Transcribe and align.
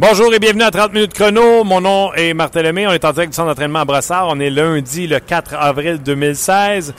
Bonjour 0.00 0.32
et 0.32 0.38
bienvenue 0.38 0.62
à 0.62 0.70
30 0.70 0.94
minutes 0.94 1.12
chrono. 1.12 1.62
Mon 1.62 1.82
nom 1.82 2.14
est 2.14 2.32
Martin. 2.32 2.62
On 2.74 2.90
est 2.90 3.04
en 3.04 3.12
direct 3.12 3.32
du 3.32 3.36
centre 3.36 3.48
d'entraînement 3.48 3.80
à 3.80 3.84
Brassard. 3.84 4.28
On 4.28 4.40
est 4.40 4.48
lundi, 4.48 5.06
le 5.06 5.20
4 5.20 5.52
avril 5.52 5.98
2016. 6.02 6.94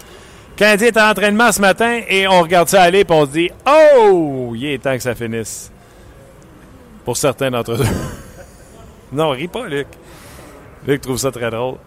Canadien 0.55 0.88
est 0.89 0.97
en 0.99 1.09
entraînement 1.09 1.52
ce 1.52 1.61
matin 1.61 2.02
et 2.07 2.27
on 2.27 2.43
regarde 2.43 2.70
ça 2.70 2.84
aller 2.84 2.99
et 2.99 3.05
on 3.09 3.25
se 3.25 3.31
dit 3.31 3.49
Oh, 3.67 4.53
il 4.55 4.67
est 4.67 4.84
temps 4.84 4.94
que 4.94 5.02
ça 5.02 5.16
finisse. 5.16 5.72
Pour 7.03 7.17
certains 7.17 7.49
d'entre 7.49 7.72
eux. 7.72 7.85
non, 9.11 9.31
ris 9.31 9.47
pas, 9.47 9.66
Luc. 9.66 9.88
Luc 10.86 11.02
trouve 11.02 11.17
ça 11.17 11.31
très 11.31 11.49
drôle. 11.49 11.77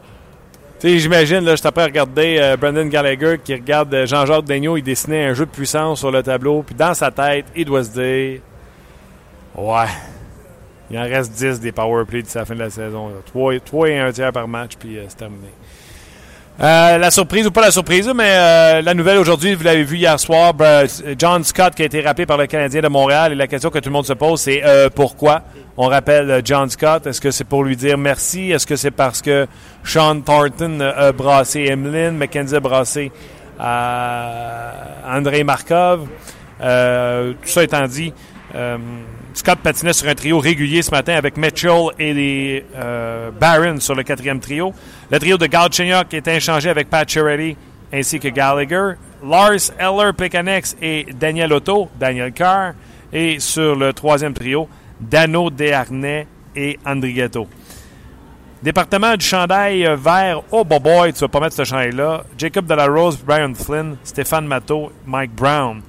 Tu 0.81 0.89
sais, 0.89 0.99
j'imagine, 0.99 1.45
là, 1.45 1.55
je 1.55 1.63
t'apprends 1.63 1.83
à 1.83 1.87
regarder 1.87 2.39
euh, 2.41 2.57
Brandon 2.57 2.87
Gallagher 2.87 3.39
qui 3.39 3.55
regarde 3.55 3.95
euh, 3.95 4.05
Jean-Jacques 4.05 4.47
Daigneault, 4.47 4.79
il 4.79 4.83
dessinait 4.83 5.27
un 5.27 5.35
jeu 5.35 5.47
de 5.47 5.51
puissance 5.53 6.01
sur 6.01 6.11
le 6.11 6.25
tableau, 6.25 6.65
puis 6.67 6.75
dans 6.75 6.93
sa 6.93 7.13
tête, 7.13 7.47
il 7.55 7.67
doit 7.67 7.85
se 7.85 7.91
dire 7.91 8.41
Ouais, 9.55 9.87
il 10.91 10.99
en 10.99 11.03
reste 11.03 11.33
10 11.33 11.61
des 11.61 11.73
power 11.73 12.05
plays 12.05 12.23
d'ici 12.23 12.37
la 12.37 12.45
fin 12.45 12.55
de 12.55 12.61
la 12.61 12.71
saison. 12.71 13.11
3, 13.27 13.89
et 13.89 13.99
1 13.99 14.13
tiers 14.13 14.33
par 14.33 14.47
match, 14.49 14.73
puis 14.79 14.99
euh, 14.99 15.05
c'est 15.09 15.17
terminé. 15.17 15.49
Euh, 16.61 16.99
la 16.99 17.11
surprise 17.11 17.47
ou 17.47 17.51
pas 17.51 17.63
la 17.63 17.73
surprise, 17.73 18.09
mais 18.15 18.31
euh, 18.31 18.83
la 18.83 18.95
nouvelle 18.95 19.19
aujourd'hui, 19.19 19.55
vous 19.55 19.65
l'avez 19.65 19.83
vu 19.83 19.97
hier 19.97 20.21
soir, 20.21 20.53
John 21.19 21.43
Scott 21.43 21.75
qui 21.75 21.83
a 21.83 21.87
été 21.87 22.01
rappelé 22.01 22.27
par 22.27 22.37
le 22.37 22.47
Canadien 22.47 22.81
de 22.81 22.89
Montréal 22.89 23.33
et 23.33 23.35
la 23.35 23.49
question 23.49 23.71
que 23.71 23.79
tout 23.79 23.89
le 23.89 23.93
monde 23.93 24.07
se 24.07 24.13
pose, 24.13 24.41
c'est 24.41 24.63
pourquoi? 24.95 25.43
On 25.77 25.89
rappelle 25.89 26.43
John 26.45 26.71
Scott? 26.71 27.09
Est-ce 27.09 27.21
que 27.21 27.33
c'est 27.33 27.43
pour 27.43 27.65
lui 27.65 27.75
dire 27.75 27.99
merci? 27.99 28.53
Est-ce 28.53 28.69
que 28.69 28.77
c'est 28.77 28.93
parce 28.93 29.21
que 29.21 29.49
Sean 29.83 30.21
Thornton 30.21 30.79
a 30.81 31.11
brassé 31.11 31.67
Emlyn, 31.69 32.13
McKenzie 32.13 32.55
a 32.55 32.61
brassé 32.61 33.11
André 33.59 35.43
Markov? 35.43 36.07
tout 36.61 37.49
ça 37.49 37.65
étant 37.65 37.89
dit, 37.89 38.13
Scott 39.35 39.59
patinait 39.59 39.93
sur 39.93 40.09
un 40.09 40.15
trio 40.15 40.39
régulier 40.39 40.83
ce 40.83 40.93
matin 40.93 41.15
avec 41.15 41.37
Mitchell 41.37 41.89
et 41.99 42.15
les 42.15 42.65
euh, 42.77 43.31
Barons 43.33 43.81
sur 43.81 43.95
le 43.97 44.05
quatrième 44.05 44.39
trio. 44.39 44.73
Le 45.11 45.19
trio 45.19 45.37
de 45.37 45.47
Galchenyuk 45.47 46.15
est 46.15 46.29
échangé 46.29 46.71
avec 46.71 46.89
Pat 46.89 47.09
Chiarelli 47.09 47.57
ainsi 47.93 48.21
que 48.21 48.29
Gallagher. 48.29 48.93
Lars 49.25 49.73
Eller, 49.79 50.13
Pekanex 50.13 50.77
et 50.81 51.07
Daniel 51.19 51.53
Otto, 51.53 51.89
Daniel 51.99 52.33
Carr. 52.33 52.75
Et 53.13 53.39
sur 53.41 53.75
le 53.75 53.93
troisième 53.93 54.35
trio, 54.35 54.69
Dano 55.01 55.51
Desharnais 55.51 56.27
et 56.55 56.79
Andrigetto. 56.85 57.49
Département 58.63 59.17
du 59.17 59.25
chandail 59.25 59.83
vert. 59.99 60.43
Oh, 60.51 60.65
boy, 60.65 61.13
tu 61.13 61.21
vas 61.21 61.29
pas 61.29 61.41
mettre 61.41 61.57
ce 61.57 61.65
chandail-là. 61.65 62.25
Jacob 62.39 62.67
Delarose, 62.67 63.19
Brian 63.19 63.53
Flynn, 63.55 63.97
Stéphane 64.05 64.47
Matteau, 64.47 64.91
Mike 65.07 65.35
Brown. 65.35 65.83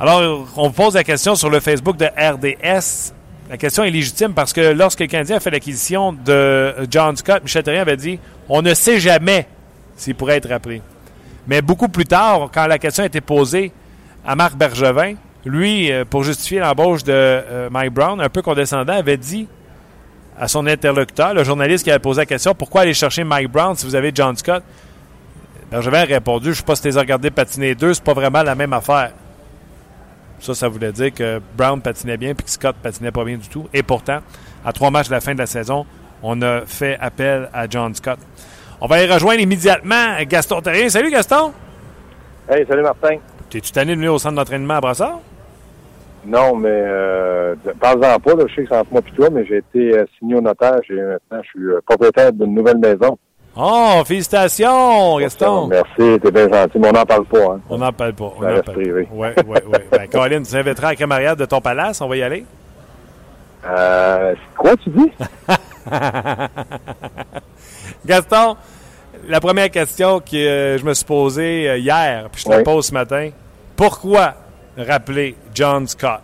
Alors, 0.00 0.48
on 0.56 0.72
pose 0.72 0.94
la 0.94 1.04
question 1.04 1.36
sur 1.36 1.50
le 1.50 1.60
Facebook 1.60 1.96
de 1.96 2.06
RDS. 2.06 3.12
La 3.48 3.56
question 3.56 3.84
est 3.84 3.90
légitime 3.90 4.32
parce 4.32 4.52
que 4.52 4.72
lorsque 4.72 5.00
le 5.00 5.06
Canadien 5.06 5.36
a 5.36 5.40
fait 5.40 5.52
l'acquisition 5.52 6.12
de 6.12 6.74
John 6.90 7.16
Scott, 7.16 7.42
Michel 7.44 7.62
Therrien 7.62 7.82
avait 7.82 7.96
dit 7.96 8.18
on 8.48 8.60
ne 8.60 8.74
sait 8.74 8.98
jamais 8.98 9.46
s'il 9.96 10.16
pourrait 10.16 10.38
être 10.38 10.50
appelé. 10.50 10.82
Mais 11.46 11.62
beaucoup 11.62 11.88
plus 11.88 12.06
tard, 12.06 12.48
quand 12.52 12.66
la 12.66 12.78
question 12.78 13.04
a 13.04 13.06
été 13.06 13.20
posée 13.20 13.70
à 14.26 14.34
Marc 14.34 14.56
Bergevin, 14.56 15.14
lui, 15.44 15.92
euh, 15.92 16.04
pour 16.04 16.24
justifier 16.24 16.58
l'embauche 16.58 17.04
de 17.04 17.12
euh, 17.12 17.68
Mike 17.70 17.92
Brown, 17.92 18.20
un 18.20 18.30
peu 18.30 18.42
condescendant, 18.42 18.94
avait 18.94 19.18
dit 19.18 19.46
à 20.36 20.48
son 20.48 20.66
interlocuteur, 20.66 21.34
le 21.34 21.44
journaliste 21.44 21.84
qui 21.84 21.90
avait 21.90 22.00
posé 22.00 22.22
la 22.22 22.26
question 22.26 22.54
pourquoi 22.54 22.80
aller 22.80 22.94
chercher 22.94 23.22
Mike 23.22 23.52
Brown 23.52 23.76
si 23.76 23.86
vous 23.86 23.94
avez 23.94 24.10
John 24.12 24.36
Scott? 24.36 24.64
Bergevin 25.70 26.00
a 26.00 26.04
répondu 26.04 26.46
je 26.46 26.50
ne 26.50 26.54
sais 26.54 26.62
pas 26.62 26.74
si 26.74 26.82
tu 26.82 26.88
les 26.88 26.96
as 26.98 27.00
regardés 27.00 27.30
patiner 27.30 27.76
deux, 27.76 27.94
c'est 27.94 28.02
pas 28.02 28.14
vraiment 28.14 28.42
la 28.42 28.56
même 28.56 28.72
affaire. 28.72 29.12
Ça, 30.44 30.52
ça 30.52 30.68
voulait 30.68 30.92
dire 30.92 31.10
que 31.14 31.40
Brown 31.56 31.80
patinait 31.80 32.18
bien 32.18 32.34
puis 32.34 32.44
que 32.44 32.50
Scott 32.50 32.76
patinait 32.82 33.10
pas 33.10 33.24
bien 33.24 33.38
du 33.38 33.48
tout. 33.48 33.66
Et 33.72 33.82
pourtant, 33.82 34.18
à 34.62 34.74
trois 34.74 34.90
matchs 34.90 35.08
de 35.08 35.14
la 35.14 35.22
fin 35.22 35.32
de 35.32 35.38
la 35.38 35.46
saison, 35.46 35.86
on 36.22 36.42
a 36.42 36.66
fait 36.66 36.98
appel 37.00 37.48
à 37.54 37.66
John 37.66 37.94
Scott. 37.94 38.18
On 38.78 38.86
va 38.86 39.02
y 39.02 39.10
rejoindre 39.10 39.40
immédiatement 39.40 40.22
Gaston 40.28 40.60
Terrien. 40.60 40.90
Salut 40.90 41.10
Gaston! 41.10 41.50
Hey, 42.46 42.66
salut 42.68 42.82
Martin. 42.82 43.16
T'es-tu 43.48 43.72
tanné 43.72 43.92
de 43.92 43.96
venir 43.96 44.12
au 44.12 44.18
centre 44.18 44.34
d'entraînement 44.34 44.74
à 44.74 44.80
Brassard? 44.82 45.20
Non, 46.26 46.54
mais 46.56 46.68
euh, 46.70 47.54
parle-en 47.80 48.20
pas, 48.20 48.34
là, 48.34 48.44
je 48.46 48.54
sais 48.54 48.62
que 48.64 48.68
c'est 48.68 48.76
entre 48.76 48.92
moi 48.92 49.00
et 49.06 49.16
toi, 49.16 49.30
mais 49.32 49.46
j'ai 49.46 49.56
été 49.56 49.96
euh, 49.96 50.04
signé 50.18 50.34
au 50.34 50.42
notaire. 50.42 50.74
Maintenant, 50.90 51.42
je 51.42 51.48
suis 51.48 51.64
euh, 51.70 51.80
propriétaire 51.86 52.34
d'une 52.34 52.54
nouvelle 52.54 52.78
maison. 52.78 53.18
Oh, 53.56 54.02
félicitations, 54.04 55.18
Gaston. 55.18 55.68
Merci, 55.68 56.18
t'es 56.20 56.30
bien 56.32 56.48
gentil, 56.48 56.78
mais 56.78 56.88
on 56.88 56.92
n'en 56.92 57.04
parle 57.04 57.24
pas. 57.24 57.52
Hein. 57.52 57.60
On 57.68 57.78
n'en 57.78 57.92
parle 57.92 58.12
pas. 58.14 58.32
On 58.36 58.42
en 58.42 58.60
parle 58.60 58.62
privé. 58.62 59.08
Oui, 59.12 59.28
oui, 59.46 59.58
oui. 59.66 59.78
ben, 59.92 60.08
Colin, 60.08 60.42
tu 60.42 60.56
inviteras 60.56 60.88
à 60.88 61.34
de 61.36 61.44
ton 61.44 61.60
palace, 61.60 62.00
on 62.00 62.08
va 62.08 62.16
y 62.16 62.22
aller? 62.22 62.44
Euh, 63.64 64.34
quoi 64.56 64.76
tu 64.76 64.90
dis? 64.90 65.12
Gaston, 68.06 68.56
la 69.28 69.40
première 69.40 69.70
question 69.70 70.18
que 70.18 70.36
euh, 70.36 70.78
je 70.78 70.84
me 70.84 70.92
suis 70.92 71.04
posée 71.04 71.70
euh, 71.70 71.78
hier, 71.78 72.28
puis 72.32 72.42
je 72.42 72.48
te 72.48 72.50
la 72.50 72.62
pose 72.64 72.86
ce 72.86 72.92
matin. 72.92 73.30
Pourquoi 73.76 74.34
rappeler 74.76 75.36
John 75.54 75.86
Scott? 75.86 76.20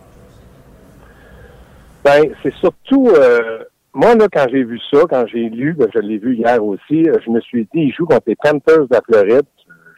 Ben, 2.04 2.24
c'est 2.42 2.54
surtout... 2.54 3.08
Euh, 3.08 3.64
moi, 3.92 4.14
là, 4.14 4.26
quand 4.32 4.46
j'ai 4.50 4.64
vu 4.64 4.78
ça, 4.92 5.00
quand 5.08 5.24
j'ai 5.26 5.48
lu, 5.48 5.74
ben, 5.74 5.88
je 5.92 5.98
l'ai 5.98 6.18
vu 6.18 6.36
hier 6.36 6.64
aussi, 6.64 7.08
euh, 7.08 7.18
je 7.24 7.30
me 7.30 7.40
suis 7.40 7.64
dit, 7.74 7.82
il 7.82 7.92
joue 7.92 8.06
contre 8.06 8.22
les 8.26 8.36
Panthers 8.36 8.86
de 8.86 8.94
la 8.94 9.00
Floride. 9.00 9.46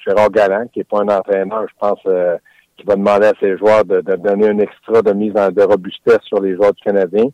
Gérard 0.04 0.30
Galland, 0.30 0.66
qui 0.72 0.80
n'est 0.80 0.84
pas 0.84 1.00
un 1.00 1.08
entraîneur, 1.08 1.66
je 1.68 1.74
pense, 1.78 2.00
euh, 2.06 2.36
qui 2.76 2.84
va 2.84 2.96
demander 2.96 3.26
à 3.26 3.32
ses 3.38 3.56
joueurs 3.56 3.84
de, 3.84 4.00
donner 4.00 4.48
un 4.48 4.58
extra 4.58 5.02
de 5.02 5.12
mise 5.12 5.36
en, 5.36 5.50
de 5.50 5.62
robustesse 5.62 6.22
sur 6.24 6.40
les 6.40 6.56
joueurs 6.56 6.72
du 6.72 6.82
Canadien. 6.82 7.26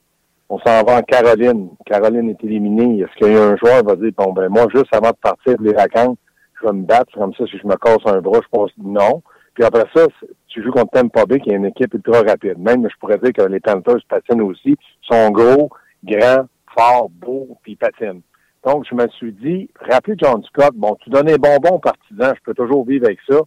On 0.51 0.59
s'en 0.59 0.83
va 0.83 0.99
en 0.99 1.03
Caroline. 1.03 1.71
Caroline 1.87 2.31
est 2.31 2.45
éliminée. 2.45 3.01
Est-ce 3.01 3.17
qu'il 3.17 3.33
y 3.33 3.37
a 3.37 3.45
un 3.45 3.57
joueur 3.57 3.81
qui 3.81 3.87
va 3.87 3.97
dire, 3.97 4.13
bon, 4.17 4.33
ben, 4.33 4.49
moi, 4.49 4.67
juste 4.75 4.93
avant 4.93 5.11
de 5.11 5.17
partir 5.23 5.55
les 5.61 5.73
vacances, 5.73 6.17
je 6.61 6.67
vais 6.67 6.73
me 6.73 6.85
battre 6.85 7.13
comme 7.15 7.33
ça. 7.35 7.45
Si 7.47 7.59
je 7.59 7.67
me 7.67 7.77
casse 7.77 8.05
un 8.07 8.21
bras, 8.21 8.41
je 8.43 8.49
pense 8.51 8.71
non. 8.83 9.23
Puis 9.55 9.65
après 9.65 9.85
ça, 9.95 10.07
tu 10.49 10.63
joues 10.63 10.71
contre 10.71 10.93
Tampa 10.93 11.25
Bay, 11.25 11.41
qui 11.41 11.51
est 11.51 11.55
une 11.55 11.67
équipe 11.67 11.95
ultra 11.95 12.21
rapide. 12.23 12.59
Même, 12.59 12.87
je 12.89 12.97
pourrais 13.01 13.19
dire 13.19 13.33
que 13.33 13.43
les 13.43 13.61
Panthers 13.61 14.01
patinent 14.09 14.43
aussi, 14.43 14.77
sont 15.03 15.31
gros, 15.31 15.71
grand, 16.05 16.47
fort, 16.75 17.09
beau, 17.11 17.59
puis 17.63 17.77
patine. 17.77 18.23
Donc, 18.65 18.87
je 18.91 18.95
me 18.95 19.07
suis 19.09 19.33
dit, 19.33 19.71
rappelez 19.81 20.17
John 20.19 20.43
Scott, 20.45 20.75
bon, 20.75 20.97
tu 21.01 21.11
donnes 21.11 21.31
un 21.31 21.37
bonbon 21.37 21.77
aux 21.77 21.79
partisans, 21.79 22.35
je 22.37 22.43
peux 22.45 22.55
toujours 22.55 22.85
vivre 22.85 23.07
avec 23.07 23.19
ça. 23.29 23.39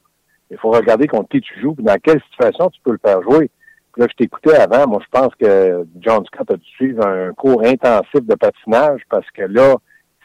Il 0.50 0.58
faut 0.58 0.72
regarder 0.72 1.08
contre 1.08 1.30
qui 1.30 1.42
tu 1.42 1.60
joues, 1.62 1.76
puis 1.76 1.84
dans 1.84 1.98
quelle 2.02 2.22
situation 2.32 2.70
tu 2.70 2.82
peux 2.84 2.92
le 2.92 3.00
faire 3.04 3.22
jouer. 3.22 3.50
Puis 3.94 4.02
là, 4.02 4.08
je 4.10 4.16
t'écoutais 4.16 4.56
avant, 4.56 4.88
moi, 4.88 5.02
je 5.04 5.20
pense 5.20 5.36
que 5.36 5.86
John 6.00 6.26
Scott 6.26 6.50
a 6.52 6.56
dû 6.56 6.66
suivre 6.76 7.06
un 7.06 7.34
cours 7.34 7.64
intensif 7.66 8.22
de 8.22 8.36
patinage, 8.36 9.02
parce 9.10 9.30
que 9.32 9.44
là, 9.44 9.76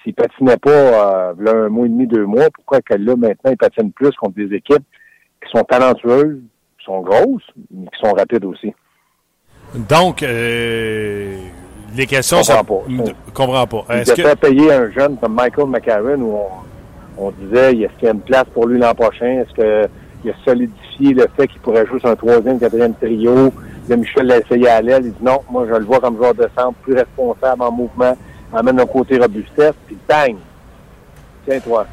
s'il 0.02 0.14
patinait 0.14 0.56
pas 0.56 1.30
euh, 1.30 1.64
un 1.66 1.68
mois 1.68 1.86
et 1.86 1.88
demi, 1.88 2.06
deux 2.06 2.26
mois, 2.26 2.48
pourquoi 2.54 2.80
que 2.80 2.94
là, 2.94 3.16
maintenant, 3.16 3.50
il 3.50 3.56
patine 3.56 3.92
plus 3.92 4.12
contre 4.12 4.36
des 4.36 4.54
équipes 4.54 4.84
qui 5.42 5.50
sont 5.50 5.64
talentueuses, 5.64 6.40
qui 6.78 6.84
sont 6.84 7.00
grosses, 7.00 7.50
mais 7.72 7.86
qui 7.86 7.98
sont 8.00 8.12
rapides 8.12 8.44
aussi? 8.44 8.72
Donc, 9.74 10.22
euh, 10.22 11.38
les 11.94 12.06
questions 12.06 12.42
sont... 12.42 12.64
Pas. 12.64 12.74
comprends 13.34 13.66
pas. 13.66 13.84
Est-ce 13.94 14.12
que... 14.12 14.34
payer 14.34 14.72
un 14.72 14.90
jeune 14.90 15.16
comme 15.16 15.34
Michael 15.34 15.66
McCarron 15.66 16.20
où 16.20 16.38
on, 17.18 17.30
disait 17.30 17.76
est-ce 17.76 17.92
qu'il 17.94 18.04
y 18.04 18.08
a 18.08 18.12
une 18.12 18.20
place 18.20 18.44
pour 18.52 18.66
lui 18.66 18.78
l'an 18.78 18.94
prochain? 18.94 19.42
Est-ce 19.42 19.54
qu'il 19.54 20.30
a 20.30 20.34
solidifié 20.44 21.14
le 21.14 21.26
fait 21.36 21.46
qu'il 21.48 21.60
pourrait 21.60 21.86
jouer 21.86 22.00
sur 22.00 22.08
un 22.08 22.16
troisième, 22.16 22.58
quatrième 22.58 22.94
trio? 22.94 23.52
Là, 23.88 23.96
Michel 23.96 24.26
l'a 24.26 24.38
essayé 24.38 24.68
à 24.68 24.82
l'aile. 24.82 25.06
Il 25.06 25.12
dit 25.12 25.22
non, 25.22 25.40
moi 25.50 25.66
je 25.68 25.74
le 25.74 25.84
vois 25.84 26.00
comme 26.00 26.16
joueur 26.16 26.34
de 26.34 26.48
centre, 26.56 26.76
plus 26.82 26.94
responsable 26.94 27.62
en 27.62 27.70
mouvement, 27.70 28.16
amène 28.52 28.80
un 28.80 28.86
côté 28.86 29.18
robustesse, 29.18 29.74
puis 29.86 29.96
bang! 30.08 30.36
Tiens, 31.46 31.60
toi, 31.60 31.86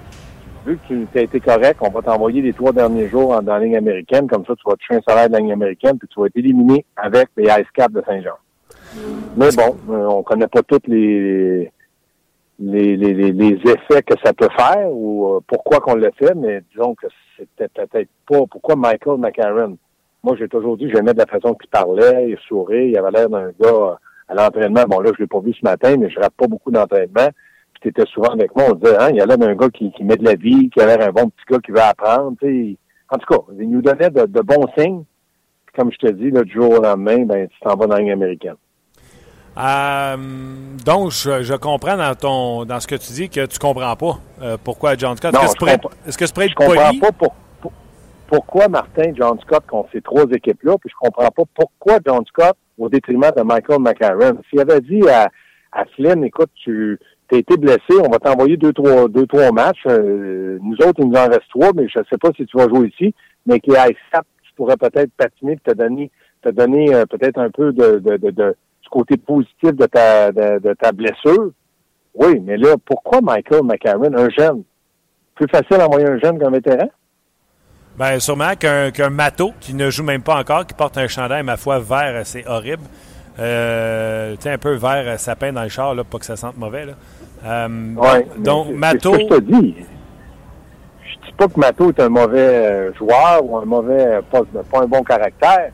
vu 0.66 0.80
que 0.90 0.94
tu 0.94 1.18
as 1.18 1.22
été 1.22 1.40
correct, 1.40 1.78
on 1.82 1.90
va 1.90 2.02
t'envoyer 2.02 2.42
les 2.42 2.54
trois 2.54 2.72
derniers 2.72 3.08
jours 3.10 3.40
dans 3.42 3.54
la 3.54 3.60
ligne 3.60 3.78
américaine. 3.78 4.28
Comme 4.28 4.46
ça, 4.46 4.54
tu 4.56 4.64
vas 4.66 4.76
toucher 4.76 4.96
un 4.96 5.02
salaire 5.08 5.28
de 5.28 5.34
la 5.34 5.40
ligne 5.40 5.54
américaine, 5.54 5.98
puis 5.98 6.08
tu 6.08 6.20
vas 6.20 6.28
être 6.28 6.36
éliminé 6.36 6.86
avec 6.96 7.30
les 7.38 7.46
Ice 7.46 7.68
Caps 7.74 7.94
de 7.94 8.04
Saint-Jean. 8.06 8.38
Mais 9.38 9.50
bon, 9.56 9.78
euh, 9.90 10.06
on 10.06 10.24
connaît 10.24 10.48
pas 10.48 10.62
tous 10.64 10.82
les, 10.88 11.72
les, 12.60 12.96
les, 12.98 13.54
effets 13.54 14.04
que 14.04 14.14
ça 14.24 14.34
peut 14.34 14.50
faire 14.56 14.90
ou 14.92 15.36
euh, 15.36 15.40
pourquoi 15.48 15.80
qu'on 15.80 15.96
le 15.96 16.12
fait, 16.18 16.36
mais 16.36 16.62
disons 16.72 16.96
que 16.96 17.08
c'était 17.38 17.68
peut-être 17.68 18.10
pas 18.28 18.46
pourquoi 18.50 18.76
Michael 18.76 19.18
McCarron? 19.20 19.78
Moi, 20.24 20.36
j'ai 20.38 20.48
toujours 20.48 20.78
dit, 20.78 20.90
j'aimais 20.90 21.14
de 21.14 21.20
la 21.20 21.26
façon 21.26 21.54
qu'il 21.56 21.70
parlait, 21.70 22.30
il 22.30 22.38
souriait, 22.48 22.90
il 22.90 22.98
avait 22.98 23.12
l'air 23.12 23.30
d'un 23.30 23.52
gars 23.60 23.98
à 24.30 24.36
l'entraînement. 24.36 24.84
Bon, 24.88 25.00
là, 25.00 25.12
je 25.16 25.22
l'ai 25.22 25.28
pas 25.28 25.40
vu 25.40 25.54
ce 25.54 25.64
matin, 25.64 25.98
mais 25.98 26.10
je 26.10 26.20
rate 26.20 26.34
pas 26.34 26.48
beaucoup 26.48 26.72
d'entraînement. 26.72 27.30
Puis 27.74 27.82
tu 27.82 27.88
étais 27.90 28.06
souvent 28.06 28.30
avec 28.30 28.56
moi, 28.56 28.66
on 28.70 28.76
disait, 28.76 28.96
hein, 28.98 29.10
il 29.10 29.18
y 29.18 29.22
a 29.22 29.26
l'air 29.26 29.38
d'un 29.38 29.56
gars 29.56 29.70
qui, 29.70 29.92
met 30.02 30.16
de 30.16 30.24
la 30.24 30.36
vie, 30.36 30.70
qui 30.70 30.80
a 30.80 30.86
l'air 30.86 31.08
un 31.08 31.12
bon 31.12 31.30
petit 31.30 31.46
gars 31.50 31.60
qui 31.60 31.72
veut 31.72 31.82
apprendre. 31.82 32.38
En 33.10 33.18
tout 33.18 33.34
cas, 33.34 33.44
il 33.60 33.70
nous 33.70 33.82
donnait 33.82 34.10
de, 34.10 34.42
bons 34.42 34.68
signes. 34.78 35.04
Puis 35.66 35.76
comme 35.76 35.92
je 35.92 35.98
te 35.98 36.12
dis, 36.12 36.32
là, 36.32 36.44
du 36.44 36.54
jour 36.54 36.72
au 36.72 36.82
lendemain, 36.82 37.26
ben, 37.26 37.48
tu 37.48 37.60
t'en 37.60 37.76
vas 37.76 37.88
dans 37.88 37.98
la 37.98 38.14
américaine. 38.14 38.56
Euh, 39.58 40.18
donc, 40.84 41.12
je, 41.12 41.56
comprends 41.58 41.96
dans 41.96 42.16
ton 42.16 42.66
dans 42.66 42.80
ce 42.80 42.88
que 42.88 42.96
tu 42.96 43.14
dis 43.14 43.30
que 43.30 43.46
tu 43.46 43.60
comprends 43.60 43.96
pas 43.96 44.20
euh, 44.42 44.58
pourquoi 44.64 44.96
John 44.96 45.16
Scott. 45.16 45.36
Est-ce 45.36 46.18
que, 46.18 46.26
je 46.26 46.56
comprends 46.56 47.12
pas 47.12 47.30
pourquoi 48.28 48.68
Martin 48.68 49.12
John 49.16 49.40
Scott 49.42 49.64
contre 49.68 49.90
ces 49.92 50.02
trois 50.02 50.26
équipes-là, 50.26 50.76
puis 50.80 50.90
je 50.90 50.96
comprends 51.00 51.30
pas 51.30 51.44
pourquoi 51.54 52.00
John 52.04 52.26
Scott 52.26 52.56
au 52.80 52.90
détriment 52.90 53.32
de 53.36 53.44
Michael 53.44 53.80
McCarron. 53.80 54.40
S'il 54.50 54.60
avait 54.60 54.82
dit 54.82 55.08
à, 55.08 55.30
à 55.72 55.86
Flynn, 55.96 56.24
écoute, 56.24 56.50
tu 56.56 56.98
as 57.32 57.38
été 57.38 57.58
blessé, 57.58 57.94
on 58.04 58.10
va 58.10 58.18
t'envoyer 58.18 58.58
deux, 58.58 58.74
trois, 58.74 59.08
deux, 59.08 59.28
trois 59.28 59.52
matchs. 59.52 59.84
Euh, 59.88 60.58
nous 60.62 60.76
autres, 60.78 61.00
il 61.00 61.10
nous 61.10 61.18
en 61.18 61.28
reste 61.28 61.50
trois, 61.50 61.72
mais 61.76 61.88
je 61.88 62.00
ne 62.00 62.04
sais 62.06 62.18
pas 62.18 62.30
si 62.36 62.46
tu 62.46 62.58
vas 62.58 62.68
jouer 62.68 62.88
ici, 62.88 63.14
mais 63.46 63.60
qu'il 63.60 63.74
y 63.74 63.78
tu 63.78 64.54
pourrais 64.56 64.78
peut-être 64.78 65.12
patiner 65.18 65.54
et 65.54 65.72
te 65.72 65.76
donner, 65.76 66.12
te 66.42 66.50
donner 66.50 66.94
euh, 66.94 67.06
peut-être 67.06 67.40
un 67.40 67.50
peu 67.50 67.72
de, 67.72 68.00
de, 68.00 68.18
de, 68.18 68.30
du 68.32 68.54
côté 68.94 69.18
positif 69.18 69.74
de 69.74 69.86
ta, 69.88 70.32
de, 70.32 70.74
ta 70.80 70.92
blessure. 70.92 71.52
Oui, 72.14 72.40
mais 72.44 72.58
là, 72.58 72.76
pourquoi 72.86 73.22
Michael 73.22 73.64
McCarron, 73.64 74.14
un 74.16 74.30
jeune? 74.30 74.64
Plus 75.34 75.48
facile 75.48 75.78
d'envoyer 75.78 76.08
un 76.08 76.20
jeune 76.20 76.38
qu'un 76.38 76.52
vétéran? 76.52 76.90
Bien, 77.98 78.20
sûrement 78.20 78.56
qu'un 78.56 78.92
qu'un 78.92 79.10
mato 79.10 79.52
qui 79.60 79.74
ne 79.74 79.90
joue 79.90 80.04
même 80.04 80.22
pas 80.22 80.40
encore, 80.40 80.68
qui 80.68 80.76
porte 80.76 80.98
un 80.98 81.08
chandail, 81.08 81.44
ma 81.44 81.58
foi, 81.58 81.80
vert, 81.80 82.22
c'est 82.24 82.48
horrible. 82.48 82.84
Euh, 83.40 84.36
tu 84.36 84.44
sais, 84.44 84.52
un 84.52 84.58
peu 84.60 84.76
vert 84.76 85.06
euh, 85.08 85.18
sapin 85.18 85.52
dans 85.52 85.64
le 85.64 85.70
char, 85.70 85.96
là, 85.96 86.04
pas 86.04 86.20
que 86.20 86.26
ça 86.26 86.36
sente 86.36 86.58
mauvais. 86.58 86.86
Là. 86.86 86.94
Euh, 87.46 87.96
ouais, 87.96 88.28
donc, 88.38 88.70
Mato. 88.70 89.14
je 89.16 89.26
te 89.26 89.40
dis. 89.40 89.76
Je 91.04 91.28
dis 91.28 91.34
pas 91.36 91.48
que 91.48 91.60
Mato 91.60 91.90
est 91.90 92.00
un 92.00 92.10
mauvais 92.10 92.94
joueur 92.94 93.44
ou 93.44 93.58
un 93.58 93.66
mauvais, 93.66 94.20
pas, 94.30 94.42
pas 94.72 94.82
un 94.82 94.88
bon 94.88 95.02
caractère. 95.02 95.72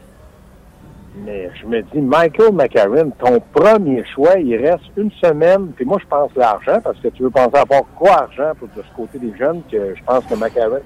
Mais 1.16 1.50
je 1.60 1.66
me 1.66 1.82
dis, 1.82 2.02
Michael 2.02 2.54
McCarron, 2.54 3.12
ton 3.20 3.40
premier 3.54 4.04
choix, 4.06 4.38
il 4.38 4.56
reste 4.56 4.86
une 4.96 5.12
semaine. 5.12 5.72
Puis 5.76 5.86
moi, 5.86 5.98
je 6.02 6.08
pense 6.08 6.32
l'argent, 6.36 6.80
parce 6.84 7.00
que 7.00 7.10
tu 7.10 7.24
veux 7.24 7.30
penser 7.30 7.58
avoir 7.58 7.84
quoi 7.98 8.24
argent 8.24 8.52
pour 8.58 8.68
de 8.70 8.82
ce 8.82 8.96
côté 8.96 9.20
des 9.20 9.36
jeunes, 9.38 9.62
que 9.72 9.96
je 9.96 10.04
pense 10.04 10.24
que 10.26 10.36
McCarron 10.36 10.80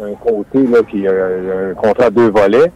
a 0.00 0.04
un 0.04 0.14
côté 0.14 0.66
là, 0.66 0.78
qui 0.88 1.06
a 1.06 1.12
un 1.12 1.74
contrat 1.74 2.06
à 2.06 2.10
deux 2.10 2.30
volets 2.30 2.72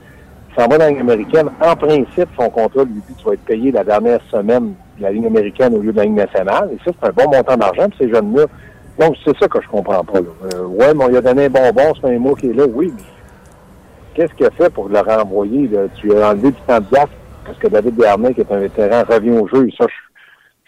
s'en 0.56 0.68
va 0.68 0.78
dans 0.78 0.84
la 0.84 0.90
ligne 0.90 1.00
américaine. 1.00 1.50
En 1.60 1.76
principe, 1.76 2.28
son 2.38 2.50
contrat 2.50 2.84
lui 2.84 3.00
dit 3.08 3.14
tu 3.16 3.24
vas 3.24 3.34
être 3.34 3.44
payé 3.44 3.72
la 3.72 3.84
dernière 3.84 4.20
semaine 4.30 4.74
de 4.98 5.02
la 5.02 5.10
ligne 5.10 5.26
américaine 5.26 5.74
au 5.74 5.80
lieu 5.80 5.92
de 5.92 5.96
la 5.96 6.04
ligne 6.04 6.14
nationale. 6.14 6.70
Et 6.72 6.78
ça, 6.84 6.92
c'est 7.00 7.08
un 7.08 7.12
bon 7.12 7.30
montant 7.30 7.56
d'argent 7.56 7.88
pour 7.88 7.98
ces 7.98 8.10
jeunes-là. 8.10 8.44
Donc, 8.98 9.16
c'est 9.24 9.36
ça 9.38 9.48
que 9.48 9.60
je 9.60 9.68
comprends 9.68 10.04
pas. 10.04 10.20
Là. 10.20 10.26
Euh, 10.54 10.66
ouais, 10.66 10.94
mais 10.94 11.04
on 11.04 11.08
lui 11.08 11.16
a 11.16 11.22
donné 11.22 11.46
un 11.46 11.50
bonbon, 11.50 11.92
c'est 12.00 12.14
un 12.14 12.18
mot 12.18 12.34
qui 12.34 12.50
est 12.50 12.52
là. 12.52 12.64
Oui, 12.66 12.92
mais 12.94 13.02
qu'est-ce 14.14 14.32
qu'il 14.34 14.46
a 14.46 14.50
fait 14.50 14.72
pour 14.72 14.88
le 14.88 14.98
renvoyer? 15.00 15.68
Là? 15.68 15.82
Tu 15.96 16.14
as 16.16 16.30
enlevé 16.30 16.50
du 16.50 16.60
temps 16.66 16.80
de 16.80 16.86
glace? 16.86 17.08
Parce 17.44 17.58
que 17.58 17.68
David 17.68 17.96
Dernay, 17.96 18.34
qui 18.34 18.40
est 18.40 18.52
un 18.52 18.58
vétéran, 18.58 19.02
revient 19.08 19.30
au 19.30 19.48
jeu. 19.48 19.68
Ça, 19.76 19.86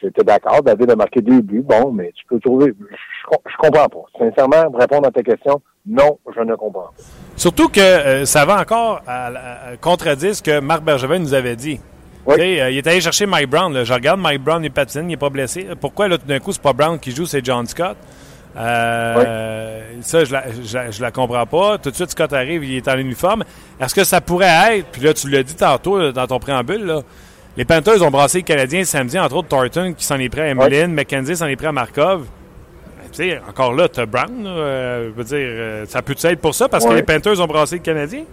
j'étais 0.02 0.25
d'accord. 0.25 0.62
David 0.62 0.91
a 0.91 0.96
marqué 0.96 1.20
deux 1.20 1.41
buts. 1.41 1.64
Bon, 1.64 1.93
mais 1.93 2.12
tu 2.14 2.25
peux 2.26 2.41
trouver... 2.41 2.73
Je, 2.91 2.96
je 3.31 3.56
comprends 3.58 3.88
pas. 3.88 4.00
Sincèrement, 4.19 4.70
pour 4.70 4.81
répondre 4.81 5.06
à 5.06 5.11
ta 5.11 5.23
question, 5.23 5.61
non, 5.87 6.19
je 6.35 6.41
ne 6.41 6.55
comprends 6.55 6.82
pas. 6.82 6.93
Surtout 7.37 7.69
que 7.69 7.81
euh, 7.81 8.25
ça 8.25 8.44
va 8.44 8.61
encore 8.61 9.02
à, 9.06 9.76
contredire 9.81 10.35
ce 10.35 10.43
que 10.43 10.61
Marc 10.61 10.82
Bergevin 10.82 11.19
nous 11.19 11.35
avait 11.35 11.56
dit. 11.56 11.81
Euh, 12.26 12.70
il 12.70 12.79
est 12.79 12.87
allé 12.87 13.00
chercher 13.00 13.26
Mike 13.26 13.50
Brown. 13.50 13.85
Je 13.85 13.93
regarde 13.93 14.19
Mike 14.19 14.43
Brown, 14.43 14.64
il 14.64 14.70
patine, 14.70 15.02
il 15.02 15.08
n'est 15.08 15.17
pas 15.17 15.29
blessé. 15.29 15.69
Pourquoi 15.79 16.08
là, 16.08 16.17
tout 16.17 16.26
d'un 16.26 16.38
coup, 16.38 16.52
c'est 16.52 16.62
pas 16.62 16.73
Brown 16.73 16.99
qui 16.99 17.11
joue, 17.11 17.26
c'est 17.26 17.44
John 17.44 17.67
Scott? 17.67 17.97
Euh, 18.56 19.81
Ça, 20.03 20.25
je 20.25 20.33
la, 20.33 20.45
je, 20.91 21.03
la, 21.03 21.11
comprends 21.11 21.47
pas. 21.47 21.79
Tout 21.79 21.91
de 21.91 21.95
suite, 21.95 22.11
Scott 22.11 22.33
arrive, 22.33 22.65
il 22.65 22.77
est 22.77 22.89
en 22.89 22.99
uniforme. 22.99 23.45
Est-ce 23.81 23.95
que 23.95 24.05
ça 24.05 24.21
pourrait 24.21 24.79
être, 24.79 24.87
puis 24.93 25.03
là, 25.03 25.15
tu 25.15 25.29
l'as 25.29 25.43
dit 25.43 25.56
tantôt 25.56 26.12
dans 26.12 26.27
ton 26.27 26.39
préambule, 26.39 26.85
là, 26.85 27.01
les 27.56 27.65
Panthers 27.65 28.03
ont 28.03 28.11
brassé 28.11 28.39
les 28.39 28.45
Canadiens 28.45 28.85
samedi, 28.85 29.19
entre 29.19 29.37
autres 29.37 29.49
Thornton 29.49 29.95
qui 29.97 30.05
s'en 30.05 30.19
est 30.19 30.29
pris 30.29 30.41
à 30.41 30.49
Emeline, 30.49 30.93
McKenzie 30.93 31.37
s'en 31.37 31.47
est 31.47 31.56
pris 31.56 31.67
à 31.67 31.73
Markov 31.73 32.27
sais, 33.15 33.41
encore 33.49 33.73
là, 33.73 33.89
tu 33.89 34.01
as 34.01 34.06
Brown. 34.06 34.45
Euh, 34.47 35.11
je 35.11 35.12
veux 35.12 35.25
dire, 35.25 35.39
euh, 35.41 35.85
ça 35.87 36.03
peut 36.03 36.15
être 36.23 36.41
pour 36.41 36.55
ça 36.55 36.69
parce 36.69 36.85
que 36.85 36.93
les 36.93 37.03
Panthers 37.03 37.41
ont 37.41 37.47
brassé 37.47 37.77
le 37.77 37.83
Canadien? 37.83 38.25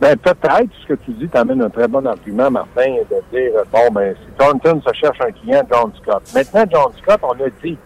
Ben, 0.00 0.16
peut-être. 0.16 0.70
Ce 0.82 0.86
que 0.88 0.94
tu 1.04 1.12
dis 1.12 1.28
t'amène 1.28 1.62
un 1.62 1.70
très 1.70 1.88
bon 1.88 2.04
argument, 2.06 2.50
Martin, 2.50 2.96
de 3.10 3.36
dire, 3.36 3.52
bon, 3.72 3.90
ben, 3.92 4.14
si 4.14 4.32
Thornton 4.38 4.80
se 4.86 4.92
cherche 4.94 5.20
un 5.20 5.30
client, 5.30 5.62
John 5.70 5.92
Scott. 6.02 6.22
Maintenant, 6.34 6.64
John 6.70 6.92
Scott, 7.00 7.20
on 7.22 7.32
l'a 7.34 7.48
dit, 7.62 7.76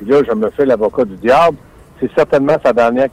puis 0.00 0.10
là, 0.10 0.22
je 0.26 0.34
me 0.34 0.48
fais 0.50 0.64
l'avocat 0.64 1.04
du 1.04 1.16
diable, 1.16 1.58
c'est 2.00 2.10
certainement 2.14 2.56
sa 2.64 2.72
dernière, 2.72 3.08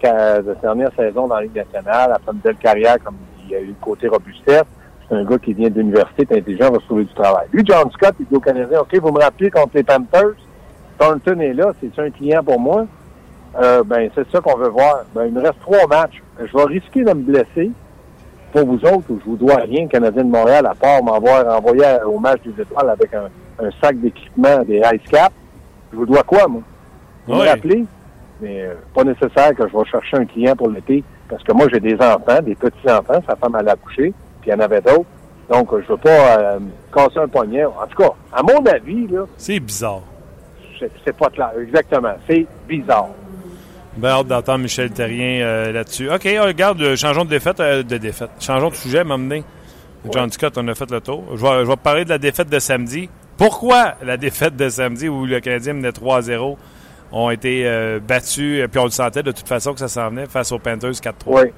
dernière 0.61 0.91
saison 0.95 1.27
dans 1.27 1.35
la 1.35 1.41
Ligue 1.41 1.55
nationale, 1.55 2.13
après 2.13 2.31
une 2.31 2.39
belle 2.39 2.55
carrière, 2.55 2.95
comme 3.03 3.15
il 3.45 3.55
a 3.55 3.59
eu 3.59 3.67
le 3.67 3.75
côté 3.81 4.07
robustesse. 4.07 4.63
C'est 5.09 5.15
un 5.15 5.25
gars 5.25 5.37
qui 5.37 5.53
vient 5.53 5.69
de 5.69 5.79
l'université, 5.79 6.25
est 6.29 6.37
intelligent, 6.37 6.71
va 6.71 6.79
se 6.79 6.85
trouver 6.85 7.03
du 7.03 7.13
travail. 7.13 7.47
Lui, 7.51 7.63
John 7.65 7.91
Scott, 7.91 8.15
il 8.21 8.25
dit 8.25 8.35
au 8.35 8.39
Canadien, 8.39 8.79
OK, 8.79 8.95
vous 9.01 9.11
me 9.11 9.19
rappelez 9.19 9.51
contre 9.51 9.71
les 9.75 9.83
Panthers, 9.83 10.35
Thornton 10.97 11.39
est 11.41 11.53
là, 11.53 11.73
c'est 11.81 12.01
un 12.01 12.09
client 12.09 12.41
pour 12.41 12.59
moi. 12.59 12.85
Euh, 13.61 13.83
ben, 13.83 14.09
c'est 14.15 14.29
ça 14.31 14.39
qu'on 14.39 14.57
veut 14.57 14.69
voir. 14.69 15.03
Ben, 15.13 15.25
il 15.25 15.33
me 15.33 15.41
reste 15.41 15.59
trois 15.59 15.87
matchs. 15.87 16.23
Je 16.39 16.55
vais 16.55 16.63
risquer 16.63 17.03
de 17.03 17.09
me 17.09 17.21
blesser 17.21 17.71
pour 18.53 18.65
vous 18.65 18.85
autres, 18.85 19.03
je 19.09 19.25
vous 19.25 19.35
dois 19.35 19.57
rien, 19.57 19.87
Canadien 19.87 20.23
de 20.23 20.31
Montréal, 20.31 20.65
à 20.65 20.73
part 20.73 21.03
m'avoir 21.03 21.57
envoyé 21.57 21.83
au 22.05 22.17
match 22.17 22.39
des 22.45 22.61
étoiles 22.61 22.89
avec 22.89 23.13
un, 23.13 23.29
sac 23.81 23.99
d'équipement, 23.99 24.63
des 24.63 24.77
ice 24.77 25.11
caps. 25.11 25.35
Je 25.91 25.97
vous 25.97 26.05
dois 26.05 26.23
quoi, 26.23 26.47
moi? 26.47 26.61
Vous 27.27 27.35
me 27.35 27.47
rappelez? 27.47 27.85
Mais 28.41 28.61
euh, 28.61 28.75
pas 28.93 29.03
nécessaire 29.03 29.55
que 29.55 29.67
je 29.67 29.77
vais 29.77 29.85
chercher 29.85 30.17
un 30.17 30.25
client 30.25 30.55
pour 30.55 30.69
l'été, 30.69 31.03
parce 31.29 31.43
que 31.43 31.53
moi, 31.53 31.67
j'ai 31.71 31.79
des 31.79 31.95
enfants, 31.95 32.41
des 32.41 32.55
petits-enfants, 32.55 33.21
sa 33.27 33.35
femme 33.35 33.55
allait 33.55 33.71
accoucher, 33.71 34.13
puis 34.41 34.49
il 34.49 34.51
y 34.51 34.53
en 34.53 34.59
avait 34.59 34.81
d'autres. 34.81 35.05
Donc, 35.49 35.69
je 35.71 35.87
veux 35.87 35.97
pas 35.97 36.37
euh, 36.37 36.59
casser 36.93 37.19
un 37.19 37.27
poignet. 37.27 37.65
En 37.65 37.87
tout 37.87 38.03
cas, 38.03 38.11
à 38.33 38.43
mon 38.43 38.63
avis, 38.65 39.07
là... 39.07 39.25
C'est 39.37 39.59
bizarre 39.59 40.01
c'est 41.05 41.15
pas 41.15 41.29
clair. 41.29 41.51
Exactement. 41.61 42.15
C'est 42.27 42.45
bizarre. 42.67 43.09
Ben, 43.97 44.09
hâte 44.09 44.27
d'entendre 44.27 44.59
Michel 44.59 44.91
Terrien 44.91 45.41
euh, 45.41 45.71
là-dessus. 45.71 46.09
OK, 46.09 46.23
regarde, 46.23 46.81
euh, 46.81 46.95
changeons 46.95 47.25
de 47.25 47.29
défaite, 47.29 47.59
de 47.59 47.97
défaite. 47.97 48.29
Changeons 48.39 48.69
de 48.69 48.75
sujet, 48.75 49.03
m'emmener. 49.03 49.43
John 50.11 50.31
Scott, 50.31 50.53
on 50.57 50.67
a 50.67 50.75
fait 50.75 50.89
le 50.91 51.01
tour. 51.01 51.23
Je 51.35 51.41
vais, 51.41 51.65
je 51.65 51.67
vais 51.67 51.75
parler 51.75 52.05
de 52.05 52.09
la 52.09 52.17
défaite 52.17 52.49
de 52.49 52.59
samedi. 52.59 53.09
Pourquoi 53.37 53.95
la 54.03 54.17
défaite 54.17 54.55
de 54.55 54.69
samedi 54.69 55.09
où 55.09 55.25
le 55.25 55.39
Canadien 55.39 55.73
menait 55.73 55.89
3-0 55.89 56.57
ont 57.11 57.29
été 57.29 57.63
battus, 58.07 58.67
puis 58.69 58.79
on 58.79 58.85
le 58.85 58.89
sentait 58.89 59.23
de 59.23 59.31
toute 59.31 59.47
façon 59.47 59.73
que 59.73 59.79
ça 59.79 59.87
s'en 59.87 60.09
venait 60.09 60.25
face 60.25 60.51
aux 60.51 60.59
Panthers 60.59 60.91
4-3? 60.91 61.13
Oui. 61.27 61.51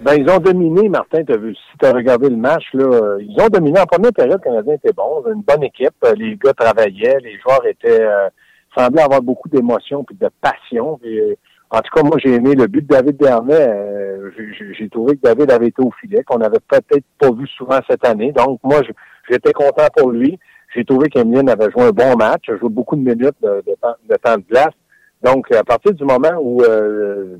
Ben, 0.00 0.14
ils 0.14 0.30
ont 0.30 0.38
dominé, 0.38 0.88
Martin, 0.88 1.22
si 1.26 1.78
tu 1.80 1.86
as 1.86 1.92
regardé 1.92 2.28
le 2.30 2.36
match, 2.36 2.64
là, 2.72 3.16
ils 3.18 3.36
ont 3.40 3.48
dominé. 3.48 3.80
En 3.80 3.86
première 3.86 4.12
période, 4.12 4.38
le 4.38 4.44
Canadien 4.44 4.74
était 4.74 4.92
bon, 4.92 5.24
une 5.26 5.42
bonne 5.42 5.64
équipe, 5.64 5.94
les 6.16 6.36
gars 6.36 6.52
travaillaient, 6.52 7.18
les 7.20 7.38
joueurs 7.40 7.66
étaient 7.66 8.02
euh, 8.02 8.28
semblaient 8.76 9.02
avoir 9.02 9.22
beaucoup 9.22 9.48
d'émotion 9.48 10.04
puis 10.04 10.16
de 10.16 10.28
passion. 10.40 11.00
Euh, 11.04 11.34
en 11.70 11.80
tout 11.80 11.90
cas, 11.94 12.02
moi, 12.02 12.16
j'ai 12.22 12.34
aimé 12.34 12.54
le 12.54 12.66
but 12.66 12.82
de 12.82 12.86
David. 12.86 13.22
Euh, 13.22 14.30
j'ai 14.78 14.88
trouvé 14.88 15.16
que 15.16 15.22
David 15.22 15.50
avait 15.50 15.68
été 15.68 15.82
au 15.82 15.90
filet, 16.00 16.22
qu'on 16.24 16.38
n'avait 16.38 16.60
peut-être 16.66 17.04
pas 17.18 17.30
vu 17.30 17.46
souvent 17.48 17.80
cette 17.88 18.06
année. 18.06 18.32
Donc, 18.32 18.60
moi, 18.62 18.80
j'étais 19.28 19.52
content 19.52 19.86
pour 19.96 20.10
lui. 20.10 20.38
J'ai 20.74 20.84
trouvé 20.84 21.08
qu'Emeline 21.08 21.48
avait 21.48 21.70
joué 21.70 21.84
un 21.84 21.90
bon 21.90 22.16
match, 22.16 22.48
a 22.48 22.56
joué 22.56 22.68
beaucoup 22.68 22.96
de 22.96 23.00
minutes 23.00 23.36
de, 23.42 23.74
temps, 23.80 23.94
de 24.08 24.16
temps 24.16 24.36
de 24.36 24.44
glace. 24.48 24.74
Donc, 25.22 25.50
à 25.52 25.64
partir 25.64 25.92
du 25.94 26.04
moment 26.04 26.38
où, 26.40 26.62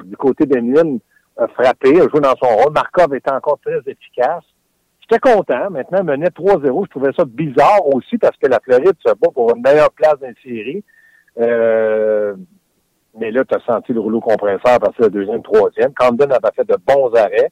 du 0.05 0.17
côté 0.17 0.47
d'Emeline, 0.47 0.99
a 1.39 1.47
frappé, 1.49 2.01
a 2.01 2.09
joué 2.09 2.21
dans 2.21 2.35
son 2.43 2.49
rôle. 2.49 2.73
Markov 2.73 3.15
était 3.15 3.33
encore 3.33 3.59
très 3.65 3.79
efficace. 3.87 4.45
J'étais 5.01 5.21
content. 5.21 5.71
Maintenant, 5.71 6.05
menait 6.05 6.27
3-0. 6.27 6.85
Je 6.85 6.91
trouvais 6.91 7.13
ça 7.17 7.25
bizarre 7.25 7.87
aussi 7.87 8.19
parce 8.19 8.37
que 8.37 8.49
la 8.49 8.61
Floride 8.61 8.97
se 9.05 9.13
bat 9.15 9.31
pour 9.33 9.55
une 9.55 9.63
meilleure 9.63 9.93
place 9.93 10.19
dans 10.21 10.27
la 10.27 10.33
série. 10.43 10.85
Euh, 11.39 12.35
mais 13.19 13.31
là, 13.31 13.45
tu 13.45 13.55
as 13.55 13.61
senti 13.61 13.93
le 13.93 14.01
rouleau 14.01 14.21
compresseur 14.21 14.75
à 14.75 14.79
partir 14.79 15.05
de 15.07 15.11
deuxième, 15.11 15.43
troisième. 15.43 15.95
Camden 15.95 16.31
avait 16.33 16.55
fait 16.55 16.67
de 16.67 16.77
bons 16.87 17.15
arrêts. 17.15 17.51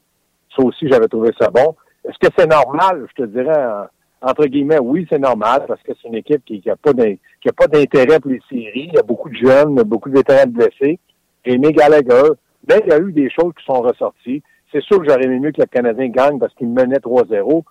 Ça 0.55 0.63
aussi, 0.63 0.87
j'avais 0.89 1.07
trouvé 1.07 1.31
ça 1.39 1.49
bon. 1.49 1.75
Est-ce 2.03 2.17
que 2.19 2.33
c'est 2.37 2.47
normal? 2.47 3.07
Je 3.09 3.23
te 3.23 3.27
dirais, 3.27 3.57
entre 4.21 4.45
guillemets, 4.45 4.79
oui, 4.79 5.05
c'est 5.09 5.19
normal 5.19 5.65
parce 5.67 5.81
que 5.83 5.91
c'est 6.01 6.07
une 6.07 6.15
équipe 6.15 6.43
qui 6.45 6.61
n'a 6.65 6.75
pas 6.75 6.93
d'intérêt 7.67 8.19
pour 8.19 8.31
les 8.31 8.41
séries. 8.49 8.89
Il 8.89 8.95
y 8.95 8.99
a 8.99 9.03
beaucoup 9.03 9.29
de 9.29 9.35
jeunes, 9.35 9.75
beaucoup 9.83 10.09
de 10.09 10.15
vétérans 10.15 10.47
blessés. 10.47 10.99
Et 11.45 11.57
Gallagher, 11.57 12.31
ben, 12.63 12.81
il 12.85 12.89
y 12.89 12.93
a 12.93 12.99
eu 12.99 13.11
des 13.11 13.29
choses 13.29 13.53
qui 13.57 13.63
sont 13.65 13.81
ressorties. 13.81 14.41
C'est 14.71 14.83
sûr 14.83 14.99
que 14.99 15.07
j'aurais 15.07 15.23
aimé 15.23 15.39
mieux 15.39 15.51
que 15.51 15.61
le 15.61 15.67
Canadien 15.67 16.09
gagne 16.09 16.39
parce 16.39 16.53
qu'il 16.55 16.67
menait 16.67 16.97
3-0. 16.97 17.63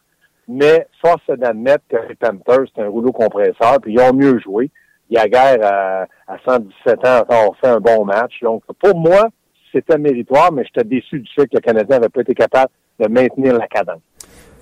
Mais 0.48 0.86
force 1.02 1.26
d'admettre 1.28 1.84
que 1.88 1.96
les 2.08 2.14
Panthers, 2.14 2.66
c'est 2.74 2.82
un 2.82 2.88
rouleau 2.88 3.12
compresseur, 3.12 3.80
puis 3.82 3.94
ils 3.94 4.00
ont 4.00 4.14
mieux 4.14 4.38
joué. 4.38 4.70
Il 5.10 5.16
y 5.16 5.18
a 5.18 5.28
guerre 5.28 6.06
à, 6.28 6.38
117 6.44 7.06
ans, 7.06 7.24
on 7.48 7.52
fait 7.54 7.68
un 7.68 7.80
bon 7.80 8.04
match. 8.04 8.40
Donc, 8.42 8.62
pour 8.80 8.96
moi, 8.96 9.28
c'était 9.72 9.98
méritoire, 9.98 10.52
mais 10.52 10.64
j'étais 10.64 10.84
déçu 10.84 11.20
du 11.20 11.30
fait 11.34 11.46
que 11.48 11.56
le 11.56 11.60
Canadien 11.60 11.98
n'avait 11.98 12.08
pas 12.08 12.20
été 12.20 12.34
capable 12.34 12.70
de 12.98 13.08
maintenir 13.08 13.58
la 13.58 13.66
cadence. 13.66 14.00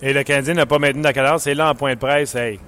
Et 0.05 0.13
le 0.13 0.23
Canadien 0.23 0.53
n'a 0.53 0.67
pas 0.67 0.79
maintenu 0.79 1.03
la 1.03 1.15
cadence. 1.15 1.47
Et 1.47 1.55
là, 1.55 1.71
en 1.71 1.75
point 1.75 1.95
de 1.95 1.99
presse, 1.99 2.35
hey, 2.35 2.61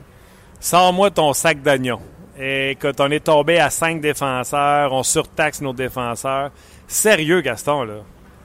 sors-moi 0.59 1.11
ton 1.11 1.35
sac 1.35 1.61
d'oignons. 1.63 2.01
Et 2.41 2.77
quand 2.81 2.99
on 3.01 3.11
est 3.11 3.25
tombé 3.25 3.59
à 3.59 3.69
cinq 3.69 4.01
défenseurs, 4.01 4.93
on 4.93 5.03
surtaxe 5.03 5.61
nos 5.61 5.75
défenseurs. 5.75 6.51
Sérieux, 6.89 7.43
Gaston, 7.43 7.85
là. 7.85 7.95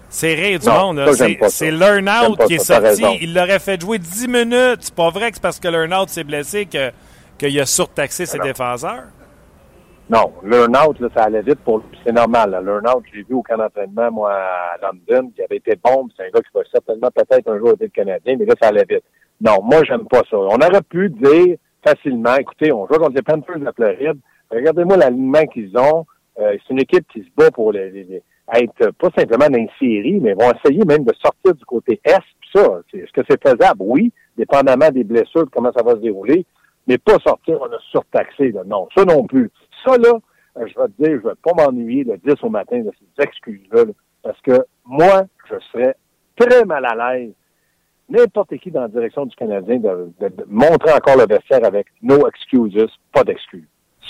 C'est 0.10 0.34
rire 0.34 0.60
du 0.60 0.68
monde. 0.68 1.06
C'est 1.48 1.72
Learnout 1.72 2.36
qui 2.46 2.56
est 2.56 2.60
sorti. 2.60 3.02
Il 3.22 3.34
l'aurait 3.34 3.60
fait 3.60 3.80
jouer 3.80 3.98
10 3.98 4.28
minutes. 4.28 4.80
C'est 4.82 4.94
pas 4.94 5.10
vrai 5.10 5.30
que 5.30 5.38
c'est 5.38 5.42
parce 5.42 5.60
que 5.60 5.70
Learnout 5.70 6.10
s'est 6.10 6.26
blessé 6.26 6.68
qu'il 7.38 7.60
a 7.62 7.66
surtaxé 7.66 8.26
ses 8.26 8.40
défenseurs. 8.40 9.06
Non, 10.12 10.34
learn-out, 10.44 11.00
là, 11.00 11.08
ça 11.16 11.24
allait 11.24 11.42
vite 11.42 11.62
pour. 11.64 11.82
C'est 12.06 12.12
normal. 12.12 12.52
Learn-out, 12.52 13.06
j'ai 13.14 13.24
vu 13.24 13.34
au 13.34 13.42
camp 13.42 13.56
d'entraînement, 13.56 14.12
moi, 14.12 14.34
à 14.34 14.78
London, 14.82 15.32
qui 15.34 15.42
avait 15.42 15.56
été 15.56 15.80
bon. 15.82 16.10
C'est 16.18 16.24
un 16.24 16.30
gars 16.32 16.42
qui 16.42 16.50
va 16.54 16.62
certainement 16.70 17.08
peut-être 17.16 17.48
un 17.50 17.58
jour 17.58 17.70
être 17.70 17.80
le 17.80 17.88
Canadien, 17.88 18.36
mais 18.38 18.44
là, 18.46 18.54
ça 18.62 18.68
allait 18.68 18.84
vite. 18.90 19.06
Non, 19.40 19.60
moi, 19.64 19.82
j'aime 19.88 20.06
pas 20.10 20.24
ça. 20.30 20.36
On 20.38 20.58
aurait 20.58 20.82
pu 20.90 21.10
dire 21.12 21.56
facilement, 21.82 22.36
écoutez, 22.36 22.74
on 22.74 22.88
joue 22.88 22.96
contre 22.96 23.16
les 23.16 23.22
Panthers 23.22 23.58
de 23.58 23.72
Floride. 23.74 24.20
Regardez-moi 24.52 24.98
l'alignement 24.98 25.46
qu'ils 25.46 25.78
ont. 25.78 26.06
Euh, 26.40 26.58
c'est 26.58 26.74
une 26.74 26.82
équipe 26.82 27.06
qui 27.14 27.22
se 27.22 27.30
bat 27.38 27.50
pour 27.50 27.72
les, 27.72 28.22
être 28.54 28.92
pas 28.98 29.10
simplement 29.18 29.48
dans 29.48 29.60
une 29.60 29.70
série, 29.80 30.20
mais 30.20 30.34
vont 30.34 30.52
essayer 30.52 30.84
même 30.84 31.06
de 31.06 31.14
sortir 31.22 31.56
du 31.56 31.64
côté 31.64 32.02
Est. 32.04 32.20
ça, 32.54 32.82
est-ce 32.94 33.14
que 33.14 33.22
c'est 33.30 33.42
faisable? 33.42 33.80
Oui, 33.80 34.12
dépendamment 34.38 34.90
des 34.90 35.06
blessures, 35.06 35.46
de 35.46 35.52
comment 35.52 35.72
ça 35.72 35.84
va 35.84 35.94
se 35.94 36.00
dérouler, 36.00 36.46
mais 36.88 36.98
pas 36.98 37.18
sortir, 37.26 37.60
on 37.62 37.74
a 37.74 37.80
surtaxé. 37.92 38.52
Là. 38.52 38.64
Non, 38.66 38.90
ça 38.96 39.06
non 39.06 39.26
plus. 39.26 39.50
Ça, 39.84 39.98
là, 39.98 40.20
euh, 40.58 40.68
je 40.68 40.80
vais 40.80 40.88
te 40.88 41.04
dire, 41.04 41.20
je 41.24 41.28
vais 41.28 41.36
pas 41.42 41.54
m'ennuyer 41.56 42.04
le 42.04 42.18
10 42.18 42.44
au 42.44 42.50
matin 42.50 42.80
de 42.80 42.92
ces 43.00 43.24
excuses-là, 43.24 43.86
parce 44.24 44.40
que 44.42 44.66
moi, 44.86 45.24
je 45.50 45.56
serais 45.72 45.96
très 46.36 46.66
mal 46.66 46.86
à 46.86 47.14
l'aise, 47.14 47.34
n'importe 48.10 48.58
qui 48.58 48.72
dans 48.72 48.82
la 48.82 48.88
direction 48.88 49.26
du 49.26 49.36
Canadien, 49.36 49.78
de, 49.80 50.12
montrer 50.48 50.94
encore 50.94 51.18
le 51.18 51.26
vestiaire 51.28 51.66
avec 51.66 51.88
no 52.02 52.28
excuses, 52.28 52.86
pas 53.14 53.24
d'excuses. 53.24 53.68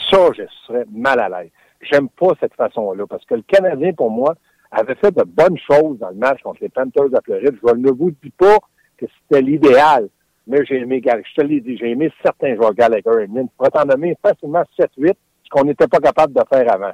Ça, 0.09 0.29
je 0.35 0.43
serais 0.65 0.85
mal 0.91 1.19
à 1.19 1.29
l'aise. 1.29 1.51
J'aime 1.81 2.09
pas 2.09 2.33
cette 2.39 2.53
façon-là, 2.55 3.05
parce 3.07 3.25
que 3.25 3.35
le 3.35 3.43
Canadien, 3.43 3.93
pour 3.93 4.11
moi, 4.11 4.35
avait 4.71 4.95
fait 4.95 5.11
de 5.11 5.23
bonnes 5.23 5.57
choses 5.57 5.99
dans 5.99 6.09
le 6.09 6.15
match 6.15 6.41
contre 6.41 6.61
les 6.61 6.69
Panthers 6.69 7.09
de 7.09 7.19
Floride. 7.23 7.57
Je 7.61 7.75
ne 7.75 7.91
vous 7.91 8.11
dis 8.23 8.29
pas 8.31 8.57
que 8.97 9.05
c'était 9.05 9.41
l'idéal, 9.41 10.07
mais 10.47 10.65
j'ai 10.65 10.77
aimé, 10.77 11.01
je 11.03 11.41
te 11.41 11.45
l'ai 11.45 11.59
dit, 11.59 11.77
j'ai 11.77 11.91
aimé 11.91 12.11
certains 12.23 12.55
joueurs 12.55 12.73
Gallagher 12.73 13.23
et 13.23 13.27
Min. 13.27 13.43
Je 13.43 13.47
pourrais 13.57 13.69
t'en 13.69 13.85
nommer 13.85 14.17
facilement 14.21 14.63
7-8, 14.79 15.13
qu'on 15.51 15.65
n'était 15.65 15.87
pas 15.87 15.99
capable 15.99 16.33
de 16.33 16.41
faire 16.51 16.73
avant. 16.73 16.93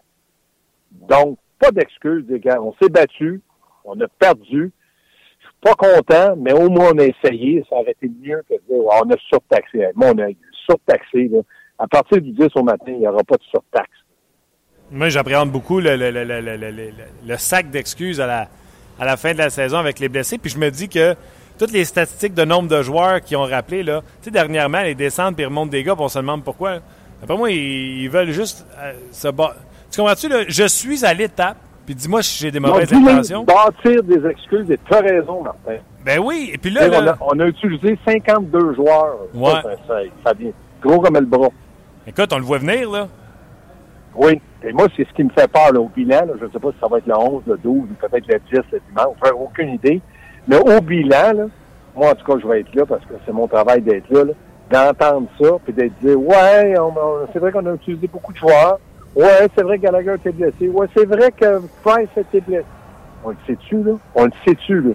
Donc, 0.91 1.37
pas 1.59 1.71
d'excuses, 1.71 2.25
les 2.27 2.39
gars. 2.39 2.61
On 2.61 2.73
s'est 2.81 2.89
battu, 2.89 3.41
on 3.85 3.99
a 4.01 4.07
perdu. 4.19 4.71
Je 5.39 5.45
suis 5.45 5.55
pas 5.61 5.75
content, 5.75 6.35
mais 6.37 6.53
au 6.53 6.69
moins 6.69 6.91
on 6.93 6.99
a 6.99 7.05
essayé. 7.05 7.63
Ça 7.69 7.75
aurait 7.75 7.91
été 7.91 8.09
mieux 8.09 8.43
que 8.49 8.55
de 8.55 8.61
dire 8.67 8.83
on 8.83 9.09
a 9.09 9.17
surtaxé. 9.29 9.87
Moi, 9.95 10.11
on 10.13 10.19
a 10.19 10.27
surtaxé. 10.65 11.31
À 11.79 11.87
partir 11.87 12.21
du 12.21 12.31
10 12.31 12.47
au 12.55 12.63
matin, 12.63 12.85
il 12.87 12.99
n'y 12.99 13.07
aura 13.07 13.23
pas 13.23 13.35
de 13.35 13.43
surtaxe. 13.43 13.89
Moi, 14.89 15.09
j'appréhende 15.09 15.51
beaucoup 15.51 15.79
le, 15.79 17.37
sac 17.37 17.69
d'excuses 17.69 18.21
à 18.21 18.47
la, 18.99 19.17
fin 19.17 19.33
de 19.33 19.37
la 19.37 19.49
saison 19.49 19.77
avec 19.77 19.99
les 19.99 20.09
blessés. 20.09 20.37
Puis 20.37 20.49
je 20.49 20.57
me 20.57 20.71
dis 20.71 20.89
que 20.89 21.15
toutes 21.59 21.71
les 21.71 21.85
statistiques 21.85 22.33
de 22.33 22.45
nombre 22.45 22.69
de 22.69 22.81
joueurs 22.81 23.21
qui 23.21 23.35
ont 23.35 23.43
rappelé, 23.43 23.83
là, 23.83 24.01
tu 24.21 24.25
sais, 24.25 24.31
dernièrement, 24.31 24.81
les 24.81 24.95
descentes 24.95 25.35
puis 25.35 25.45
remontent 25.45 25.71
des 25.71 25.83
gars, 25.83 25.95
on 25.97 26.07
se 26.07 26.19
demande 26.19 26.43
pourquoi. 26.43 26.79
Après 27.21 27.37
moi, 27.37 27.51
ils, 27.51 28.09
veulent 28.09 28.31
juste 28.31 28.65
euh, 28.79 28.93
se 29.11 29.27
battre. 29.27 29.57
Tu 29.91 29.99
comprends-tu, 29.99 30.29
là? 30.29 30.43
Je 30.47 30.67
suis 30.67 31.05
à 31.05 31.13
l'étape, 31.13 31.57
puis 31.85 31.95
dis-moi 31.95 32.21
si 32.21 32.43
j'ai 32.43 32.51
des 32.51 32.59
mauvaises 32.59 32.93
intentions. 32.93 33.43
bâtir 33.43 34.03
des 34.03 34.25
excuses, 34.27 34.69
et 34.69 34.77
tu 34.77 34.93
as 34.93 34.99
raison, 34.99 35.43
Martin. 35.43 35.77
Ben 36.05 36.19
oui, 36.19 36.51
et 36.53 36.57
puis 36.57 36.69
là... 36.69 37.17
on, 37.21 37.39
a, 37.39 37.47
utilisé 37.47 37.97
52 38.05 38.75
joueurs. 38.75 39.17
Ouais. 39.33 39.51
Ça, 39.87 39.95
ça, 40.23 40.33
vient 40.33 40.51
gros 40.81 41.01
comme 41.01 41.15
le 41.15 41.25
bras. 41.25 41.49
Écoute, 42.05 42.31
on 42.31 42.37
le 42.37 42.45
voit 42.45 42.59
venir, 42.59 42.89
là. 42.89 43.07
Oui. 44.15 44.41
Et 44.63 44.71
moi, 44.71 44.87
c'est 44.95 45.07
ce 45.07 45.13
qui 45.13 45.23
me 45.23 45.29
fait 45.29 45.47
peur 45.51 45.71
là, 45.73 45.79
au 45.79 45.89
bilan. 45.89 46.21
je 46.39 46.45
ne 46.45 46.51
sais 46.51 46.59
pas 46.59 46.71
si 46.71 46.77
ça 46.79 46.87
va 46.87 46.97
être 46.97 47.07
le 47.07 47.17
11, 47.17 47.43
le 47.45 47.57
12 47.57 47.75
ou 47.91 48.07
peut-être 48.07 48.27
le 48.27 48.39
10 48.51 48.61
le 48.71 48.81
dimanche. 48.89 49.17
N'ai 49.23 49.31
aucune 49.31 49.69
idée. 49.73 50.01
Mais 50.47 50.57
au 50.57 50.81
bilan, 50.81 51.33
là, 51.33 51.45
moi, 51.95 52.11
en 52.11 52.15
tout 52.15 52.25
cas, 52.25 52.39
je 52.41 52.47
vais 52.47 52.61
être 52.61 52.73
là 52.73 52.85
parce 52.85 53.05
que 53.05 53.13
c'est 53.25 53.33
mon 53.33 53.47
travail 53.47 53.81
d'être 53.81 54.09
là. 54.09 54.23
là 54.23 54.33
d'entendre 54.69 55.27
ça, 55.39 55.51
puis 55.63 55.73
d'être 55.73 55.93
dit 56.01 56.13
Ouais, 56.13 56.75
c'est 57.33 57.39
vrai 57.39 57.51
qu'on 57.51 57.65
a 57.65 57.73
utilisé 57.73 58.07
beaucoup 58.07 58.33
de 58.33 58.37
joueurs. 58.37 58.79
Ouais, 59.15 59.47
c'est 59.55 59.63
vrai 59.63 59.77
que 59.77 59.83
Gallagher 59.83 60.15
était 60.15 60.31
blessé. 60.31 60.69
Ouais, 60.69 60.87
c'est 60.95 61.05
vrai 61.05 61.31
que 61.31 61.61
Price 61.83 62.09
était 62.17 62.41
blessé. 62.41 62.65
On 63.23 63.29
le 63.29 63.37
sait-tu, 63.47 63.81
là? 63.83 63.93
On 64.13 64.25
le 64.25 64.31
sait-tu, 64.45 64.81
là? 64.81 64.93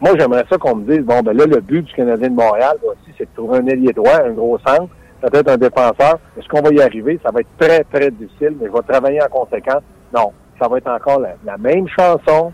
Moi, 0.00 0.12
j'aimerais 0.16 0.44
ça 0.48 0.58
qu'on 0.58 0.76
me 0.76 0.84
dise, 0.84 1.04
bon, 1.04 1.22
ben 1.22 1.36
là, 1.36 1.44
le 1.44 1.60
but 1.60 1.82
du 1.82 1.92
Canadien 1.92 2.28
de 2.28 2.34
Montréal, 2.34 2.76
voici, 2.84 3.12
c'est 3.16 3.24
de 3.24 3.34
trouver 3.34 3.58
un 3.58 3.66
ailier 3.66 3.92
droit, 3.92 4.22
un 4.24 4.30
gros 4.30 4.58
centre, 4.58 4.88
peut-être 5.20 5.48
un 5.48 5.56
défenseur. 5.56 6.18
Est-ce 6.38 6.46
qu'on 6.46 6.62
va 6.62 6.70
y 6.72 6.80
arriver? 6.80 7.18
Ça 7.24 7.30
va 7.32 7.40
être 7.40 7.48
très, 7.58 7.82
très 7.84 8.10
difficile, 8.10 8.54
mais 8.60 8.66
je 8.68 8.72
vais 8.72 8.82
travailler 8.86 9.20
en 9.22 9.28
conséquence. 9.28 9.82
Non, 10.14 10.32
ça 10.60 10.68
va 10.68 10.78
être 10.78 10.88
encore 10.88 11.20
la, 11.20 11.58
même 11.58 11.88
chanson. 11.88 12.52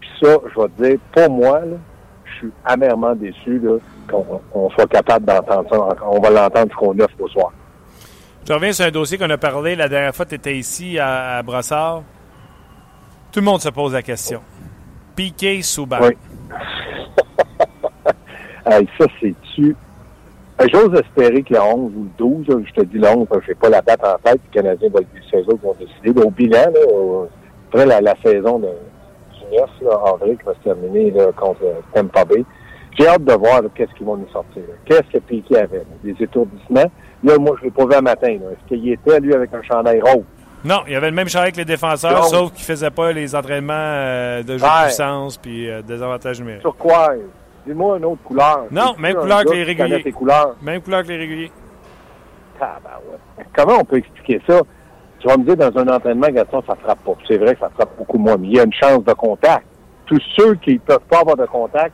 Puis 0.00 0.10
ça, 0.20 0.36
je 0.52 0.60
vais 0.60 0.68
te 0.68 0.82
dire, 0.82 0.98
pour 1.12 1.30
moi, 1.30 1.60
là, 1.60 1.76
je 2.32 2.38
suis 2.38 2.52
amèrement 2.64 3.14
déçu, 3.14 3.60
qu'on 4.10 4.70
soit 4.70 4.86
capable 4.86 5.26
d'entendre 5.26 5.68
ça. 5.70 5.96
On 6.06 6.20
va 6.20 6.30
l'entendre 6.30 6.68
jusqu'au 6.68 6.94
9 6.94 7.06
au 7.18 7.28
soir. 7.28 7.52
Je 8.46 8.52
reviens 8.52 8.72
sur 8.72 8.86
un 8.86 8.90
dossier 8.90 9.18
qu'on 9.18 9.28
a 9.30 9.36
parlé 9.36 9.76
la 9.76 9.88
dernière 9.88 10.14
fois 10.14 10.24
tu 10.24 10.34
étais 10.34 10.56
ici 10.56 10.98
à, 10.98 11.42
Brossard. 11.42 12.02
Tout 13.30 13.40
le 13.40 13.44
monde 13.44 13.60
se 13.60 13.68
pose 13.68 13.92
la 13.92 14.02
question. 14.02 14.40
Piqué 15.14 15.60
Souban. 15.62 15.98
Oui. 16.00 16.16
ça, 18.64 19.06
c'est-tu. 19.20 19.76
Euh, 20.60 20.66
j'ose 20.72 20.98
espérer 20.98 21.42
que 21.42 21.54
le 21.54 21.60
11 21.60 21.92
ou 21.94 22.04
le 22.04 22.10
12, 22.46 22.64
je 22.66 22.72
te 22.72 22.84
dis 22.86 22.98
le 22.98 23.06
11, 23.06 23.28
je 23.42 23.48
n'ai 23.48 23.54
pas 23.54 23.68
la 23.68 23.80
date 23.80 24.00
en 24.04 24.16
tête, 24.18 24.40
les 24.44 24.60
Canadiens 24.60 24.88
vont, 24.88 25.00
les 25.32 25.40
autres 25.40 25.62
vont 25.62 25.76
décider. 25.78 26.20
au 26.20 26.30
bilan, 26.30 26.58
là, 26.58 27.28
après 27.68 27.86
la, 27.86 28.14
saison 28.24 28.58
de, 28.58 28.68
du 29.50 29.84
9 29.84 29.94
avril 30.14 30.36
qui 30.38 30.44
va 30.44 30.54
se 30.54 30.60
terminer 30.60 31.12
contre 31.36 31.60
Tampa 31.94 32.24
Bay, 32.24 32.44
j'ai 32.98 33.06
hâte 33.06 33.24
de 33.24 33.32
voir 33.32 33.62
qu'est-ce 33.74 33.92
qu'ils 33.94 34.06
vont 34.06 34.16
nous 34.16 34.28
sortir. 34.28 34.62
Qu'est-ce 34.84 35.12
que 35.12 35.18
Piquet 35.18 35.58
avait? 35.58 35.84
Des 36.02 36.16
étourdissements. 36.20 36.90
Là, 37.22 37.38
moi, 37.38 37.56
je 37.58 37.64
l'ai 37.64 37.70
pas 37.70 37.86
vu 37.86 37.94
un 37.94 38.00
matin. 38.00 38.28
Est-ce 38.28 38.68
qu'il 38.68 38.92
était, 38.92 39.20
lui, 39.20 39.34
avec 39.34 39.52
un 39.54 39.62
chandail 39.62 40.00
rose? 40.00 40.24
Non, 40.64 40.80
il 40.88 40.96
avait 40.96 41.10
le 41.10 41.16
même 41.16 41.28
chandail 41.28 41.52
que 41.52 41.58
les 41.58 41.64
défenseurs, 41.64 42.24
sauf 42.24 42.52
qu'il 42.52 42.64
faisait 42.64 42.90
pas 42.90 43.12
les 43.12 43.34
entraînements 43.36 43.72
euh, 43.74 44.42
de 44.42 44.58
jeu 44.58 44.64
de 44.66 44.84
puissance 44.84 45.36
puis 45.36 45.70
euh, 45.70 45.82
des 45.82 46.02
avantages 46.02 46.40
numériques. 46.40 46.62
Sur 46.62 46.76
quoi? 46.76 47.12
Dis-moi 47.64 47.98
une 47.98 48.04
autre 48.06 48.22
couleur. 48.24 48.64
Non, 48.70 48.94
même 48.98 49.14
couleur 49.14 49.44
que 49.44 49.52
les 49.52 49.62
réguliers. 49.62 50.14
Même 50.62 50.80
couleur 50.80 51.02
que 51.04 51.08
les 51.08 51.16
réguliers. 51.18 51.52
Ah, 52.60 52.78
ben 52.82 52.90
ouais. 53.08 53.44
Comment 53.54 53.78
on 53.80 53.84
peut 53.84 53.98
expliquer 53.98 54.40
ça? 54.46 54.60
Tu 55.20 55.26
vas 55.26 55.36
me 55.36 55.44
dire, 55.44 55.56
dans 55.56 55.76
un 55.78 55.88
entraînement, 55.88 56.28
Gaston, 56.28 56.62
ça 56.66 56.76
frappe 56.76 57.04
pas. 57.04 57.12
C'est 57.26 57.38
vrai 57.38 57.54
que 57.54 57.60
ça 57.60 57.70
frappe 57.70 57.96
beaucoup 57.98 58.18
moins, 58.18 58.36
mais 58.36 58.48
il 58.48 58.56
y 58.56 58.60
a 58.60 58.64
une 58.64 58.72
chance 58.72 59.02
de 59.04 59.12
contact. 59.12 59.66
Tous 60.06 60.22
ceux 60.36 60.54
qui 60.54 60.74
ne 60.74 60.78
peuvent 60.78 61.06
pas 61.10 61.20
avoir 61.20 61.36
de 61.36 61.46
contact, 61.46 61.92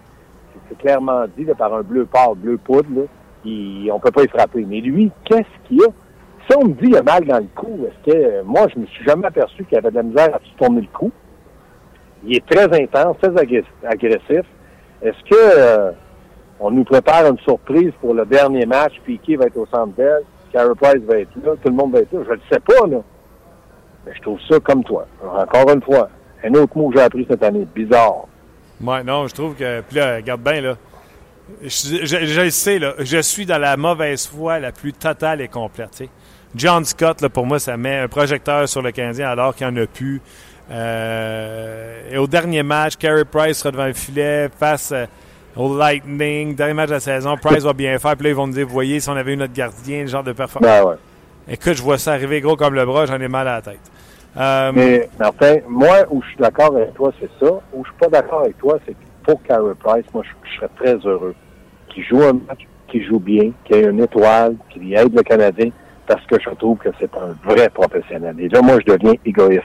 c'est 0.68 0.78
clairement 0.78 1.24
dit 1.36 1.46
par 1.58 1.74
un 1.74 1.82
bleu 1.82 2.06
pâle, 2.06 2.34
bleu 2.36 2.58
poudre, 2.58 2.88
là, 2.94 3.02
il, 3.44 3.90
on 3.92 3.98
peut 3.98 4.10
pas 4.10 4.24
y 4.24 4.28
frapper. 4.28 4.64
Mais 4.68 4.80
lui, 4.80 5.10
qu'est-ce 5.24 5.68
qu'il 5.68 5.82
a? 5.82 5.88
Si 6.48 6.56
on 6.56 6.66
me 6.66 6.74
dit 6.74 6.86
qu'il 6.86 6.96
a 6.96 7.02
mal 7.02 7.24
dans 7.24 7.38
le 7.38 7.48
cou, 7.54 7.86
est-ce 7.86 8.12
que 8.12 8.16
euh, 8.16 8.42
moi, 8.44 8.66
je 8.74 8.78
me 8.78 8.86
suis 8.86 9.04
jamais 9.04 9.26
aperçu 9.26 9.64
qu'il 9.64 9.78
avait 9.78 9.90
de 9.90 9.96
la 9.96 10.02
misère 10.02 10.34
à 10.34 10.38
se 10.38 10.56
tourner 10.58 10.82
le 10.82 10.88
cou? 10.92 11.10
Il 12.26 12.36
est 12.36 12.46
très 12.46 12.64
intense, 12.82 13.16
très 13.22 13.32
agressif. 13.38 14.46
Est-ce 15.02 15.30
que 15.30 15.34
euh, 15.34 15.92
on 16.60 16.70
nous 16.70 16.84
prépare 16.84 17.26
une 17.26 17.38
surprise 17.38 17.92
pour 18.00 18.14
le 18.14 18.26
dernier 18.26 18.66
match, 18.66 18.92
Piquet 19.04 19.36
va 19.36 19.46
être 19.46 19.56
au 19.56 19.66
centre 19.66 19.94
d'elle, 19.96 20.22
Carey 20.52 20.74
Price 20.80 21.02
va 21.02 21.18
être 21.18 21.30
là, 21.44 21.52
tout 21.62 21.68
le 21.68 21.74
monde 21.74 21.92
va 21.92 22.00
être 22.00 22.12
là? 22.12 22.20
Je 22.24 22.30
ne 22.30 22.34
le 22.34 22.40
sais 22.50 22.60
pas, 22.60 22.86
là. 22.86 22.98
Mais 24.06 24.12
je 24.14 24.22
trouve 24.22 24.38
ça 24.48 24.58
comme 24.60 24.84
toi. 24.84 25.06
Encore 25.22 25.70
une 25.70 25.82
fois, 25.82 26.08
un 26.44 26.54
autre 26.54 26.76
mot 26.76 26.90
que 26.90 26.98
j'ai 26.98 27.04
appris 27.04 27.26
cette 27.28 27.42
année, 27.42 27.66
bizarre. 27.74 28.26
Ouais, 28.80 29.02
non, 29.02 29.26
je 29.26 29.34
trouve 29.34 29.54
que. 29.54 29.80
Puis 29.82 29.96
là, 29.96 30.16
regarde 30.16 30.42
bien, 30.42 30.60
là. 30.60 30.76
Je, 31.62 32.04
je, 32.04 32.50
sais, 32.50 32.78
là. 32.78 32.94
Je 32.98 33.18
suis 33.18 33.46
dans 33.46 33.58
la 33.58 33.76
mauvaise 33.76 34.26
foi 34.26 34.58
la 34.58 34.72
plus 34.72 34.92
totale 34.92 35.40
et 35.40 35.48
complète. 35.48 35.94
sais. 35.94 36.08
John 36.54 36.84
Scott, 36.84 37.20
là, 37.20 37.28
pour 37.28 37.46
moi, 37.46 37.58
ça 37.58 37.76
met 37.76 37.98
un 37.98 38.08
projecteur 38.08 38.68
sur 38.68 38.80
le 38.80 38.92
Canadien 38.92 39.28
alors 39.28 39.54
qu'il 39.54 39.66
n'y 39.66 39.78
en 39.78 39.82
a 39.82 39.86
plus. 39.86 40.20
Euh, 40.70 42.10
et 42.10 42.16
au 42.16 42.26
dernier 42.26 42.62
match, 42.62 42.96
Carey 42.96 43.24
Price 43.24 43.58
sera 43.58 43.70
devant 43.70 43.86
le 43.86 43.92
filet 43.92 44.48
face 44.58 44.92
euh, 44.92 45.06
au 45.56 45.76
Lightning. 45.76 46.54
Dernier 46.54 46.74
match 46.74 46.88
de 46.88 46.94
la 46.94 47.00
saison, 47.00 47.36
Price 47.36 47.64
va 47.64 47.72
bien 47.72 47.98
faire. 47.98 48.16
Puis 48.16 48.24
là, 48.24 48.30
ils 48.30 48.36
vont 48.36 48.46
me 48.46 48.52
dire, 48.52 48.66
vous 48.66 48.72
voyez, 48.72 49.00
si 49.00 49.08
on 49.08 49.16
avait 49.16 49.32
eu 49.32 49.36
notre 49.36 49.52
gardien, 49.52 50.02
le 50.02 50.06
genre 50.06 50.22
de 50.22 50.32
performance. 50.32 50.70
Ben 50.70 50.84
ouais. 50.84 50.96
Écoute, 51.48 51.74
je 51.74 51.82
vois 51.82 51.98
ça 51.98 52.12
arriver 52.12 52.40
gros 52.40 52.56
comme 52.56 52.74
le 52.74 52.86
bras, 52.86 53.04
j'en 53.04 53.20
ai 53.20 53.28
mal 53.28 53.46
à 53.48 53.56
la 53.56 53.62
tête. 53.62 53.90
Euh, 54.36 54.72
Mais, 54.74 55.08
enfin, 55.22 55.56
moi, 55.68 55.98
où 56.10 56.22
je 56.22 56.28
suis 56.28 56.36
d'accord 56.38 56.74
avec 56.74 56.94
toi, 56.94 57.12
c'est 57.20 57.30
ça. 57.38 57.52
Où 57.72 57.84
je 57.84 57.90
suis 57.90 57.98
pas 57.98 58.08
d'accord 58.08 58.40
avec 58.40 58.58
toi, 58.58 58.78
c'est 58.84 58.92
que 58.92 58.98
pour 59.24 59.42
Carey 59.42 59.74
Price, 59.78 60.06
moi, 60.12 60.22
je, 60.24 60.56
serais 60.56 60.70
très 60.76 60.94
heureux 61.06 61.34
qu'il 61.88 62.04
joue 62.04 62.22
un 62.22 62.32
match, 62.32 62.66
qu'il 62.88 63.04
joue 63.06 63.20
bien, 63.20 63.52
qu'il 63.64 63.76
ait 63.76 63.90
une 63.90 64.02
étoile, 64.02 64.56
qu'il 64.70 64.92
aide 64.94 65.14
le 65.14 65.22
Canadien, 65.22 65.68
parce 66.06 66.24
que 66.26 66.36
je 66.40 66.50
trouve 66.50 66.78
que 66.78 66.88
c'est 66.98 67.14
un 67.16 67.36
vrai 67.48 67.68
professionnel. 67.68 68.34
Et 68.38 68.48
là, 68.48 68.62
moi, 68.62 68.78
je 68.80 68.92
deviens 68.92 69.14
égoïste. 69.24 69.62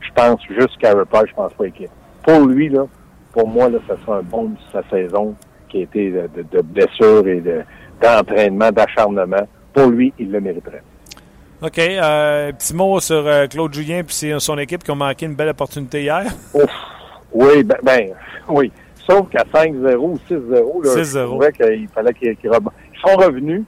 Je 0.00 0.12
pense 0.14 0.40
juste 0.50 0.76
Carey 0.78 1.04
Price, 1.08 1.28
je 1.28 1.34
pense 1.34 1.52
pas 1.54 1.66
équipe. 1.66 1.90
Pour 2.24 2.40
lui, 2.46 2.68
là, 2.68 2.86
pour 3.32 3.48
moi, 3.48 3.68
là, 3.68 3.78
ça 3.86 3.94
sera 4.04 4.18
un 4.18 4.22
bon 4.22 4.50
sa 4.72 4.82
saison 4.90 5.34
qui 5.68 5.78
a 5.78 5.82
été 5.82 6.10
de, 6.10 6.28
de, 6.36 6.44
de 6.50 6.62
blessures 6.62 7.26
et 7.28 7.42
d'entraînement, 8.02 8.72
d'acharnement. 8.72 9.46
Pour 9.72 9.86
lui, 9.86 10.12
il 10.18 10.32
le 10.32 10.40
mériterait. 10.40 10.82
OK. 11.62 11.78
Euh, 11.78 12.52
petit 12.52 12.74
mot 12.74 13.00
sur 13.00 13.26
euh, 13.26 13.46
Claude 13.46 13.72
Julien 13.72 14.02
et 14.02 14.38
son 14.38 14.58
équipe 14.58 14.82
qui 14.82 14.90
ont 14.90 14.96
manqué 14.96 15.26
une 15.26 15.34
belle 15.34 15.50
opportunité 15.50 16.02
hier. 16.02 16.24
Ouf. 16.54 16.70
Oui, 17.32 17.62
ben, 17.62 17.76
ben 17.82 18.10
oui. 18.48 18.72
Sauf 19.06 19.28
qu'à 19.28 19.44
5-0 19.44 19.96
ou 19.96 20.18
6-0, 20.28 20.84
là, 20.84 21.50
je 21.50 21.50
qu'il 21.50 21.88
fallait 21.88 22.14
qu'ils 22.14 22.36
Ils 22.42 23.00
sont 23.04 23.16
revenus. 23.16 23.62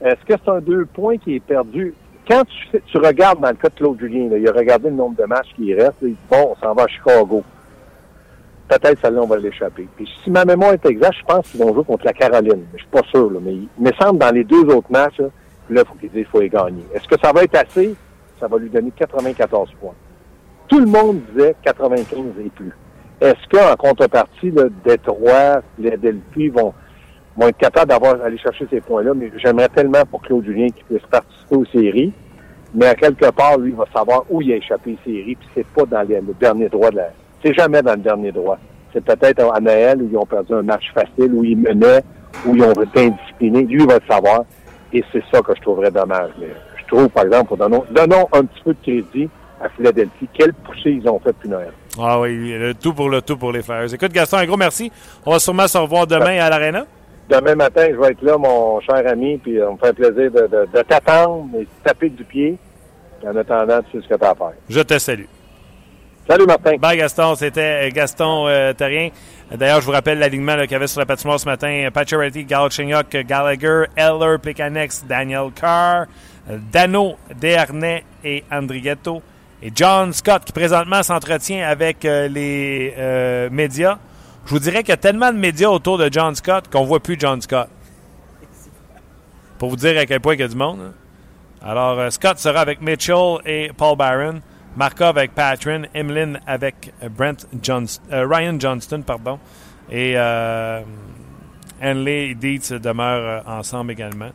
Est-ce 0.00 0.24
que 0.24 0.40
c'est 0.44 0.50
un 0.50 0.60
deux 0.60 0.86
points 0.86 1.16
qui 1.18 1.36
est 1.36 1.40
perdu? 1.40 1.94
quand 2.28 2.44
tu, 2.44 2.80
tu 2.86 2.98
regardes 2.98 3.40
dans 3.40 3.48
le 3.48 3.54
cas 3.54 3.68
de 3.68 3.74
Claude 3.74 3.98
Julien, 3.98 4.28
il 4.36 4.48
a 4.48 4.52
regardé 4.52 4.90
le 4.90 4.96
nombre 4.96 5.16
de 5.16 5.24
matchs 5.24 5.48
qui 5.56 5.74
reste, 5.74 5.96
il 6.02 6.10
dit, 6.10 6.16
bon, 6.30 6.50
on 6.54 6.56
s'en 6.62 6.74
va 6.74 6.84
à 6.84 6.86
Chicago. 6.86 7.42
Peut-être 8.68 9.00
celle-là, 9.00 9.22
on 9.22 9.26
va 9.26 9.38
l'échapper. 9.38 9.88
Puis 9.96 10.06
si 10.22 10.30
ma 10.30 10.44
mémoire 10.44 10.74
est 10.74 10.86
exacte, 10.86 11.16
je 11.20 11.24
pense 11.24 11.48
qu'ils 11.48 11.60
vont 11.60 11.72
jouer 11.72 11.84
contre 11.84 12.04
la 12.04 12.12
Caroline. 12.12 12.66
Mais 12.70 12.78
je 12.78 12.82
suis 12.82 12.90
pas 12.90 13.02
sûr. 13.10 13.30
Là, 13.30 13.40
mais 13.42 13.54
il 13.54 13.68
me 13.78 13.90
semble 13.98 14.18
dans 14.18 14.30
les 14.30 14.44
deux 14.44 14.64
autres 14.64 14.90
matchs, 14.90 15.18
là, 15.18 15.28
il 15.70 15.78
faut 15.78 15.94
qu'il 15.94 16.10
dise 16.10 16.26
faut 16.26 16.40
gagner. 16.40 16.84
Est-ce 16.94 17.08
que 17.08 17.20
ça 17.22 17.32
va 17.32 17.42
être 17.42 17.56
assez? 17.56 17.94
Ça 18.40 18.48
va 18.48 18.58
lui 18.58 18.70
donner 18.70 18.92
94 18.96 19.70
points. 19.80 19.94
Tout 20.68 20.80
le 20.80 20.86
monde 20.86 21.20
disait 21.32 21.54
95 21.62 22.18
et 22.44 22.50
plus. 22.50 22.72
Est-ce 23.20 23.48
qu'en 23.50 23.74
contrepartie, 23.76 24.50
là, 24.50 24.64
Détroit, 24.84 25.62
les 25.78 25.96
Delphi 25.96 26.48
vont, 26.48 26.72
vont 27.36 27.48
être 27.48 27.56
capables 27.56 27.90
d'avoir 27.90 28.22
aller 28.22 28.38
chercher 28.38 28.66
ces 28.70 28.80
points-là? 28.80 29.12
Mais 29.14 29.32
j'aimerais 29.36 29.68
tellement 29.68 30.04
pour 30.08 30.22
Claude 30.22 30.44
Julien 30.44 30.68
qu'il 30.68 30.84
puisse 30.84 31.06
participer 31.10 31.56
aux 31.56 31.64
séries. 31.66 32.12
Mais 32.74 32.86
à 32.86 32.94
quelque 32.94 33.30
part, 33.30 33.58
lui, 33.58 33.70
il 33.70 33.76
va 33.76 33.86
savoir 33.92 34.24
où 34.28 34.42
il 34.42 34.52
a 34.52 34.56
échappé 34.56 34.96
les 35.04 35.12
séries, 35.12 35.36
puis 35.36 35.48
c'est 35.54 35.66
pas 35.66 35.84
dans 35.84 36.06
le 36.06 36.34
dernier 36.38 36.68
droit 36.68 36.90
de 36.90 36.96
la. 36.96 37.10
C'est 37.42 37.54
jamais 37.54 37.82
dans 37.82 37.94
le 37.94 37.98
dernier 38.00 38.30
droit. 38.30 38.58
C'est 38.92 39.04
peut-être 39.04 39.52
à 39.52 39.60
Noël 39.60 40.02
où 40.02 40.08
ils 40.10 40.16
ont 40.16 40.26
perdu 40.26 40.52
un 40.52 40.62
match 40.62 40.92
facile, 40.92 41.32
où 41.32 41.44
ils 41.44 41.56
menaient, 41.56 42.02
où 42.46 42.54
ils 42.54 42.62
ont 42.62 42.72
été 42.72 43.06
indisciplinés. 43.06 43.64
Lui, 43.64 43.82
il 43.82 43.86
va 43.86 43.94
le 43.94 44.12
savoir. 44.12 44.44
Et 44.92 45.04
c'est 45.12 45.22
ça 45.30 45.40
que 45.42 45.54
je 45.54 45.60
trouverais 45.62 45.90
dommage. 45.90 46.30
Mais 46.38 46.48
je 46.80 46.86
trouve, 46.86 47.08
par 47.08 47.24
exemple, 47.24 47.56
donnons, 47.56 47.84
donnons 47.90 48.26
un 48.32 48.44
petit 48.44 48.62
peu 48.64 48.72
de 48.74 48.78
crédit 48.82 49.28
à 49.60 49.68
Philadelphie. 49.68 50.28
Quelle 50.32 50.54
poussée 50.54 50.90
ils 51.02 51.08
ont 51.08 51.18
fait 51.18 51.30
depuis 51.30 51.48
Noël. 51.48 51.72
Ah 52.00 52.20
oui, 52.20 52.56
le 52.56 52.74
tout 52.74 52.94
pour 52.94 53.08
le 53.08 53.20
tout 53.22 53.36
pour 53.36 53.52
les 53.52 53.62
faire. 53.62 53.82
Écoute, 53.92 54.12
Gaston, 54.12 54.38
un 54.38 54.46
gros 54.46 54.56
merci. 54.56 54.90
On 55.26 55.32
va 55.32 55.38
sûrement 55.38 55.66
se 55.66 55.76
revoir 55.78 56.06
demain 56.06 56.38
à 56.40 56.48
l'Arena. 56.48 56.86
Demain 57.28 57.56
matin, 57.56 57.86
je 57.90 57.96
vais 57.96 58.12
être 58.12 58.22
là, 58.22 58.38
mon 58.38 58.80
cher 58.80 59.02
ami, 59.06 59.36
puis 59.36 59.62
on 59.62 59.72
me 59.74 59.78
fait 59.78 59.92
plaisir 59.92 60.30
de, 60.30 60.46
de, 60.46 60.66
de 60.72 60.82
t'attendre 60.82 61.48
et 61.56 61.62
de 61.64 61.68
taper 61.84 62.08
du 62.08 62.24
pied. 62.24 62.56
En 63.26 63.34
attendant, 63.36 63.80
tu 63.90 63.98
sais 63.98 64.04
ce 64.04 64.14
que 64.14 64.18
tu 64.18 64.24
as 64.24 64.30
à 64.30 64.34
faire. 64.34 64.52
Je 64.70 64.80
te 64.80 64.98
salue. 64.98 65.24
Salut 66.28 66.44
Martin. 66.44 66.76
Bye 66.76 66.98
Gaston, 66.98 67.36
c'était 67.36 67.90
Gaston 67.90 68.48
euh, 68.48 68.74
Terrien. 68.74 69.08
D'ailleurs, 69.50 69.80
je 69.80 69.86
vous 69.86 69.92
rappelle 69.92 70.18
l'alignement 70.18 70.60
qu'il 70.60 70.72
y 70.72 70.74
avait 70.74 70.86
sur 70.86 71.00
la 71.00 71.06
patinoire 71.06 71.40
ce 71.40 71.46
matin. 71.46 71.88
Pacioretty, 71.90 72.44
Galchenyuk, 72.44 73.16
Gallagher, 73.26 73.84
Eller, 73.96 74.36
Plekanex, 74.36 75.06
Daniel 75.08 75.50
Carr, 75.58 76.04
Dano, 76.70 77.16
Desharnais 77.34 78.04
et 78.22 78.44
Andrighetto. 78.52 79.22
Et 79.62 79.72
John 79.74 80.12
Scott 80.12 80.44
qui 80.44 80.52
présentement 80.52 81.02
s'entretient 81.02 81.66
avec 81.66 82.04
euh, 82.04 82.28
les 82.28 82.92
euh, 82.98 83.48
médias. 83.50 83.96
Je 84.44 84.50
vous 84.50 84.58
dirais 84.58 84.80
qu'il 84.80 84.90
y 84.90 84.92
a 84.92 84.98
tellement 84.98 85.32
de 85.32 85.38
médias 85.38 85.70
autour 85.70 85.96
de 85.96 86.10
John 86.12 86.34
Scott 86.34 86.68
qu'on 86.70 86.84
voit 86.84 87.00
plus 87.00 87.16
John 87.18 87.40
Scott. 87.40 87.68
Pour 89.58 89.70
vous 89.70 89.76
dire 89.76 89.98
à 89.98 90.04
quel 90.04 90.20
point 90.20 90.34
il 90.34 90.40
y 90.40 90.42
a 90.42 90.48
du 90.48 90.56
monde. 90.56 90.80
Hein. 90.90 90.92
Alors, 91.66 91.98
euh, 91.98 92.10
Scott 92.10 92.38
sera 92.38 92.60
avec 92.60 92.82
Mitchell 92.82 93.38
et 93.46 93.70
Paul 93.74 93.96
Barron. 93.96 94.42
Markov 94.76 95.18
avec 95.18 95.34
Patrin. 95.34 95.82
Emlyn 95.94 96.38
avec 96.46 96.92
Brent 97.16 97.46
Johnston, 97.62 98.02
Ryan 98.10 98.58
Johnston. 98.58 99.02
Pardon, 99.02 99.38
et 99.90 100.16
Henley 101.82 102.30
et 102.30 102.34
Dietz 102.34 102.72
demeurent 102.72 103.42
ensemble 103.46 103.92
également. 103.92 104.30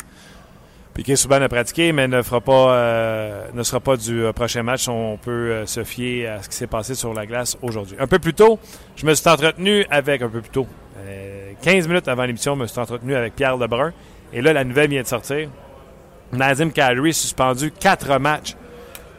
Piquet 0.94 1.16
Souban 1.16 1.42
a 1.42 1.50
pratiqué, 1.50 1.92
mais 1.92 2.08
ne 2.08 2.22
fera 2.22 2.40
pas, 2.40 2.76
euh, 2.76 3.48
ne 3.54 3.64
sera 3.64 3.80
pas 3.80 3.98
du 3.98 4.26
euh, 4.26 4.32
prochain 4.32 4.62
match. 4.62 4.88
On 4.88 5.18
peut 5.18 5.32
euh, 5.32 5.66
se 5.66 5.84
fier 5.84 6.28
à 6.28 6.44
ce 6.44 6.50
qui 6.50 6.56
s'est 6.56 6.68
passé 6.68 6.94
sur 6.94 7.16
la 7.16 7.26
glace 7.26 7.58
aujourd'hui. 7.64 7.98
Un 8.00 8.06
peu 8.06 8.20
plus 8.20 8.36
tôt, 8.36 8.60
je 8.96 9.06
me 9.08 9.14
suis 9.16 9.28
entretenu 9.28 9.86
avec, 9.90 10.22
un 10.22 10.30
peu 10.30 10.42
plus 10.42 10.52
tôt, 10.52 10.68
15 11.64 11.88
minutes 11.88 12.08
avant 12.08 12.26
l'émission, 12.26 12.56
je 12.56 12.62
me 12.62 12.68
suis 12.68 12.80
entretenu 12.80 13.16
avec 13.16 13.36
Pierre 13.36 13.58
Lebrun. 13.58 13.92
Et 14.34 14.42
là, 14.42 14.54
la 14.54 14.64
nouvelle 14.64 14.90
vient 14.90 15.02
de 15.02 15.08
sortir. 15.08 15.50
Nazim 16.32 16.72
Kadri 16.72 17.14
suspendu 17.14 17.72
quatre 17.72 18.20
matchs. 18.20 18.56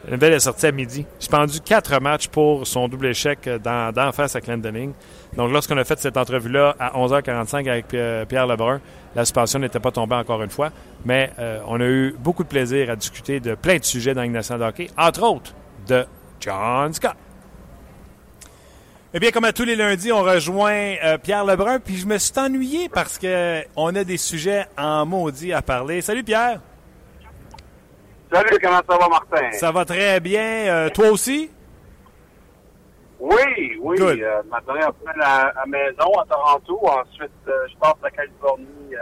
La 0.05 0.11
nouvelle 0.11 0.33
est 0.33 0.39
sortie 0.39 0.67
à 0.67 0.71
midi. 0.71 1.05
Suspendu 1.17 1.59
quatre 1.61 1.99
matchs 1.99 2.27
pour 2.27 2.67
son 2.67 2.87
double 2.87 3.07
échec 3.07 3.49
d'en 3.63 4.11
face 4.11 4.35
à 4.35 4.41
Clendening. 4.41 4.93
Donc, 5.35 5.51
lorsqu'on 5.51 5.77
a 5.77 5.83
fait 5.83 5.99
cette 5.99 6.15
entrevue-là 6.15 6.75
à 6.79 6.91
11h45 6.95 7.67
avec 7.67 7.87
Pierre 8.27 8.45
Lebrun, 8.45 8.79
la 9.15 9.25
suspension 9.25 9.57
n'était 9.59 9.79
pas 9.79 9.91
tombée 9.91 10.15
encore 10.15 10.43
une 10.43 10.49
fois. 10.51 10.69
Mais 11.05 11.31
euh, 11.39 11.59
on 11.67 11.79
a 11.79 11.85
eu 11.85 12.15
beaucoup 12.19 12.43
de 12.43 12.49
plaisir 12.49 12.89
à 12.91 12.95
discuter 12.95 13.39
de 13.39 13.55
plein 13.55 13.77
de 13.77 13.83
sujets 13.83 14.13
dans 14.13 14.21
l'Ignace 14.21 14.51
de 14.51 14.63
hockey, 14.63 14.89
entre 14.97 15.23
autres 15.23 15.53
de 15.87 16.05
John 16.39 16.93
Scott. 16.93 17.15
Eh 19.13 19.19
bien, 19.19 19.31
comme 19.31 19.45
à 19.45 19.53
tous 19.53 19.63
les 19.63 19.77
lundis, 19.77 20.11
on 20.11 20.21
rejoint 20.21 20.95
euh, 21.03 21.17
Pierre 21.17 21.45
Lebrun, 21.45 21.79
puis 21.79 21.95
je 21.95 22.05
me 22.05 22.17
suis 22.17 22.37
ennuyé 22.37 22.89
parce 22.89 23.17
qu'on 23.17 23.95
a 23.95 24.03
des 24.03 24.17
sujets 24.17 24.65
en 24.77 25.05
maudit 25.05 25.53
à 25.53 25.61
parler. 25.61 26.01
Salut 26.01 26.23
Pierre! 26.23 26.59
Salut, 28.31 28.57
comment 28.61 28.81
ça 28.89 28.97
va 28.97 29.07
Martin? 29.07 29.51
Ça 29.51 29.71
va 29.71 29.85
très 29.85 30.19
bien. 30.19 30.41
Euh, 30.41 30.89
toi 30.89 31.09
aussi? 31.09 31.49
Oui, 33.19 33.77
oui. 33.79 33.97
Euh, 34.01 34.41
maintenant, 34.49 34.75
après 34.81 35.17
la, 35.17 35.53
à 35.61 35.65
maison 35.65 36.11
à 36.19 36.25
Toronto. 36.25 36.79
Ensuite, 36.83 37.31
je 37.45 37.77
passe 37.79 37.93
à 38.03 38.09
Californie 38.11 38.93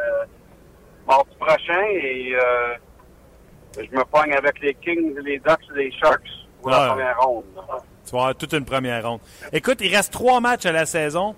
mardi 1.07 1.35
prochain 1.39 1.81
et 1.91 2.33
euh, 2.35 2.73
je 3.77 3.97
me 3.97 4.03
pogne 4.05 4.33
avec 4.33 4.59
les 4.61 4.73
Kings, 4.75 5.15
les 5.23 5.39
Ducks 5.39 5.59
et 5.75 5.79
les 5.79 5.91
Sharks 5.91 6.21
pour 6.61 6.71
la 6.71 6.89
première 6.89 7.19
ronde. 7.19 7.43
Tu 8.05 8.11
vas 8.11 8.19
avoir 8.19 8.35
toute 8.35 8.53
une 8.53 8.65
première 8.65 9.07
ronde. 9.07 9.19
Écoute, 9.51 9.79
il 9.81 9.93
reste 9.93 10.13
trois 10.13 10.39
matchs 10.39 10.65
à 10.65 10.71
la 10.71 10.85
saison. 10.85 11.35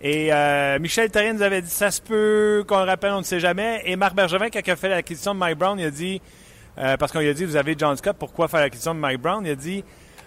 Et 0.00 0.32
euh, 0.32 0.78
Michel 0.78 1.10
Terrien 1.10 1.32
nous 1.32 1.42
avait 1.42 1.60
dit 1.60 1.70
ça 1.70 1.90
se 1.90 2.00
peut 2.00 2.64
qu'on 2.68 2.78
le 2.78 2.84
rappelle, 2.84 3.12
on 3.12 3.18
ne 3.18 3.24
sait 3.24 3.40
jamais. 3.40 3.82
Et 3.84 3.96
Marc 3.96 4.14
Bergevin, 4.14 4.48
quand 4.48 4.60
il 4.64 4.70
a 4.70 4.76
fait 4.76 4.88
l'acquisition 4.88 5.34
de 5.34 5.40
Mike 5.40 5.58
Brown, 5.58 5.78
il 5.78 5.86
a 5.86 5.90
dit 5.90 6.22
euh, 6.78 6.96
parce 6.96 7.12
qu'on 7.12 7.20
lui 7.20 7.28
a 7.28 7.34
dit 7.34 7.44
vous 7.44 7.56
avez 7.56 7.74
John 7.76 7.96
Scott, 7.96 8.16
pourquoi 8.18 8.48
faire 8.48 8.60
l'acquisition 8.60 8.94
de 8.94 9.00
Mike 9.00 9.20
Brown? 9.20 9.44
Il 9.44 9.52
a 9.52 9.54
dit 9.54 9.84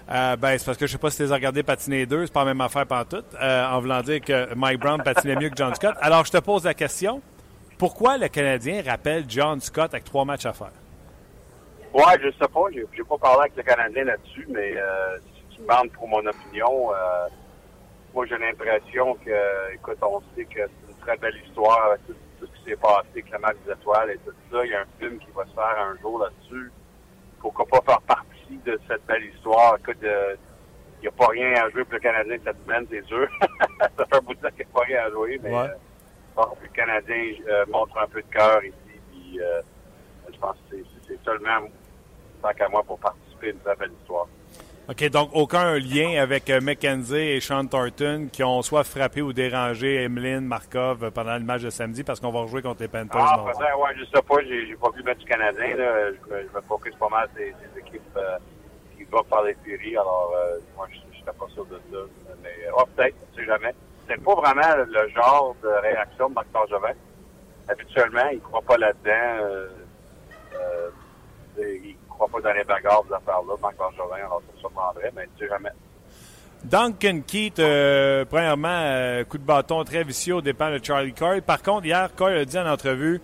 ben 0.08 0.58
c'est 0.58 0.66
parce 0.66 0.78
que 0.78 0.88
je 0.88 0.92
sais 0.92 0.98
pas 0.98 1.10
si 1.10 1.18
tu 1.18 1.24
les 1.24 1.32
as 1.32 1.36
regardés 1.36 1.64
patiner 1.64 2.06
deux, 2.06 2.26
c'est 2.26 2.34
pas 2.34 2.42
la 2.42 2.54
même 2.54 2.62
affaire 2.62 2.86
tout, 3.10 3.24
en 3.42 3.80
voulant 3.80 4.02
dire 4.02 4.20
que 4.20 4.54
Mike 4.56 4.80
Brown 4.80 5.02
patinait 5.02 5.36
mieux 5.36 5.50
que 5.50 5.56
John 5.56 5.74
Scott. 5.74 5.96
Alors 6.02 6.26
je 6.26 6.32
te 6.32 6.38
pose 6.38 6.66
la 6.66 6.74
question 6.74 7.22
pourquoi 7.82 8.20
le 8.20 8.28
Canadien 8.28 8.84
rappelle 8.86 9.26
John 9.28 9.60
Scott 9.60 9.92
avec 9.92 10.04
trois 10.04 10.24
matchs 10.24 10.46
à 10.46 10.54
faire? 10.54 10.70
Ouais, 11.92 12.16
je 12.22 12.30
sais 12.30 12.48
pas. 12.48 12.66
J'ai, 12.72 13.04
pas 13.04 13.18
parlé 13.18 13.40
avec 13.40 13.56
le 13.56 13.64
Canadien 13.64 14.04
là-dessus, 14.04 14.46
mais 14.52 14.78
euh, 14.78 15.18
si 15.18 15.56
tu 15.56 15.62
me 15.64 15.68
demandes 15.68 15.92
pour 15.94 16.08
mon 16.08 16.24
opinion, 16.24 16.94
euh, 16.94 17.28
moi 18.14 18.28
j'ai 18.28 18.38
l'impression 18.38 19.16
que, 19.26 19.74
écoute, 19.74 19.98
on 20.04 20.22
sait 20.36 20.46
que 20.46 20.60
c'est 20.60 20.92
une 20.92 20.98
très 21.00 21.18
belle 21.18 21.34
histoire 21.44 21.84
avec 21.88 22.02
qui 22.76 22.82
passé 22.82 23.24
avec 23.44 23.66
des 23.66 23.72
étoiles 23.72 24.12
et 24.12 24.18
tout 24.18 24.34
ça. 24.52 24.66
Il 24.66 24.72
y 24.72 24.76
a 24.76 24.82
un 24.82 25.00
film 25.00 25.20
qui 25.20 25.28
va 25.36 25.46
se 25.46 25.54
faire 25.54 25.80
un 25.80 25.98
jour 26.02 26.20
là-dessus. 26.20 26.72
Pourquoi 27.40 27.66
pas 27.66 27.82
faire 27.82 28.02
partie 28.02 28.58
de 28.66 28.80
cette 28.88 29.06
belle 29.06 29.26
histoire? 29.26 29.78
Écoute, 29.80 30.04
euh, 30.04 30.36
il 31.00 31.02
n'y 31.02 31.08
a 31.08 31.12
pas 31.12 31.28
rien 31.28 31.54
à 31.56 31.70
jouer 31.70 31.84
pour 31.84 31.96
le 31.96 32.00
Canadien 32.00 32.38
cette 32.44 32.64
semaine, 32.64 32.86
c'est 32.90 33.06
sûr. 33.06 33.28
ça 33.98 34.06
fait 34.06 34.16
un 34.16 34.22
bout 34.22 34.36
de 34.36 34.40
temps 34.40 34.50
qu'il 34.50 34.66
n'y 34.66 34.72
a 34.72 34.74
pas 34.74 34.86
rien 34.86 35.06
à 35.06 35.10
jouer, 35.10 35.40
mais 35.42 35.52
le 35.52 36.68
Canadien 36.74 37.34
euh, 37.50 37.66
montre 37.70 37.98
un 37.98 38.08
peu 38.08 38.22
de 38.22 38.28
cœur 38.28 38.64
ici. 38.64 38.76
Puis, 39.12 39.42
euh, 39.42 39.62
je 40.32 40.38
pense 40.38 40.56
que 40.70 40.78
c'est 41.08 41.24
seulement, 41.26 41.68
tant 42.42 42.54
qu'à 42.54 42.70
moi, 42.70 42.84
pour 42.84 43.00
participer 43.00 43.48
à 43.48 43.52
une 43.52 43.60
très 43.60 43.76
belle 43.76 43.92
histoire. 44.00 44.28
OK, 44.92 45.10
donc 45.10 45.30
aucun 45.34 45.80
lien 45.80 46.22
avec 46.22 46.50
euh, 46.50 46.60
McKenzie 46.62 47.16
et 47.16 47.40
Sean 47.40 47.66
Thornton 47.66 48.28
qui 48.32 48.44
ont 48.44 48.62
soit 48.62 48.84
frappé 48.84 49.22
ou 49.22 49.34
dérangé 49.34 50.04
Emeline 50.04 50.42
Markov 50.42 51.12
pendant 51.12 51.34
le 51.34 51.44
match 51.44 51.62
de 51.62 51.70
samedi 51.70 52.04
parce 52.04 52.20
qu'on 52.20 52.32
va 52.32 52.42
rejouer 52.42 52.62
contre 52.62 52.82
les 52.82 52.88
Panthers. 52.88 53.22
Ah, 53.22 53.44
peut-être, 53.46 53.80
ouais, 53.80 53.92
je 53.98 54.06
sais 54.06 54.22
pas. 54.22 54.36
J'ai 54.42 54.76
pas 54.76 54.90
vu 54.90 55.00
le 55.00 55.04
match 55.06 55.20
du 55.20 55.26
Canadien. 55.26 55.76
Là. 55.78 56.12
Je, 56.12 56.34
me, 56.34 56.42
je 56.42 56.56
me 56.56 56.62
focus 56.68 56.94
pas 56.96 57.10
mal 57.10 57.30
des, 57.36 57.52
des 57.52 57.80
équipes 57.80 58.20
qui 58.98 59.04
vont 59.06 59.24
par 59.24 59.44
les 59.44 59.56
séries. 59.66 59.96
Alors, 59.96 60.34
moi, 60.76 60.88
je 60.92 60.98
ne 60.98 61.14
suis 61.14 61.24
pas 61.24 61.34
sûr 61.54 61.66
de 61.66 61.80
ça. 61.92 61.98
Mais, 62.44 62.50
oh, 62.76 62.84
peut-être, 62.96 63.16
on 63.22 63.32
ne 63.32 63.42
sait 63.42 63.46
jamais 63.48 63.74
c'est 64.12 64.24
pas 64.24 64.36
vraiment 64.36 64.86
le 64.88 65.10
genre 65.10 65.56
de 65.64 65.70
réaction 65.70 66.30
de 66.30 66.34
Marc 66.34 66.48
Bergevin. 66.52 66.94
Habituellement, 67.70 68.28
il 68.32 68.42
croit 68.42 68.62
pas 68.62 68.78
là-dedans. 68.78 69.46
Euh, 69.46 69.68
euh, 70.56 70.90
il 71.58 71.96
ne 72.22 72.28
croit 72.28 72.42
pas 72.42 72.50
dans 72.50 72.56
les 72.56 72.64
bagarres 72.64 73.04
de 73.04 73.14
affaires-là, 73.14 73.54
Marc 73.62 73.78
Bergevin. 73.78 74.16
Alors, 74.16 74.42
ça 74.46 74.54
me 74.54 74.60
surprendrait, 74.60 75.12
mais 75.16 75.28
tu 75.38 75.48
jamais. 75.48 75.70
Duncan 76.64 77.22
Keith, 77.26 77.60
euh, 77.60 78.24
premièrement, 78.26 78.68
euh, 78.70 79.24
coup 79.24 79.40
de 79.40 79.44
bâton 79.44 79.84
très 79.84 80.04
vicieux 80.04 80.36
au 80.36 80.42
dépend 80.42 80.70
de 80.70 80.80
Charlie 80.84 81.14
Coyle. 81.14 81.42
Par 81.42 81.64
contre, 81.64 81.86
hier, 81.86 82.14
Coyle 82.16 82.38
a 82.38 82.46
dit 82.46 82.58
en 82.58 82.68
entrevue 82.68 83.20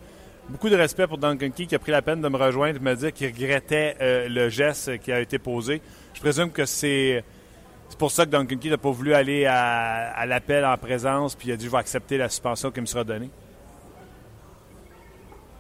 beaucoup 0.50 0.70
de 0.70 0.76
respect 0.76 1.08
pour 1.08 1.18
Duncan 1.18 1.50
Keith 1.52 1.70
qui 1.70 1.76
a 1.76 1.80
pris 1.80 1.92
la 1.92 2.02
peine 2.02 2.22
de 2.22 2.30
me 2.30 2.38
rejoindre 2.38 2.78
et 2.78 2.80
de 2.80 2.84
me 2.84 2.96
dire 2.96 3.14
qu'il 3.14 3.28
regrettait 3.28 3.96
le 4.00 4.50
geste 4.50 4.98
qui 5.00 5.12
a 5.12 5.20
été 5.20 5.38
posé. 5.38 5.82
Je 6.14 6.20
présume 6.20 6.52
que 6.52 6.66
c'est 6.66 7.24
pour 8.00 8.12
ça 8.12 8.26
que 8.26 8.32
Duncan 8.32 8.58
Key 8.58 8.70
n'a 8.70 8.78
pas 8.78 8.92
voulu 8.92 9.14
aller 9.14 9.46
à, 9.46 10.26
l'appel 10.26 10.66
en 10.66 10.78
présence, 10.78 11.36
puis 11.36 11.50
il 11.50 11.52
a 11.52 11.56
dit 11.58 11.66
je 11.66 11.72
vais 11.72 11.78
accepter 11.78 12.18
la 12.18 12.30
suspension 12.30 12.72
qui 12.72 12.82
me 12.82 12.86
sera 12.86 13.04
donnée. 13.04 13.30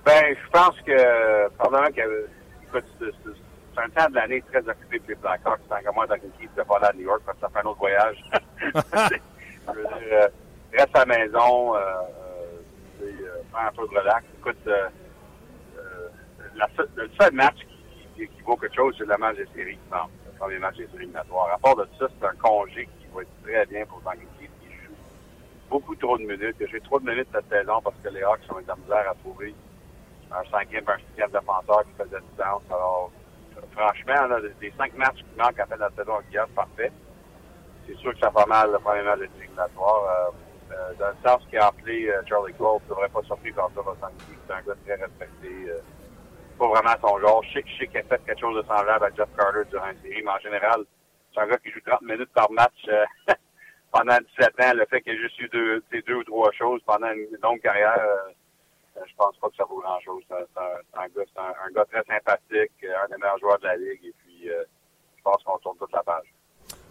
Ben, 0.06 0.24
je 0.30 0.50
pense 0.52 0.76
que, 0.86 1.50
pendant 1.58 1.84
que, 1.88 2.28
c'est 2.74 3.82
un 3.82 3.90
temps 3.90 4.10
de 4.10 4.16
l'année 4.16 4.42
très 4.52 4.68
occupé 4.68 5.00
pour 5.00 5.10
les 5.10 5.16
Blackhawks. 5.16 5.68
Tant 5.70 5.82
que 5.82 5.94
moi, 5.94 6.08
Duncan 6.08 6.28
Key 6.40 6.50
ne 6.56 6.64
pas 6.64 6.78
aller 6.78 6.86
à 6.86 6.94
New 6.94 7.04
York 7.04 7.22
parce 7.26 7.38
que 7.38 7.42
ça 7.42 7.50
fait 7.50 7.60
un 7.60 7.70
autre 7.70 7.80
voyage. 7.80 8.24
je 8.62 9.74
veux 9.74 9.84
dire, 9.84 10.08
euh, 10.12 10.28
reste 10.74 10.96
à 10.96 11.06
la 11.06 11.18
maison, 11.18 11.76
euh, 11.76 11.80
euh, 13.04 13.42
prends 13.52 13.68
un 13.68 13.72
peu 13.72 13.88
de 13.88 14.00
relax. 14.00 14.26
Écoute, 14.40 14.70
la, 16.56 16.68
le 16.96 17.10
seul 17.20 17.34
match 17.34 17.58
qui 18.16 18.28
qui, 18.28 18.42
vaut 18.42 18.58
quelque 18.58 18.76
chose, 18.76 18.96
c'est 18.98 19.06
le 19.06 19.18
match 19.18 19.38
des 19.38 19.48
séries 19.56 19.78
qui 19.78 19.90
manque. 19.92 20.10
Le 20.26 20.40
premier 20.40 20.58
match 20.58 20.78
des 20.78 20.86
séries 20.88 21.04
éliminatoires. 21.04 21.54
À 21.54 21.58
part 21.60 21.76
de 21.76 21.88
ça, 22.00 22.08
c'est 22.20 22.26
un 22.26 22.36
congé 22.42 22.90
qui 23.00 23.08
va 23.14 23.22
être 23.22 23.44
très 23.44 23.66
bien 23.68 23.86
pour 23.86 24.02
Tanguy 24.02 24.26
qui 24.40 24.48
joue 24.72 24.94
beaucoup 25.70 25.96
trop 25.96 26.18
de 26.18 26.24
minutes. 26.24 26.56
J'ai 26.60 26.82
trop 26.82 27.00
de 27.00 27.08
minutes 27.08 27.28
cette 27.32 27.48
saison 27.50 27.80
parce 27.84 27.96
que 28.04 28.10
les 28.10 28.24
Hawks 28.24 28.40
ont 28.50 28.60
eu 28.60 28.64
de 28.64 28.68
la 28.68 28.76
misère 28.76 29.12
à 29.12 29.14
trouver 29.16 29.54
un 30.40 30.50
cinquième, 30.52 30.84
un 30.88 30.98
sixième 31.10 31.32
défenseur 31.32 31.84
qui 31.84 32.04
faisait 32.04 32.20
du 32.20 32.38
sens. 32.38 32.62
Alors, 32.70 33.12
franchement, 33.72 34.28
là, 34.28 34.40
les 34.62 34.74
cinq 34.78 34.96
matchs 34.96 35.18
qui 35.18 35.38
manquent 35.38 35.60
à 35.60 35.66
de 35.66 35.80
la 35.80 35.90
saison 35.92 36.20
c'est 36.32 36.56
parfait. 36.56 36.92
C'est 37.88 37.98
sûr 37.98 38.14
que 38.14 38.20
ça 38.20 38.30
va 38.30 38.46
mal 38.46 38.72
le 38.72 38.80
premier 38.80 39.04
match 39.04 39.20
des 39.20 39.28
séries 39.28 39.46
éliminatoires. 39.46 40.04
Euh, 40.04 40.32
euh, 40.72 40.94
dans 41.00 41.08
le 41.08 41.16
sens 41.26 41.42
qu'il 41.50 41.58
a 41.60 41.68
appelé 41.68 42.12
Charlie 42.28 42.54
Cole, 42.54 42.82
ne 42.84 42.90
devrait 42.90 43.10
pas 43.10 43.22
sortir 43.24 43.56
comme 43.56 43.72
ça 43.74 43.82
dans 43.82 43.96
C'est 43.96 44.54
un 44.54 44.62
gars 44.62 44.74
très 44.86 44.96
respecté. 44.96 45.70
Euh, 45.70 45.80
pas 46.58 46.68
vraiment 46.68 46.96
son 47.02 47.20
genre. 47.20 47.44
Je 47.44 47.54
sais, 47.54 47.66
je 47.66 47.78
sais 47.78 47.88
qu'il 47.88 48.00
a 48.00 48.04
fait 48.04 48.22
quelque 48.26 48.40
chose 48.40 48.56
de 48.56 48.68
semblable 48.68 49.06
à 49.06 49.10
Jeff 49.16 49.30
Carter 49.38 49.64
durant 49.70 49.90
une 49.90 50.02
série, 50.02 50.22
mais 50.24 50.32
en 50.32 50.40
général, 50.40 50.84
c'est 51.34 51.42
un 51.42 51.48
gars 51.48 51.58
qui 51.58 51.72
joue 51.72 51.80
30 51.86 52.02
minutes 52.02 52.34
par 52.34 52.52
match 52.52 52.86
euh, 52.90 53.06
pendant 53.92 54.18
17 54.38 54.66
ans. 54.66 54.74
Le 54.76 54.86
fait 54.88 55.02
qu'il 55.02 55.14
ait 55.14 55.18
juste 55.18 55.40
eu 55.40 55.48
deux, 55.50 55.84
deux 56.06 56.16
ou 56.16 56.24
trois 56.24 56.52
choses 56.52 56.82
pendant 56.86 57.12
une 57.12 57.38
longue 57.42 57.62
carrière, 57.62 58.02
je 59.06 59.16
pense 59.16 59.38
pas 59.38 59.50
que 59.50 59.56
ça 59.56 59.66
vaut 59.66 59.80
grand-chose. 59.80 60.24
C'est 60.28 60.36
un, 60.36 61.02
un, 61.02 61.08
gars, 61.08 61.24
un, 61.38 61.68
un, 61.68 61.72
gars 61.72 61.86
très 61.86 62.04
sympathique, 62.04 62.72
un 62.84 63.08
des 63.08 63.18
meilleurs 63.18 63.40
joueurs 63.40 63.60
de 63.60 63.66
la 63.66 63.76
Ligue, 63.78 64.06
et 64.06 64.14
puis 64.20 64.50
je 64.50 65.22
pense 65.24 65.44
qu'on 65.44 65.58
tourne 65.60 65.78
toute 65.78 65.92
la 65.92 66.04
page. 66.04 66.34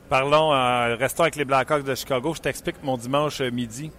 Parlons, 0.09 0.53
euh, 0.55 0.95
restons 0.95 1.25
avec 1.25 1.35
les 1.35 1.45
Blackhawks 1.45 1.83
de 1.83 1.95
Chicago. 1.97 2.33
Je 2.33 2.41
t'explique 2.41 2.77
mon 2.85 2.97
dimanche 2.97 3.41
euh, 3.41 3.51
midi. 3.51 3.91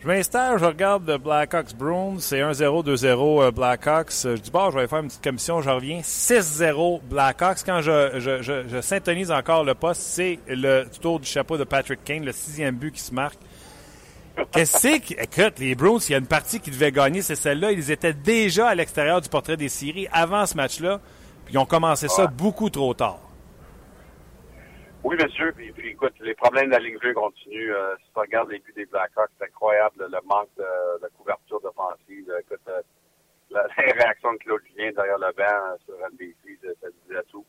Je 0.00 0.06
m'installe, 0.06 0.58
je 0.58 0.64
regarde 0.64 1.06
le 1.06 1.18
Blackhawks 1.18 1.74
Bruins. 1.74 2.16
C'est 2.20 2.40
1-0, 2.40 2.86
2-0 2.86 3.42
euh, 3.42 3.50
Blackhawks. 3.50 4.12
Je 4.24 4.36
dis, 4.36 4.50
bon, 4.50 4.70
je 4.70 4.78
vais 4.78 4.88
faire 4.88 5.00
une 5.00 5.08
petite 5.08 5.22
commission. 5.22 5.60
Je 5.60 5.68
reviens. 5.68 6.00
6-0 6.00 7.02
Blackhawks. 7.02 7.58
Quand 7.66 7.82
je, 7.82 8.18
je, 8.18 8.80
syntonise 8.80 9.30
encore 9.30 9.62
le 9.62 9.74
poste, 9.74 10.00
c'est 10.00 10.38
le 10.48 10.84
tour 11.02 11.20
du 11.20 11.26
chapeau 11.26 11.58
de 11.58 11.64
Patrick 11.64 12.02
Kane, 12.02 12.24
le 12.24 12.32
sixième 12.32 12.76
but 12.76 12.92
qui 12.92 13.02
se 13.02 13.12
marque. 13.12 13.38
Qu'est-ce 14.52 14.98
que 14.98 15.22
Écoute, 15.22 15.58
les 15.58 15.74
Bruins, 15.74 15.98
il 16.08 16.12
y 16.12 16.14
a 16.14 16.18
une 16.18 16.26
partie 16.26 16.60
qui 16.60 16.70
devait 16.70 16.92
gagner, 16.92 17.22
c'est 17.22 17.36
celle-là. 17.36 17.72
Ils 17.72 17.90
étaient 17.90 18.12
déjà 18.12 18.68
à 18.68 18.74
l'extérieur 18.74 19.20
du 19.20 19.28
portrait 19.28 19.56
des 19.56 19.68
séries 19.68 20.08
avant 20.12 20.46
ce 20.46 20.56
match-là. 20.56 21.00
Puis 21.44 21.54
ils 21.54 21.58
ont 21.58 21.66
commencé 21.66 22.08
ça 22.08 22.26
beaucoup 22.26 22.70
trop 22.70 22.94
tard. 22.94 23.20
Oui, 25.02 25.16
monsieur. 25.16 25.52
Puis, 25.52 25.72
puis, 25.72 25.90
écoute, 25.90 26.12
les 26.20 26.34
problèmes 26.34 26.66
de 26.66 26.72
la 26.72 26.78
ligne 26.78 26.98
bleue 26.98 27.14
continuent. 27.14 27.72
Euh, 27.74 27.96
si 28.04 28.12
tu 28.12 28.18
regardes 28.18 28.50
les 28.50 28.58
buts 28.58 28.72
des 28.76 28.84
Blackhawks, 28.84 29.30
c'est 29.38 29.46
incroyable 29.46 29.94
le 29.98 30.18
manque 30.26 30.50
de, 30.58 31.02
de 31.02 31.10
couverture 31.16 31.60
offensive. 31.64 32.30
Écoute, 32.38 32.60
euh, 32.68 32.82
la, 33.50 33.66
réaction 33.76 34.32
de 34.34 34.38
Claude 34.38 34.60
Julien 34.68 34.92
derrière 34.92 35.18
le 35.18 35.32
banc 35.32 35.44
euh, 35.44 35.76
sur 35.86 35.94
NBC, 36.12 36.58
ça, 36.62 36.68
ça 36.82 36.88
disait 37.06 37.22
tout. 37.30 37.44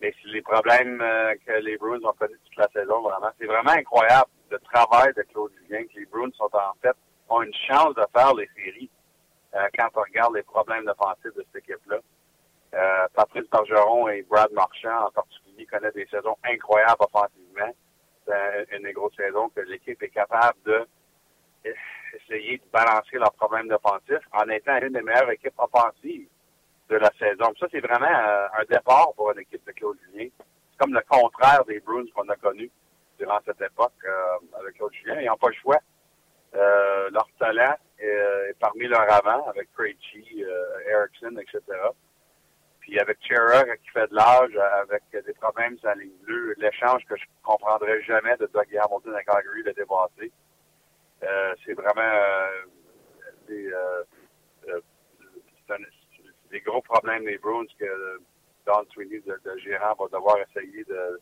Mais 0.00 0.14
les 0.26 0.42
problèmes 0.42 1.00
euh, 1.00 1.34
que 1.46 1.52
les 1.52 1.76
Bruins 1.76 2.00
ont 2.04 2.12
connus 2.12 2.38
toute 2.44 2.56
la 2.56 2.68
saison, 2.68 3.00
vraiment. 3.02 3.30
C'est 3.38 3.46
vraiment 3.46 3.70
incroyable 3.70 4.30
le 4.50 4.58
travail 4.60 5.12
de 5.14 5.22
Claude 5.22 5.52
Julien, 5.62 5.84
que 5.84 5.98
les 5.98 6.06
Bruins 6.06 6.30
sont 6.36 6.50
en 6.52 6.74
fait, 6.82 6.96
ont 7.28 7.42
une 7.42 7.54
chance 7.54 7.94
de 7.94 8.04
faire 8.14 8.34
les 8.34 8.48
séries 8.56 8.90
quand 9.78 9.88
on 9.94 10.00
regarde 10.02 10.34
les 10.34 10.42
problèmes 10.42 10.86
offensifs 10.86 11.34
de 11.34 11.44
cette 11.52 11.62
équipe-là. 11.64 11.98
Euh, 12.74 13.06
Patrice 13.14 13.48
Bergeron 13.50 14.08
et 14.08 14.22
Brad 14.22 14.52
Marchand 14.52 15.06
en 15.06 15.10
particulier 15.10 15.66
connaissent 15.66 15.94
des 15.94 16.06
saisons 16.06 16.36
incroyables 16.44 17.00
offensivement. 17.00 17.74
C'est 18.26 18.76
une 18.76 18.82
des 18.82 18.92
grosses 18.92 19.16
saisons 19.16 19.48
que 19.50 19.60
l'équipe 19.60 20.02
est 20.02 20.10
capable 20.10 20.58
de 20.64 20.86
essayer 22.14 22.58
de 22.58 22.64
balancer 22.72 23.16
leurs 23.18 23.32
problèmes 23.32 23.68
d'offensif 23.68 24.18
en 24.32 24.48
étant 24.48 24.76
une 24.78 24.92
des 24.92 25.02
meilleures 25.02 25.30
équipes 25.30 25.58
offensives 25.58 26.28
de 26.88 26.96
la 26.96 27.10
saison. 27.18 27.52
ça, 27.58 27.66
c'est 27.70 27.80
vraiment 27.80 28.06
euh, 28.06 28.46
un 28.58 28.64
départ 28.68 29.12
pour 29.16 29.32
une 29.32 29.40
équipe 29.40 29.64
de 29.66 29.72
Claude 29.72 29.98
Julien. 30.04 30.28
C'est 30.38 30.78
comme 30.78 30.94
le 30.94 31.02
contraire 31.08 31.64
des 31.64 31.80
Bruins 31.80 32.06
qu'on 32.14 32.28
a 32.28 32.36
connus 32.36 32.70
durant 33.18 33.38
cette 33.44 33.60
époque 33.60 33.92
euh, 34.04 34.58
avec 34.60 34.74
Claude 34.74 34.92
Julien. 34.94 35.20
Ils 35.20 35.26
n'ont 35.26 35.36
pas 35.36 35.48
le 35.48 35.54
choix. 35.54 35.78
leur 36.54 37.28
talent 37.38 37.76
est, 37.98 38.58
parmi 38.58 38.86
leur 38.86 39.10
avant 39.12 39.46
avec 39.48 39.72
Krejci, 39.72 40.44
Erickson, 40.88 41.36
etc. 41.38 41.60
Puis 42.80 42.98
avec 43.00 43.18
Chera 43.20 43.64
qui 43.64 43.90
fait 43.90 44.08
de 44.08 44.14
l'âge, 44.14 44.56
avec 44.82 45.02
des 45.12 45.32
problèmes 45.34 45.76
la 45.82 45.94
ligne 45.94 46.16
bleue, 46.22 46.54
l'échange 46.58 47.04
que 47.06 47.16
je 47.16 47.24
comprendrais 47.42 48.00
jamais 48.02 48.36
de 48.36 48.46
Doug 48.46 48.76
Hamilton 48.76 49.14
à 49.14 49.22
Calgary 49.24 49.62
le 49.62 49.72
dépassé. 49.72 50.32
Euh, 51.22 51.54
c'est 51.64 51.72
vraiment 51.72 52.02
euh, 52.02 52.62
des, 53.48 53.72
euh, 53.72 54.04
euh 54.68 54.80
des 56.50 56.60
gros 56.60 56.82
problèmes 56.82 57.24
des 57.24 57.38
Bruins 57.38 57.66
que 57.78 58.20
Don 58.66 58.84
Sweeney, 58.92 59.20
le, 59.26 59.58
gérant, 59.58 59.94
va 59.94 60.06
devoir 60.06 60.36
essayer 60.48 60.84
de 60.84 61.20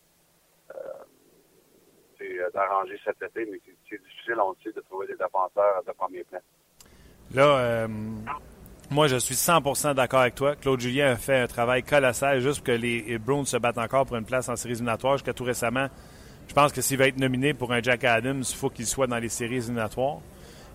d'arranger 2.52 2.98
cet 3.04 3.22
été, 3.22 3.46
mais 3.50 3.60
c'est 3.88 3.98
difficile, 4.02 4.36
on 4.38 4.54
le 4.64 4.72
de 4.72 4.80
trouver 4.82 5.06
des 5.06 5.14
défenseurs 5.14 5.82
de 5.86 5.92
premier 5.92 6.24
plan. 6.24 6.40
Là, 7.34 7.86
moi, 8.90 9.08
je 9.08 9.16
suis 9.16 9.34
100% 9.34 9.94
d'accord 9.94 10.20
avec 10.20 10.34
toi. 10.34 10.56
Claude 10.56 10.78
Julien 10.78 11.12
a 11.12 11.16
fait 11.16 11.38
un 11.38 11.46
travail 11.46 11.82
colossal 11.82 12.40
juste 12.40 12.58
pour 12.58 12.66
que 12.66 12.72
les 12.72 13.18
Browns 13.18 13.46
se 13.46 13.56
battent 13.56 13.78
encore 13.78 14.06
pour 14.06 14.16
une 14.16 14.26
place 14.26 14.48
en 14.48 14.56
séries 14.56 14.74
éliminatoires. 14.74 15.16
Jusqu'à 15.16 15.32
tout 15.32 15.44
récemment, 15.44 15.88
je 16.48 16.54
pense 16.54 16.72
que 16.72 16.80
s'il 16.82 16.98
va 16.98 17.08
être 17.08 17.18
nominé 17.18 17.54
pour 17.54 17.72
un 17.72 17.80
Jack 17.80 18.04
Adams, 18.04 18.42
il 18.48 18.54
faut 18.54 18.70
qu'il 18.70 18.86
soit 18.86 19.06
dans 19.06 19.18
les 19.18 19.30
séries 19.30 19.56
éliminatoires. 19.56 20.18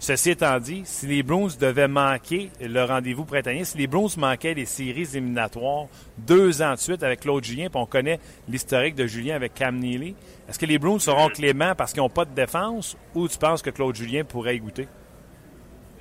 Ceci 0.01 0.31
étant 0.31 0.57
dit, 0.59 0.85
si 0.85 1.07
les 1.07 1.23
Browns 1.23 1.51
devaient 1.59 1.89
manquer 1.89 2.49
le 2.61 2.85
rendez-vous 2.85 3.25
printanier, 3.25 3.65
si 3.65 3.77
les 3.77 3.85
Browns 3.85 4.11
manquaient 4.17 4.53
les 4.53 4.65
séries 4.65 5.09
éliminatoires 5.13 5.87
deux 6.17 6.61
ans 6.61 6.71
de 6.71 6.79
suite 6.79 7.03
avec 7.03 7.19
Claude 7.19 7.43
Julien, 7.43 7.69
puis 7.69 7.81
on 7.81 7.85
connaît 7.85 8.17
l'historique 8.47 8.95
de 8.95 9.05
Julien 9.05 9.35
avec 9.35 9.53
Cam 9.53 9.77
Neely, 9.77 10.15
est-ce 10.47 10.57
que 10.57 10.65
les 10.65 10.79
Browns 10.79 11.01
seront 11.01 11.27
cléments 11.27 11.75
parce 11.75 11.91
qu'ils 11.91 12.01
n'ont 12.01 12.09
pas 12.09 12.23
de 12.23 12.33
défense 12.33 12.95
ou 13.13 13.27
tu 13.27 13.37
penses 13.37 13.61
que 13.61 13.71
Claude 13.71 13.93
Julien 13.93 14.23
pourrait 14.23 14.55
y 14.55 14.59
goûter? 14.59 14.87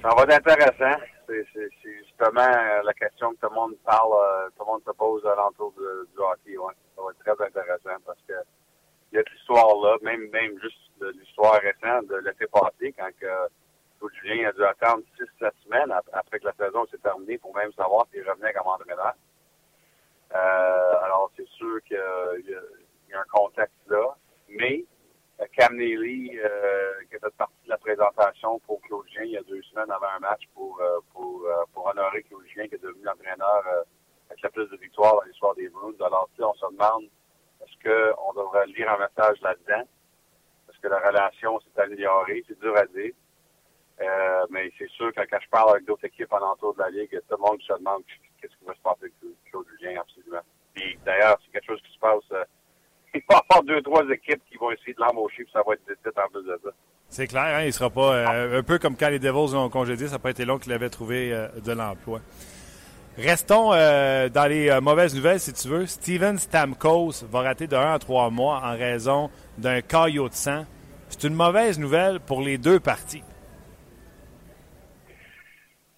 Ça 0.01 0.11
va 0.15 0.23
être 0.23 0.49
intéressant. 0.49 1.01
C'est 1.27 1.45
justement 1.83 2.41
euh, 2.41 2.83
la 2.85 2.95
question 2.95 3.33
que 3.33 3.41
tout 3.41 3.49
le 3.51 3.55
monde 3.57 3.75
parle, 3.85 4.13
euh, 4.13 4.49
tout 4.57 4.65
le 4.65 4.73
monde 4.73 4.83
se 4.87 4.93
pose 4.93 5.27
à 5.27 5.35
l'entour 5.35 5.75
du 5.77 6.23
hockey. 6.23 6.57
Ouais. 6.57 6.73
Ça 6.95 7.03
va 7.03 7.11
être 7.11 7.37
très 7.37 7.47
intéressant 7.47 8.01
parce 8.07 8.21
que 8.29 8.35
il 9.11 9.17
y 9.17 9.19
a 9.19 9.23
de 9.23 9.31
l'histoire 9.31 9.67
là, 9.83 9.97
même 10.03 10.31
même 10.31 10.53
juste 10.63 10.77
l'histoire 11.19 11.61
récente 11.61 12.07
de 12.07 12.17
l'été 12.17 12.47
passé, 12.47 12.95
quand 12.97 13.09
que 13.21 13.27
Julien 14.21 14.49
a 14.49 14.53
dû 14.53 14.65
attendre 14.65 15.03
6-7 15.41 15.51
semaines 15.65 15.93
après 16.13 16.39
que 16.39 16.47
la 16.47 16.55
saison 16.55 16.87
s'est 16.87 16.99
terminée 16.99 17.39
pour 17.39 17.55
même 17.55 17.73
savoir 17.73 18.07
s'il 18.13 18.29
revenait 18.29 18.53
comme 18.53 18.67
entraîneur. 18.67 19.15
Euh, 20.35 21.05
alors 21.05 21.31
c'est 21.37 21.49
sûr 21.49 21.83
qu'il 21.85 21.97
y, 21.97 23.11
y, 23.11 23.15
a 23.15 23.21
un 23.21 23.25
contexte 23.31 23.75
là, 23.89 24.17
mais 24.49 24.85
Cam 25.57 25.77
Neely, 25.77 26.39
euh, 26.39 26.93
qui 27.09 27.17
a 27.17 27.19
fait 27.21 27.37
partie 27.37 27.65
de 27.65 27.69
la 27.71 27.79
présentation 27.79 28.59
pour 28.61 28.81
Claude 28.83 29.07
Gien 29.09 29.23
il 29.23 29.31
y 29.31 29.37
a 29.37 29.43
deux 29.43 29.63
semaines 29.63 29.91
avant 29.91 30.09
un 30.17 30.19
match 30.19 30.43
pour, 30.53 30.81
euh, 30.81 30.99
pour, 31.13 31.45
euh, 31.47 31.65
pour 31.73 31.87
honorer 31.87 32.23
Claude 32.25 32.45
Gien, 32.55 32.67
qui 32.67 32.75
est 32.75 32.83
devenu 32.83 33.05
l'entraîneur 33.05 33.65
avec 34.29 34.43
la 34.43 34.51
plus 34.51 34.69
de 34.69 34.77
victoires 34.77 35.15
dans 35.15 35.23
l'histoire 35.23 35.55
des 35.55 35.69
Bruins. 35.69 35.95
Alors, 36.01 36.29
on 36.39 36.55
se 36.55 36.67
demande, 36.73 37.05
est-ce 37.63 37.89
qu'on 37.89 38.33
devrait 38.33 38.67
lire 38.67 38.91
un 38.91 38.99
message 38.99 39.41
là-dedans? 39.43 39.89
Est-ce 40.69 40.79
que 40.81 40.89
la 40.89 40.99
relation 40.99 41.61
s'est 41.61 41.81
améliorée? 41.81 42.45
C'est 42.49 42.59
dur 42.59 42.77
à 42.77 42.87
dire. 42.87 43.13
Mais 44.51 44.71
c'est 44.79 44.91
sûr 44.91 45.13
que 45.13 45.21
quand 45.29 45.39
je 45.43 45.49
parle 45.49 45.71
avec 45.71 45.85
d'autres 45.85 46.05
équipes 46.05 46.33
alentour 46.33 46.75
de 46.75 46.81
la 46.81 46.91
Ligue, 46.91 47.11
tout 47.11 47.37
le 47.37 47.51
monde 47.51 47.61
se 47.63 47.73
demande 47.75 48.03
qu'est-ce 48.41 48.57
qui 48.57 48.65
va 48.65 48.75
se 48.75 48.81
passer 48.81 49.01
avec 49.03 49.15
Claude 49.51 49.67
Julien, 49.79 50.01
absolument. 50.01 50.43
Puis 50.75 50.99
d'ailleurs, 51.05 51.39
c'est 51.45 51.53
quelque 51.53 51.67
chose 51.67 51.83
qui 51.83 51.93
se 51.93 51.99
passe 51.99 52.47
il 53.15 53.23
va 53.29 53.37
y 53.37 53.41
avoir 53.51 53.65
deux, 53.65 53.83
trois 53.83 54.05
équipes 54.11 54.43
qui 54.51 54.57
vont 54.59 54.71
essayer 54.71 54.95
de 54.95 55.01
l'embaucher, 55.01 55.45
puis 55.45 55.53
ça 55.53 55.61
va 55.67 55.75
être 55.75 55.83
des 55.87 56.11
en 56.11 56.29
plus 56.31 56.43
de 56.43 56.61
ça. 56.63 56.71
C'est 57.09 57.27
clair, 57.27 57.57
hein, 57.57 57.65
il 57.65 57.73
sera 57.73 57.89
pas 57.89 58.15
euh, 58.15 58.59
un 58.59 58.63
peu 58.63 58.79
comme 58.79 58.97
quand 58.97 59.09
les 59.09 59.19
Devils 59.19 59.55
ont 59.57 59.71
congédié, 59.71 60.07
ça 60.07 60.15
n'a 60.15 60.19
pas 60.19 60.31
été 60.31 60.45
long 60.45 60.59
qu'il 60.59 60.73
avait 60.73 60.91
trouvé 60.91 61.33
euh, 61.33 61.49
de 61.65 61.73
l'emploi. 61.73 62.21
Restons 63.17 63.73
euh, 63.73 64.29
dans 64.29 64.47
les 64.47 64.79
mauvaises 64.81 65.15
nouvelles, 65.15 65.41
si 65.41 65.53
tu 65.53 65.69
veux. 65.69 65.87
Steven 65.87 66.39
Stamkos 66.39 67.25
va 67.29 67.41
rater 67.41 67.67
de 67.67 67.75
1 67.75 67.95
à 67.95 67.99
3 67.99 68.31
mois 68.31 68.61
en 68.63 68.77
raison 68.77 69.31
d'un 69.57 69.81
caillot 69.81 70.29
de 70.29 70.35
sang. 70.35 70.65
C'est 71.09 71.25
une 71.25 71.35
mauvaise 71.35 71.81
nouvelle 71.81 72.21
pour 72.21 72.43
les 72.43 72.59
deux 72.59 72.79
parties. 72.79 73.25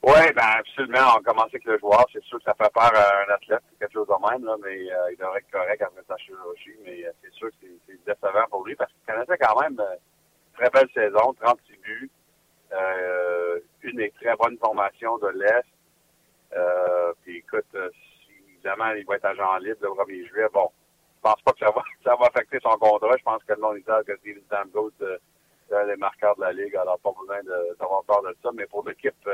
Oui, 0.03 0.33
ben 0.35 0.43
absolument. 0.59 1.19
On 1.19 1.23
commence 1.23 1.49
avec 1.49 1.65
le 1.65 1.79
joueur. 1.79 2.07
C'est 2.11 2.25
sûr 2.25 2.39
que 2.39 2.45
ça 2.45 2.55
fait 2.55 2.73
peur 2.73 2.91
à 2.95 3.25
un 3.27 3.35
athlète, 3.35 3.63
quelque 3.79 3.93
chose 3.93 4.09
de 4.09 4.31
même, 4.31 4.45
là, 4.47 4.57
mais 4.63 4.91
euh, 4.91 5.13
il 5.13 5.17
devrait 5.19 5.41
être 5.41 5.51
correct 5.51 5.83
après 5.83 6.03
sa 6.09 6.17
chirurgie. 6.17 6.77
Mais 6.85 7.05
euh, 7.05 7.13
c'est 7.23 7.33
sûr 7.35 7.51
que 7.51 7.67
c'est 7.87 8.05
décevant 8.07 8.47
pour 8.49 8.65
lui 8.65 8.75
parce 8.77 8.91
qu'il 8.93 9.13
connaissait 9.13 9.37
quand 9.37 9.61
même 9.61 9.79
euh, 9.79 9.95
une 9.95 10.55
très 10.55 10.71
belle 10.71 10.89
saison, 10.95 11.35
36 11.43 11.77
buts, 11.83 12.11
une 13.83 13.97
des 13.97 14.11
très 14.13 14.35
bonnes 14.37 14.57
formations 14.57 15.19
de 15.19 15.29
l'Est. 15.29 15.67
puis 17.23 17.39
écoute, 17.39 17.67
si, 17.73 18.33
évidemment, 18.55 18.93
il 18.93 19.05
va 19.05 19.17
être 19.17 19.27
agent 19.27 19.59
libre 19.59 19.81
le 19.83 19.89
1er 19.89 20.29
juillet. 20.29 20.49
Bon, 20.55 20.71
je 21.17 21.21
pense 21.21 21.43
pas 21.43 21.53
que 21.53 21.59
ça 21.59 21.71
va, 21.71 21.83
ça 22.05 22.17
va 22.17 22.27
affecter 22.27 22.59
son 22.63 22.79
contrat. 22.79 23.17
Je 23.19 23.23
pense 23.23 23.45
que 23.45 23.53
le 23.53 23.61
monde 23.61 23.77
dit 23.77 23.85
que 24.07 24.17
Steven 24.17 24.43
Stamkos, 24.47 24.93
c'est 24.99 25.77
un 25.77 25.87
des 25.87 25.97
marqueurs 25.97 26.37
de 26.37 26.41
la 26.41 26.53
Ligue, 26.53 26.75
alors 26.77 26.99
pas 27.01 27.13
besoin 27.21 27.43
d'avoir 27.79 28.03
peur 28.05 28.23
de 28.23 28.35
ça. 28.43 28.51
Mais 28.55 28.65
pour 28.67 28.89
l'équipe 28.89 29.29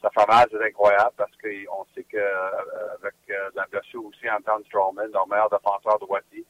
ça 0.00 0.10
fait 0.10 0.26
mal, 0.26 0.46
c'est 0.50 0.64
incroyable 0.64 1.12
parce 1.16 1.32
qu'on 1.42 1.84
sait 1.94 2.04
que 2.04 2.16
euh, 2.16 2.94
avec 2.94 3.14
euh, 3.30 3.50
la 3.54 3.66
blessure 3.66 4.04
aussi 4.04 4.28
Anton 4.30 4.62
Strowman, 4.66 5.08
leur 5.12 5.26
meilleur 5.26 5.50
défenseur 5.50 5.98
droitier, 5.98 6.44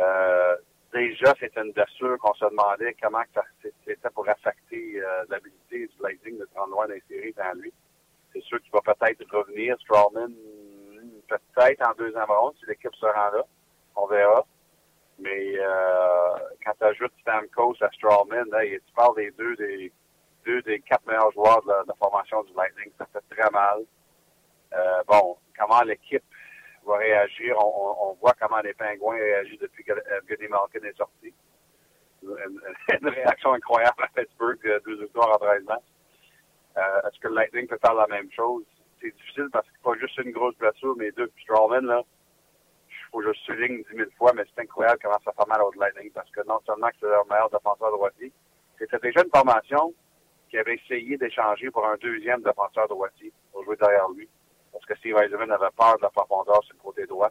euh, 0.00 0.56
déjà 0.92 1.34
c'était 1.40 1.60
une 1.60 1.72
blessure 1.72 2.18
qu'on 2.18 2.34
se 2.34 2.44
demandait 2.44 2.94
comment 3.00 3.22
ça 3.34 3.42
c'était 3.62 4.10
pour 4.10 4.28
affecter 4.28 5.00
euh, 5.00 5.24
l'habilité 5.28 5.86
du 5.86 6.02
Lightning 6.02 6.38
de 6.38 6.46
se 6.46 6.58
rendre 6.58 6.72
loin 6.72 6.86
dans 6.86 7.60
lui. 7.60 7.72
C'est 8.32 8.42
sûr 8.42 8.60
qu'il 8.60 8.70
va 8.72 8.80
peut-être 8.82 9.24
revenir, 9.32 9.76
Strowman, 9.80 10.32
peut-être 11.28 11.88
en 11.88 11.92
deuxième 11.94 12.24
ronde 12.24 12.54
si 12.60 12.66
l'équipe 12.66 12.94
se 12.94 13.06
rend 13.06 13.30
là. 13.32 13.44
On 13.96 14.06
verra. 14.06 14.44
Mais 15.18 15.58
euh, 15.58 16.38
quand 16.64 16.72
tu 16.78 16.84
ajoutes 16.84 17.12
Stamkos 17.22 17.76
à 17.80 17.90
Strawman, 17.90 18.44
là, 18.50 18.60
tu 18.64 18.92
parles 18.94 19.16
des 19.16 19.30
deux 19.32 19.56
des 19.56 19.92
deux 20.48 20.62
des 20.62 20.80
quatre 20.80 21.06
meilleurs 21.06 21.30
joueurs 21.32 21.62
de 21.62 21.68
la, 21.68 21.94
formation 21.98 22.42
du 22.44 22.54
Lightning. 22.54 22.90
Ça 22.96 23.06
fait 23.12 23.36
très 23.36 23.50
mal. 23.50 23.84
Euh, 24.72 25.02
bon, 25.06 25.36
comment 25.56 25.82
l'équipe 25.82 26.24
va 26.86 26.96
réagir? 26.96 27.54
On, 27.58 28.16
voit 28.20 28.34
comment 28.40 28.60
les 28.60 28.72
Pingouins 28.72 29.16
réagissent 29.16 29.60
depuis 29.60 29.84
que 29.84 29.92
Evgeny 29.92 30.48
Malkin 30.48 30.84
est 30.84 30.96
sorti. 30.96 31.34
Une, 32.22 33.08
réaction 33.08 33.52
incroyable 33.52 34.02
à 34.02 34.08
Pittsburgh, 34.08 34.58
euh, 34.64 34.80
deux 34.86 34.98
victoires 35.02 35.34
en 35.34 35.38
13 35.38 35.64
matchs. 35.64 35.82
Euh, 36.78 37.00
Est-ce 37.06 37.20
que 37.20 37.28
le 37.28 37.34
Lightning 37.34 37.68
peut 37.68 37.78
faire 37.84 37.94
la 37.94 38.06
même 38.06 38.30
chose? 38.32 38.64
C'est 39.00 39.14
difficile 39.14 39.48
parce 39.52 39.66
que 39.68 39.82
pas 39.84 39.94
juste 40.00 40.16
une 40.18 40.32
grosse 40.32 40.56
blessure, 40.56 40.94
mais 40.96 41.12
deux. 41.12 41.28
Puis 41.28 41.44
Strawman, 41.44 41.84
là, 41.84 42.02
faut 43.12 43.18
que 43.18 43.32
je 43.32 43.38
souligne 43.40 43.84
dix 43.84 43.96
mille 43.96 44.10
fois, 44.16 44.32
mais 44.34 44.44
c'est 44.48 44.62
incroyable 44.62 44.98
comment 45.02 45.18
ça 45.24 45.32
fait 45.32 45.48
mal 45.48 45.62
au 45.62 45.72
Lightning 45.78 46.10
parce 46.12 46.30
que 46.30 46.40
non 46.46 46.60
seulement 46.66 46.88
c'est 46.98 47.06
leur 47.06 47.26
meilleur 47.26 47.50
défenseur 47.50 47.92
droitier, 47.92 48.32
c'était 48.78 48.98
déjà 48.98 49.22
une 49.22 49.30
formation 49.30 49.94
qui 50.48 50.58
avait 50.58 50.74
essayé 50.74 51.16
d'échanger 51.16 51.70
pour 51.70 51.86
un 51.86 51.96
deuxième 51.96 52.42
défenseur 52.42 52.88
droitier 52.88 53.32
pour 53.52 53.64
jouer 53.64 53.76
derrière 53.76 54.08
lui. 54.08 54.28
Parce 54.72 54.84
que 54.84 54.96
Steve 54.96 55.16
Eisenman 55.18 55.50
avait 55.50 55.70
peur 55.76 55.96
de 55.96 56.02
la 56.02 56.10
profondeur 56.10 56.62
sur 56.64 56.74
le 56.76 56.82
côté 56.82 57.06
droit. 57.06 57.30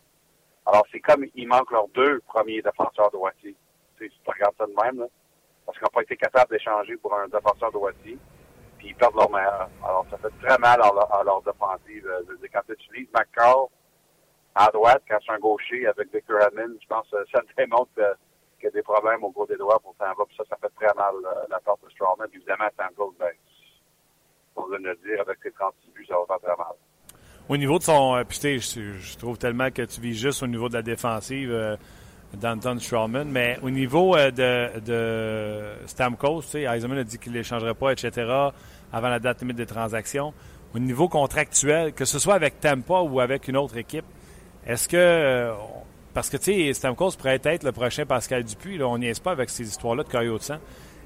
Alors, 0.65 0.85
c'est 0.91 0.99
comme 0.99 1.25
il 1.35 1.47
manque 1.47 1.71
leurs 1.71 1.87
deux 1.89 2.19
premiers 2.21 2.61
défenseurs 2.61 3.11
droitiers. 3.11 3.55
Tu, 3.97 4.05
sais, 4.05 4.11
tu 4.23 4.31
regardes 4.31 4.55
ça 4.57 4.65
de 4.65 4.73
même, 4.83 4.99
là, 4.99 5.07
parce 5.65 5.77
qu'ils 5.77 5.85
n'ont 5.85 5.95
pas 5.95 6.01
été 6.01 6.17
capables 6.17 6.51
d'échanger 6.51 6.97
pour 6.97 7.13
un 7.15 7.27
défenseur 7.27 7.71
droitier, 7.71 8.17
puis 8.77 8.89
ils 8.89 8.95
perdent 8.95 9.15
leur 9.15 9.31
meilleur. 9.31 9.69
Alors, 9.83 10.05
ça 10.09 10.17
fait 10.17 10.45
très 10.45 10.57
mal 10.57 10.81
à 10.81 10.91
leur, 10.93 11.13
à 11.13 11.41
défensive. 11.45 12.07
Quand 12.51 12.61
tu 12.67 12.73
utilises 12.73 13.07
McCall, 13.13 13.67
à 14.55 14.69
droite, 14.71 15.03
quand 15.07 15.17
c'est 15.25 15.31
un 15.31 15.39
gaucher 15.39 15.87
avec 15.87 16.13
Victor 16.13 16.41
Edmond, 16.41 16.77
je 16.81 16.87
pense 16.87 17.07
que 17.09 17.17
ça 17.31 17.41
démontre 17.57 17.91
qu'il 18.57 18.65
y 18.65 18.67
a 18.67 18.71
des 18.71 18.83
problèmes 18.83 19.23
au 19.23 19.31
côté 19.31 19.55
droit 19.55 19.79
pour 19.79 19.95
Tampa. 19.95 20.23
Puis 20.27 20.35
ça, 20.37 20.43
ça 20.49 20.57
fait 20.57 20.73
très 20.75 20.93
mal 20.95 21.15
euh, 21.15 21.45
la 21.49 21.59
part 21.59 21.77
de 21.83 21.89
Strawman. 21.89 22.27
Évidemment, 22.33 22.69
Tampa, 22.77 23.03
ben, 23.19 23.31
pour 24.53 24.67
le 24.67 24.79
dire, 24.79 25.21
avec 25.21 25.37
ses 25.43 25.51
36 25.51 25.91
buts, 25.91 26.05
ça 26.07 26.15
va 26.15 26.25
faire 26.25 26.39
très 26.39 26.57
mal. 26.57 26.75
Au 27.49 27.55
niveau 27.55 27.77
de 27.77 27.83
son. 27.83 28.15
Euh, 28.15 28.23
puis, 28.27 28.59
je, 28.59 28.97
je 28.99 29.17
trouve 29.17 29.37
tellement 29.37 29.71
que 29.71 29.83
tu 29.83 30.01
vis 30.01 30.15
juste 30.15 30.43
au 30.43 30.47
niveau 30.47 30.67
de 30.67 30.73
la 30.73 30.81
défensive 30.81 31.49
euh, 31.51 31.77
d'Anton 32.33 32.77
Strawman, 32.77 33.25
mais 33.25 33.57
au 33.61 33.69
niveau 33.69 34.15
euh, 34.15 34.31
de, 34.31 34.79
de 34.81 35.87
Stamkos, 35.87 36.41
tu 36.51 36.63
Eisenman 36.63 36.97
a 36.97 37.03
dit 37.03 37.17
qu'il 37.17 37.31
ne 37.31 37.37
l'échangerait 37.37 37.73
pas, 37.73 37.93
etc., 37.93 38.11
avant 38.91 39.09
la 39.09 39.19
date 39.19 39.41
limite 39.41 39.57
des 39.57 39.65
transactions. 39.65 40.33
Au 40.75 40.79
niveau 40.79 41.07
contractuel, 41.07 41.93
que 41.93 42.03
ce 42.03 42.19
soit 42.19 42.33
avec 42.33 42.59
Tampa 42.59 42.99
ou 42.99 43.21
avec 43.21 43.47
une 43.47 43.57
autre 43.57 43.77
équipe, 43.77 44.05
est-ce 44.65 44.89
que. 44.89 45.53
Parce 46.17 46.31
que, 46.31 46.37
tu 46.37 46.45
sais, 46.45 46.73
Stamkos 46.73 47.11
pourrait 47.15 47.39
être 47.43 47.61
le 47.61 47.71
prochain 47.71 48.03
Pascal 48.07 48.43
Dupuis. 48.43 48.79
Là, 48.79 48.87
on 48.87 48.97
n'y 48.97 49.07
est 49.07 49.23
pas 49.23 49.33
avec 49.33 49.51
ces 49.51 49.67
histoires-là 49.67 50.01
de 50.01 50.09
caillot 50.09 50.39
de 50.39 50.41
sang. 50.41 50.57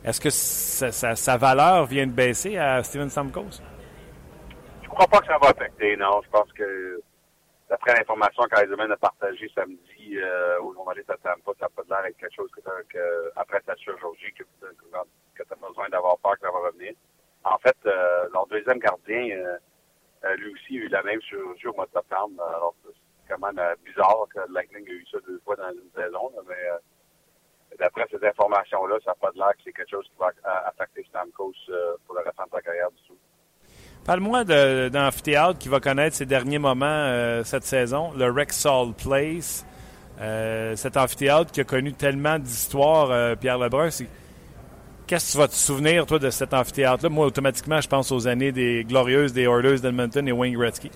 Est-ce 0.06 0.22
que 0.22 0.30
sa, 0.30 1.36
valeur 1.36 1.86
vient 1.86 2.08
de 2.08 2.14
baisser 2.14 2.58
à 2.58 2.82
Steven 2.82 3.10
Stamkos? 3.10 3.60
Je 4.84 4.88
crois 4.88 5.08
pas 5.08 5.20
que 5.20 5.26
ça 5.26 5.38
va 5.38 5.50
affecter, 5.50 5.98
non. 5.98 6.22
Je 6.24 6.30
pense 6.30 6.50
que, 6.54 7.02
d'après 7.70 7.94
l'information 7.94 8.44
qu'Eisenman 8.44 8.90
a 8.90 8.96
partagée 8.96 9.52
samedi 9.54 10.16
euh, 10.16 10.62
au 10.62 10.74
journaliste 10.74 11.10
à 11.10 11.18
Tampa, 11.18 11.52
ça 11.60 11.68
peut 11.76 11.84
l'air 11.90 12.06
être 12.06 12.16
quelque 12.16 12.34
chose 12.34 12.50
que, 12.56 12.62
que 12.88 13.34
après 13.36 13.60
ta 13.68 13.76
chirurgie, 13.76 14.32
que, 14.32 14.44
que 14.64 15.44
tu 15.44 15.52
as 15.52 15.68
besoin 15.68 15.90
d'avoir 15.90 16.18
peur 16.20 16.36
que 16.36 16.48
ça 16.48 16.52
va 16.54 16.68
revenir. 16.70 16.94
En 17.44 17.58
fait, 17.58 17.76
euh, 17.86 18.30
leur 18.32 18.48
deuxième 18.48 18.80
gardien, 18.80 19.28
euh, 20.24 20.36
lui 20.38 20.54
aussi, 20.54 20.78
a 20.78 20.84
eu 20.84 20.88
la 20.88 21.04
même 21.04 21.22
chirurgie 21.22 21.68
au 21.68 21.74
mois 21.74 21.88
de 21.88 22.00
septembre. 22.00 22.42
Alors, 22.48 22.76
même 23.38 23.60
euh, 23.60 23.76
bizarre 23.86 24.26
que 24.34 24.40
Lightning 24.54 24.88
ait 24.88 24.92
eu 24.92 25.06
ça 25.12 25.18
deux 25.28 25.40
fois 25.44 25.56
dans 25.56 25.72
une 25.72 25.90
saison, 25.96 26.32
mais 26.48 26.56
euh, 26.56 27.76
d'après 27.80 28.06
ces 28.12 28.26
informations-là, 28.26 28.98
ça 29.04 29.12
n'a 29.12 29.16
pas 29.16 29.32
de 29.32 29.38
l'air 29.38 29.52
que 29.52 29.62
c'est 29.64 29.74
quelque 29.74 29.90
chose 29.90 30.06
qui 30.06 30.20
va 30.20 30.32
affecter 30.68 31.06
Stamkos 31.10 31.54
euh, 31.70 31.94
pour 32.06 32.16
le 32.16 32.22
restant 32.22 32.44
de 32.46 32.52
sa 32.52 32.62
carrière 32.62 32.92
du 32.92 33.04
tout. 33.08 33.18
Parle-moi 34.06 34.44
d'un 34.44 35.08
amphithéâtre 35.08 35.60
qui 35.60 35.70
va 35.70 35.80
connaître 35.80 36.16
ses 36.16 36.26
derniers 36.26 36.58
moments 36.58 37.44
cette 37.44 37.64
saison, 37.64 38.12
le 38.18 38.32
Rexall 38.32 38.94
Place. 38.94 39.64
cet 40.76 40.98
amphithéâtre 40.98 41.52
qui 41.52 41.62
a 41.62 41.64
connu 41.64 41.94
tellement 41.94 42.40
d'histoires, 42.40 43.38
Pierre 43.38 43.60
Lebrun. 43.60 43.90
Qu'est-ce 45.06 45.28
que 45.28 45.32
tu 45.34 45.38
vas 45.38 45.48
te 45.48 45.54
souvenir, 45.54 46.08
toi, 46.08 46.18
de 46.18 46.32
cet 46.32 46.52
amphithéâtre-là? 46.52 47.10
Moi, 47.10 47.28
automatiquement, 47.28 47.80
je 47.80 47.88
pense 47.88 48.12
aux 48.12 48.28
années 48.28 48.52
des 48.52 48.84
glorieuses 48.86 49.34
des 49.34 49.44
Oilers 49.44 49.80
d'Edmonton 49.80 50.28
et 50.28 50.32
Wayne 50.32 50.56
Gretzky. 50.56 50.90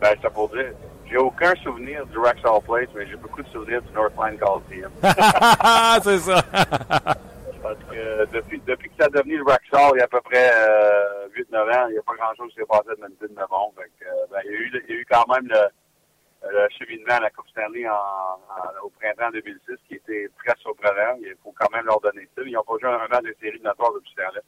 Ben, 0.00 0.14
ça 0.20 0.30
pour 0.30 0.48
dire. 0.50 0.72
J'ai 1.08 1.16
aucun 1.18 1.54
souvenir 1.56 2.04
du 2.06 2.18
Rexall 2.18 2.60
Place, 2.66 2.88
mais 2.94 3.06
j'ai 3.06 3.16
beaucoup 3.16 3.42
de 3.42 3.48
souvenirs 3.48 3.80
du 3.82 3.92
Northline 3.92 4.38
Coliseum. 4.38 4.90
c'est 6.02 6.18
ça. 6.18 6.42
Parce 7.62 7.78
que 7.90 8.26
depuis, 8.32 8.60
depuis 8.66 8.90
que 8.90 8.96
ça 8.98 9.06
a 9.06 9.08
devenu 9.08 9.38
le 9.38 9.44
Rexall, 9.44 9.92
il 9.94 9.98
y 9.98 10.00
a 10.00 10.04
à 10.04 10.08
peu 10.08 10.20
près 10.20 10.50
euh, 10.52 11.28
8-9 11.36 11.56
ans, 11.58 11.86
il 11.88 11.92
n'y 11.92 11.98
a 11.98 12.02
pas 12.02 12.14
grand-chose 12.14 12.50
qui 12.50 12.60
s'est 12.60 12.66
passé 12.66 12.90
de 12.90 13.28
bon. 13.48 13.72
Euh, 13.78 14.26
ben, 14.30 14.40
il, 14.44 14.50
y 14.50 14.54
a 14.54 14.58
eu, 14.58 14.82
il 14.88 14.94
y 14.94 14.98
a 14.98 15.00
eu 15.00 15.06
quand 15.08 15.24
même 15.32 15.48
le, 15.48 16.50
le 16.50 16.68
cheminement 16.78 17.14
à 17.14 17.20
la 17.20 17.30
Coupe 17.30 17.48
Stanley 17.48 17.88
en, 17.88 18.84
au 18.84 18.90
printemps 18.90 19.30
2006 19.32 19.76
qui 19.88 19.94
était 19.94 20.28
très 20.44 20.56
surprenant. 20.58 21.18
Il 21.20 21.34
faut 21.42 21.54
quand 21.58 21.70
même 21.72 21.86
leur 21.86 22.00
donner 22.00 22.28
ça. 22.36 22.42
Ils 22.44 22.52
n'ont 22.52 22.62
pas 22.62 22.74
joué 22.80 22.90
un 22.90 23.08
match 23.08 23.24
de 23.24 23.36
série 23.40 23.58
de 23.58 23.64
notre 23.64 23.94
depuis 23.94 24.10
ce 24.10 24.22
temps-là. 24.22 24.40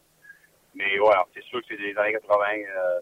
Mais 0.75 0.99
ouais, 0.99 1.15
c'est 1.35 1.45
sûr 1.45 1.61
que 1.61 1.67
c'est 1.69 1.77
des 1.77 1.97
années 1.97 2.13
80. 2.13 2.45
Euh, 2.45 3.01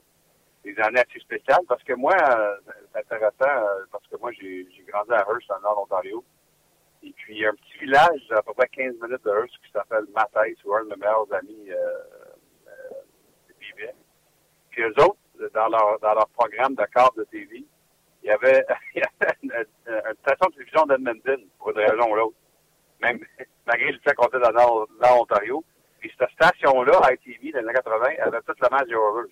des 0.67 0.79
années 0.81 1.01
assez 1.01 1.21
spéciales 1.21 1.65
parce 1.69 1.83
que 1.85 1.93
moi, 1.93 2.15
euh, 2.15 2.57
c'est 2.93 3.01
intéressant 3.01 3.65
euh, 3.65 3.85
parce 3.93 4.07
que 4.09 4.17
moi, 4.17 4.33
j'ai 4.33 4.67
grandi 4.89 5.13
à 5.13 5.25
Hearst, 5.29 5.49
dans 5.49 5.57
le 5.57 5.63
nord 5.63 5.77
d'Ontario. 5.77 6.25
Et 7.03 7.13
puis, 7.13 7.37
il 7.37 7.41
y 7.43 7.47
a 7.47 7.51
un 7.51 7.55
petit 7.55 7.79
village 7.79 8.27
à 8.31 8.43
peu 8.43 8.53
près 8.53 8.69
15 8.69 8.95
minutes 9.01 9.25
de 9.25 9.31
Hearst 9.31 9.55
qui 9.65 9.71
s'appelle 9.73 10.07
Mathis, 10.15 10.59
où 10.65 10.75
un 10.75 10.85
de 10.85 10.91
mes 10.91 10.97
meilleurs 10.97 11.33
amis 11.33 11.71
euh, 11.71 12.69
vivait. 13.61 13.95
Puis 14.71 14.83
eux 14.83 14.95
autres, 14.99 15.19
dans 15.55 15.69
leur, 15.69 16.01
dans 16.01 16.15
leur 16.15 16.29
programme 16.31 16.75
de 16.75 16.85
câble 16.87 17.19
de 17.19 17.25
TV, 17.25 17.65
il 18.23 18.27
y 18.27 18.31
avait, 18.31 18.67
une, 19.43 19.53
station 20.23 20.49
de 20.49 20.55
télévision 20.55 20.87
d'Edmonton, 20.87 21.47
pour 21.59 21.71
une 21.71 21.79
raison 21.79 22.11
ou 22.11 22.17
l'autre. 22.17 22.37
Même, 23.01 23.21
malgré 23.67 23.93
le 23.93 23.99
fait 24.01 24.15
qu'on 24.15 24.27
était 24.27 24.41
dans, 24.41 24.53
dans 24.53 25.17
l'Ontario. 25.17 25.65
Puis 26.01 26.13
cette 26.19 26.31
station-là, 26.31 27.13
ITV, 27.13 27.53
dans 27.53 27.61
les 27.61 27.65
années 27.65 27.75
80, 27.75 28.07
avait 28.21 28.41
toute 28.43 28.61
la 28.61 28.69
match 28.71 28.89
des 28.89 28.97
Rovers. 28.97 29.31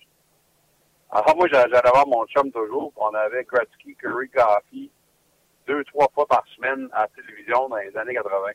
Alors 1.11 1.35
moi, 1.35 1.47
j'allais 1.49 1.67
voir 1.93 2.07
mon 2.07 2.25
chum 2.27 2.51
toujours. 2.51 2.91
On 2.97 3.13
avait 3.13 3.43
Gretzky, 3.43 3.95
Curry, 3.95 4.29
Coffee 4.29 4.91
deux, 5.67 5.83
trois 5.85 6.07
fois 6.13 6.25
par 6.27 6.43
semaine 6.55 6.89
à 6.93 7.01
la 7.01 7.07
télévision 7.09 7.69
dans 7.69 7.77
les 7.77 7.95
années 7.97 8.13
80. 8.13 8.51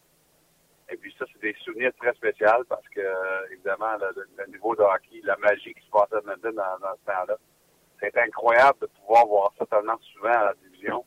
Et 0.90 0.96
puis 0.96 1.14
ça, 1.18 1.24
c'est 1.32 1.40
des 1.40 1.56
souvenirs 1.64 1.92
très 1.98 2.12
spéciaux 2.14 2.64
parce 2.68 2.86
que, 2.88 3.52
évidemment, 3.52 3.96
le, 3.98 4.46
niveau 4.46 4.74
de 4.74 4.82
hockey, 4.82 5.20
la 5.22 5.36
magie 5.36 5.74
qui 5.74 5.84
se 5.86 5.90
passait 5.90 6.24
dans, 6.24 6.50
dans 6.50 6.94
ce 6.94 7.12
temps-là, 7.12 7.36
c'est 8.00 8.16
incroyable 8.16 8.78
de 8.80 8.86
pouvoir 8.86 9.26
voir 9.26 9.52
ça 9.58 9.66
tellement 9.66 9.98
souvent 10.14 10.32
à 10.32 10.44
la 10.46 10.54
télévision. 10.54 11.04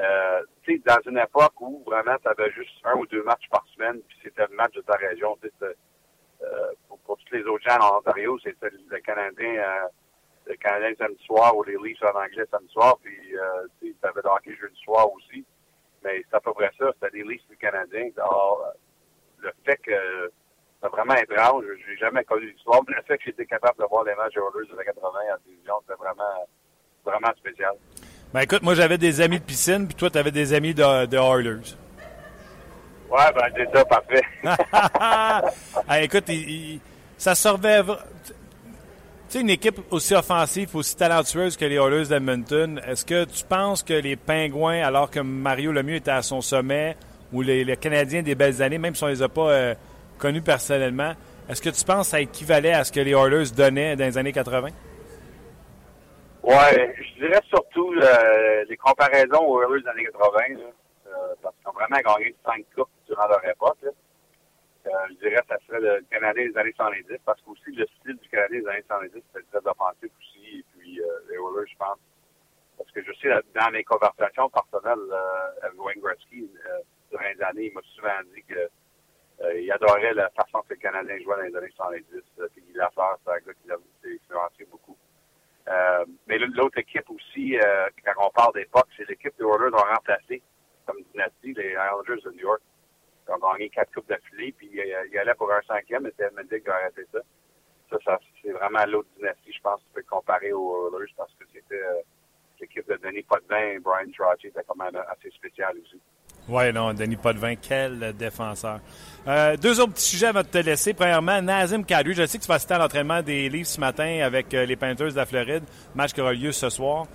Euh, 0.00 0.42
tu 0.62 0.76
sais, 0.76 0.82
dans 0.86 1.10
une 1.10 1.18
époque 1.18 1.60
où 1.60 1.82
vraiment 1.84 2.16
tu 2.22 2.28
avais 2.28 2.50
juste 2.52 2.70
un 2.84 2.94
ou 2.96 3.06
deux 3.06 3.22
matchs 3.22 3.48
par 3.50 3.64
semaine, 3.74 4.00
puis 4.08 4.16
c'était 4.22 4.46
le 4.48 4.56
match 4.56 4.72
de 4.74 4.80
ta 4.80 4.94
région. 4.94 5.36
Euh, 5.62 6.72
pour, 6.88 6.98
pour 7.00 7.18
tous 7.18 7.34
les 7.34 7.44
autres 7.44 7.64
gens 7.68 7.78
en 7.80 7.98
Ontario, 7.98 8.38
c'était 8.42 8.70
le 8.70 9.00
Canadien 9.00 9.54
euh, 9.54 9.88
le 10.46 10.56
Canadien 10.56 10.92
samedi 10.98 11.22
soir 11.24 11.56
ou 11.56 11.62
les 11.64 11.76
Leafs 11.82 12.02
en 12.02 12.18
anglais 12.18 12.44
samedi 12.50 12.72
soir, 12.72 12.98
puis 13.02 13.16
euh, 13.36 13.66
tu 13.80 13.94
avais 14.02 14.20
le 14.22 14.30
hockey 14.30 14.56
jeudi 14.60 14.80
soir 14.82 15.10
aussi. 15.12 15.44
Mais 16.04 16.22
c'est 16.28 16.36
à 16.36 16.40
peu 16.40 16.52
près 16.52 16.70
ça, 16.78 16.86
c'était 16.94 17.18
des 17.18 17.24
Leafs 17.24 17.46
du 17.48 17.56
Canadien. 17.56 18.08
Alors, 18.16 18.72
le 19.38 19.52
fait 19.64 19.76
que 19.76 20.30
c'est 20.82 20.90
vraiment 20.90 21.14
étrange, 21.14 21.64
j'ai 21.86 21.96
jamais 21.96 22.24
connu 22.24 22.50
l'histoire, 22.50 22.80
mais 22.88 22.96
le 22.96 23.02
fait 23.02 23.18
que 23.18 23.24
j'étais 23.26 23.46
capable 23.46 23.78
de 23.78 23.84
voir 23.88 24.04
les 24.04 24.14
matchs 24.14 24.36
Oilers 24.36 24.68
de 24.70 24.76
la 24.76 24.84
80 24.84 25.08
en 25.08 25.38
télévision, 25.44 25.74
c'était 25.82 25.98
vraiment, 25.98 26.48
vraiment 27.04 27.32
spécial. 27.36 27.74
Ben 28.34 28.40
écoute, 28.40 28.62
moi 28.62 28.74
j'avais 28.74 28.98
des 28.98 29.20
amis 29.20 29.38
de 29.38 29.44
piscine, 29.44 29.86
puis 29.86 29.94
toi 29.94 30.10
tu 30.10 30.18
avais 30.18 30.32
des 30.32 30.54
amis 30.54 30.74
de, 30.74 31.06
de 31.06 31.16
Oilers. 31.16 31.76
Ouais, 33.08 33.32
ben 33.34 33.52
c'est 33.54 33.70
ça, 33.76 33.84
parfait. 33.84 34.22
ah, 35.86 36.02
écoute, 36.02 36.24
ça 37.18 37.34
servait 37.34 37.82
sais, 39.32 39.40
une 39.40 39.50
équipe 39.50 39.80
aussi 39.90 40.14
offensive, 40.14 40.74
aussi 40.76 40.96
talentueuse 40.96 41.56
que 41.56 41.64
les 41.64 41.76
Oilers 41.76 42.06
d'Edmonton, 42.06 42.80
est-ce 42.86 43.04
que 43.04 43.24
tu 43.24 43.44
penses 43.44 43.82
que 43.82 43.94
les 43.94 44.16
Pingouins, 44.16 44.82
alors 44.82 45.10
que 45.10 45.20
Mario 45.20 45.72
Lemieux 45.72 45.96
était 45.96 46.10
à 46.10 46.22
son 46.22 46.40
sommet, 46.40 46.96
ou 47.32 47.40
les, 47.40 47.76
Canadiens 47.76 48.22
des 48.22 48.34
belles 48.34 48.62
années, 48.62 48.78
même 48.78 48.94
si 48.94 49.04
on 49.04 49.06
les 49.06 49.22
a 49.22 49.28
pas 49.28 49.50
euh, 49.50 49.74
connu 50.18 50.42
personnellement. 50.42 51.12
Est-ce 51.48 51.62
que 51.62 51.70
tu 51.70 51.84
penses 51.84 52.06
que 52.06 52.10
ça 52.10 52.20
équivalait 52.20 52.74
à 52.74 52.84
ce 52.84 52.92
que 52.92 53.00
les 53.00 53.12
Oilers 53.12 53.50
donnaient 53.56 53.96
dans 53.96 54.04
les 54.04 54.18
années 54.18 54.32
80? 54.32 54.68
Ouais, 56.42 56.94
je 56.98 57.24
dirais 57.24 57.40
surtout 57.48 57.92
euh, 57.94 58.64
les 58.68 58.76
comparaisons 58.76 59.46
aux 59.46 59.62
Oilers 59.62 59.82
des 59.82 59.88
années 59.88 60.04
80, 60.04 60.62
euh, 61.06 61.10
parce 61.42 61.54
qu'ils 61.56 61.68
ont 61.68 61.72
vraiment 61.72 62.16
gagné 62.18 62.34
cinq 62.44 62.64
coupes 62.74 62.88
durant 63.06 63.26
leur 63.28 63.44
époque. 63.48 63.78
Euh, 63.84 63.90
je 65.08 65.14
dirais 65.14 65.40
que 65.42 65.48
ça 65.48 65.58
serait 65.66 65.80
le 65.80 66.04
Canadien 66.10 66.48
des 66.48 66.56
années 66.56 66.72
70, 66.76 67.18
parce 67.24 67.40
qu'aussi 67.42 67.72
le 67.72 67.86
style 67.98 68.16
du 68.16 68.28
Canadien 68.28 68.60
des 68.60 68.68
années 68.68 68.84
70, 68.86 69.22
c'était 69.32 69.46
très 69.50 69.70
offensif 69.70 70.10
aussi, 70.18 70.58
et 70.58 70.64
puis 70.72 71.00
les 71.28 71.34
Oilers, 71.34 71.70
je 71.70 71.76
pense. 71.76 71.98
Parce 72.76 72.90
que 72.90 73.02
je 73.02 73.12
sais, 73.20 73.28
dans 73.54 73.70
mes 73.70 73.84
conversations 73.84 74.50
personnelles 74.50 75.14
avec 75.62 75.80
Wayne 75.80 76.00
Gretzky, 76.00 76.50
durant 77.10 77.24
les 77.24 77.42
années, 77.42 77.66
il 77.66 77.74
m'a 77.74 77.80
souvent 77.94 78.20
dit 78.34 78.42
que 78.42 78.68
il 79.56 79.70
adorait 79.72 80.14
la 80.14 80.30
façon 80.30 80.60
que 80.62 80.74
le 80.74 80.76
Canadien 80.76 81.18
jouait 81.20 81.36
dans 81.36 81.42
les 81.42 81.56
années 81.56 81.72
70, 81.74 82.04
puis 82.52 82.64
il 82.68 82.80
a 82.80 82.90
fait, 82.90 83.00
c'est 83.24 83.32
un 83.32 83.38
gars 83.38 83.54
qui 83.54 83.68
l'a 83.68 83.76
influencé 83.76 84.64
beaucoup. 84.70 84.96
Euh, 85.68 86.04
mais 86.26 86.38
l'autre 86.38 86.78
équipe 86.78 87.08
aussi, 87.10 87.56
euh, 87.56 87.88
quand 88.04 88.26
on 88.26 88.30
parle 88.30 88.54
d'époque, 88.54 88.88
c'est 88.96 89.08
l'équipe 89.08 89.32
des 89.38 89.44
Oilers 89.44 89.72
ont 89.72 89.94
remplacé 89.94 90.42
comme 90.86 91.02
dynastie 91.12 91.52
les 91.54 91.70
Islanders 91.70 92.22
de 92.24 92.30
New 92.32 92.40
York. 92.40 92.62
Ils 93.32 93.44
ont 93.44 93.52
gagné 93.52 93.70
quatre 93.70 93.92
coupes 93.92 94.08
d'affilée, 94.08 94.52
puis 94.52 94.68
euh, 94.78 95.06
ils 95.10 95.18
allaient 95.18 95.34
pour 95.34 95.52
un 95.52 95.62
cinquième, 95.66 96.02
Mendick 96.02 96.64
qui 96.64 96.70
a 96.70 96.74
arrêté 96.74 97.02
ça. 97.12 97.20
Ça, 98.04 98.18
c'est 98.42 98.52
vraiment 98.52 98.84
l'autre 98.86 99.08
dynastie, 99.16 99.52
je 99.52 99.60
pense, 99.60 99.80
tu 99.80 99.92
peux 99.94 100.02
comparer 100.02 100.52
aux 100.52 100.90
Oilers, 100.94 101.12
parce 101.16 101.32
que 101.34 101.44
c'était 101.52 101.82
l'équipe 102.62 102.88
de 102.88 102.98
Denis 103.02 103.22
Potvin 103.22 103.74
et 103.74 103.78
Brian 103.78 104.10
Trottier, 104.16 104.50
c'était 104.50 104.64
quand 104.66 104.76
même 104.76 104.96
assez 105.08 105.30
spécial 105.30 105.76
aussi. 105.82 106.00
Oui, 106.48 106.72
non, 106.72 106.92
Denis 106.92 107.16
Potvin, 107.16 107.54
quel 107.54 108.14
défenseur. 108.16 108.80
Euh, 109.28 109.56
deux 109.56 109.78
autres 109.80 109.92
petits 109.92 110.10
sujets 110.10 110.26
avant 110.26 110.42
de 110.42 110.48
te 110.48 110.58
laisser. 110.58 110.92
Premièrement, 110.92 111.40
Nazim 111.40 111.84
Kadri. 111.84 112.14
Je 112.14 112.26
sais 112.26 112.38
que 112.38 112.42
tu 112.42 112.48
vas 112.48 112.58
citer 112.58 112.74
à 112.74 112.78
l'entraînement 112.78 113.22
des 113.22 113.48
livres 113.48 113.68
ce 113.68 113.78
matin 113.78 114.20
avec 114.24 114.52
euh, 114.52 114.64
les 114.64 114.74
Panthers 114.74 115.12
de 115.12 115.16
la 115.16 115.26
Floride, 115.26 115.62
match 115.94 116.12
qui 116.12 116.20
aura 116.20 116.32
lieu 116.32 116.50
ce 116.50 116.68
soir. 116.68 117.06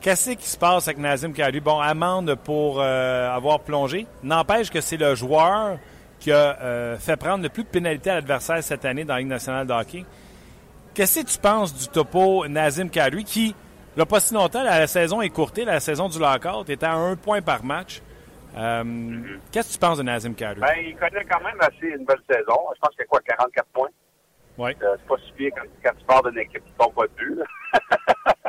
Qu'est-ce 0.00 0.30
qui 0.30 0.48
se 0.48 0.56
passe 0.56 0.88
avec 0.88 0.98
Nazim 0.98 1.32
Kadri? 1.32 1.60
Bon, 1.60 1.78
amende 1.78 2.34
pour 2.36 2.80
euh, 2.80 3.30
avoir 3.30 3.60
plongé. 3.60 4.06
N'empêche 4.22 4.70
que 4.70 4.80
c'est 4.80 4.96
le 4.96 5.14
joueur 5.14 5.78
qui 6.18 6.32
a 6.32 6.96
fait 6.98 7.16
prendre 7.16 7.42
le 7.42 7.48
plus 7.48 7.64
de 7.64 7.68
pénalités 7.68 8.10
à 8.10 8.16
l'adversaire 8.16 8.62
cette 8.62 8.84
année 8.84 9.04
dans 9.04 9.14
la 9.14 9.20
Ligue 9.20 9.28
nationale 9.28 9.66
de 9.66 9.72
hockey. 9.72 10.04
Qu'est-ce 10.92 11.20
que 11.20 11.26
tu 11.26 11.38
penses 11.38 11.74
du 11.74 11.88
topo 11.88 12.46
Nazim 12.48 12.88
Kadri 12.88 13.24
qui, 13.24 13.54
il 13.96 14.06
pas 14.06 14.20
si 14.20 14.34
longtemps, 14.34 14.62
la 14.62 14.86
saison 14.86 15.20
est 15.20 15.30
courtée, 15.30 15.64
la 15.64 15.80
saison 15.80 16.08
du 16.08 16.18
lockout, 16.18 16.68
était 16.68 16.86
à 16.86 16.94
un 16.94 17.16
point 17.16 17.42
par 17.42 17.64
match. 17.64 18.02
Euh, 18.56 18.84
qu'est-ce 19.52 19.68
que 19.68 19.72
tu 19.74 19.78
penses 19.78 19.98
de 19.98 20.02
Nazim 20.02 20.34
Kadri? 20.34 20.60
Ben, 20.60 20.74
il 20.84 20.96
connaît 20.96 21.24
quand 21.24 21.40
même 21.40 21.60
assez 21.60 21.86
une 21.86 22.04
belle 22.04 22.20
saison. 22.28 22.58
Je 22.74 22.80
pense 22.80 22.90
qu'il 22.90 23.00
y 23.00 23.02
a 23.02 23.06
quoi, 23.06 23.20
44 23.20 23.66
points? 23.72 23.88
Oui. 24.58 24.72
Euh, 24.82 24.96
c'est 24.98 25.08
pas 25.08 25.16
si 25.24 25.32
pire 25.32 25.52
quand, 25.54 25.62
quand 25.82 25.98
tu 25.98 26.04
pars 26.04 26.22
d'une 26.24 26.38
équipe 26.38 26.64
qui 26.64 26.72
tombe 26.78 26.92
pas 26.94 27.06
de 27.06 27.12
but. 27.16 27.38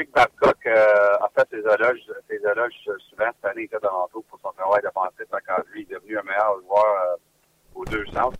Sais 0.00 0.06
que 0.06 0.12
Babcock 0.12 0.64
euh, 0.64 1.14
a 1.20 1.28
fait 1.34 1.46
ses 1.50 1.58
éloges, 1.58 2.00
ses 2.26 2.36
éloges 2.36 2.72
souvent 3.10 3.26
cette 3.34 3.44
année, 3.44 3.62
il 3.62 3.64
était 3.64 3.76
tout 4.10 4.22
pour 4.30 4.40
son 4.40 4.50
travail 4.52 4.80
défensif 4.80 5.26
quand 5.46 5.62
lui 5.70 5.82
est 5.82 5.92
devenu 5.92 6.16
un 6.16 6.22
meilleur 6.22 6.58
joueur 6.62 6.86
euh, 6.86 7.16
aux 7.74 7.84
deux 7.84 8.06
sens. 8.06 8.32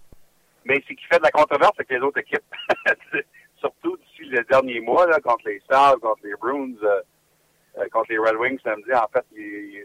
Mais 0.64 0.76
ce 0.88 0.94
qui 0.94 1.04
fait 1.04 1.18
de 1.18 1.22
la 1.22 1.30
controverse 1.30 1.74
avec 1.76 1.90
les 1.90 1.98
autres 1.98 2.18
équipes. 2.20 2.42
Surtout 3.56 3.98
d'ici 3.98 4.30
les 4.30 4.42
derniers 4.44 4.80
mois, 4.80 5.06
contre 5.20 5.48
les 5.48 5.60
Stars, 5.60 6.00
contre 6.00 6.22
les 6.24 6.34
Bruins, 6.36 6.72
euh, 6.82 7.88
contre 7.92 8.10
les 8.10 8.18
Red 8.18 8.36
Wings 8.36 8.60
samedi, 8.64 8.94
en 8.94 9.08
fait, 9.08 9.26
il, 9.32 9.84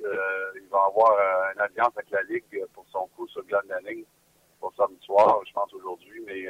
il 0.55 0.67
va 0.71 0.85
avoir 0.85 1.11
une 1.55 1.59
alliance 1.59 1.91
avec 1.97 2.09
la 2.09 2.23
Ligue 2.23 2.65
pour 2.73 2.85
son 2.89 3.05
coup 3.17 3.27
sur 3.27 3.43
Glenn 3.47 3.67
Lanning 3.67 4.05
pour 4.61 4.73
samedi 4.75 5.05
soir, 5.05 5.41
je 5.45 5.51
pense 5.51 5.73
aujourd'hui, 5.73 6.23
mais 6.25 6.45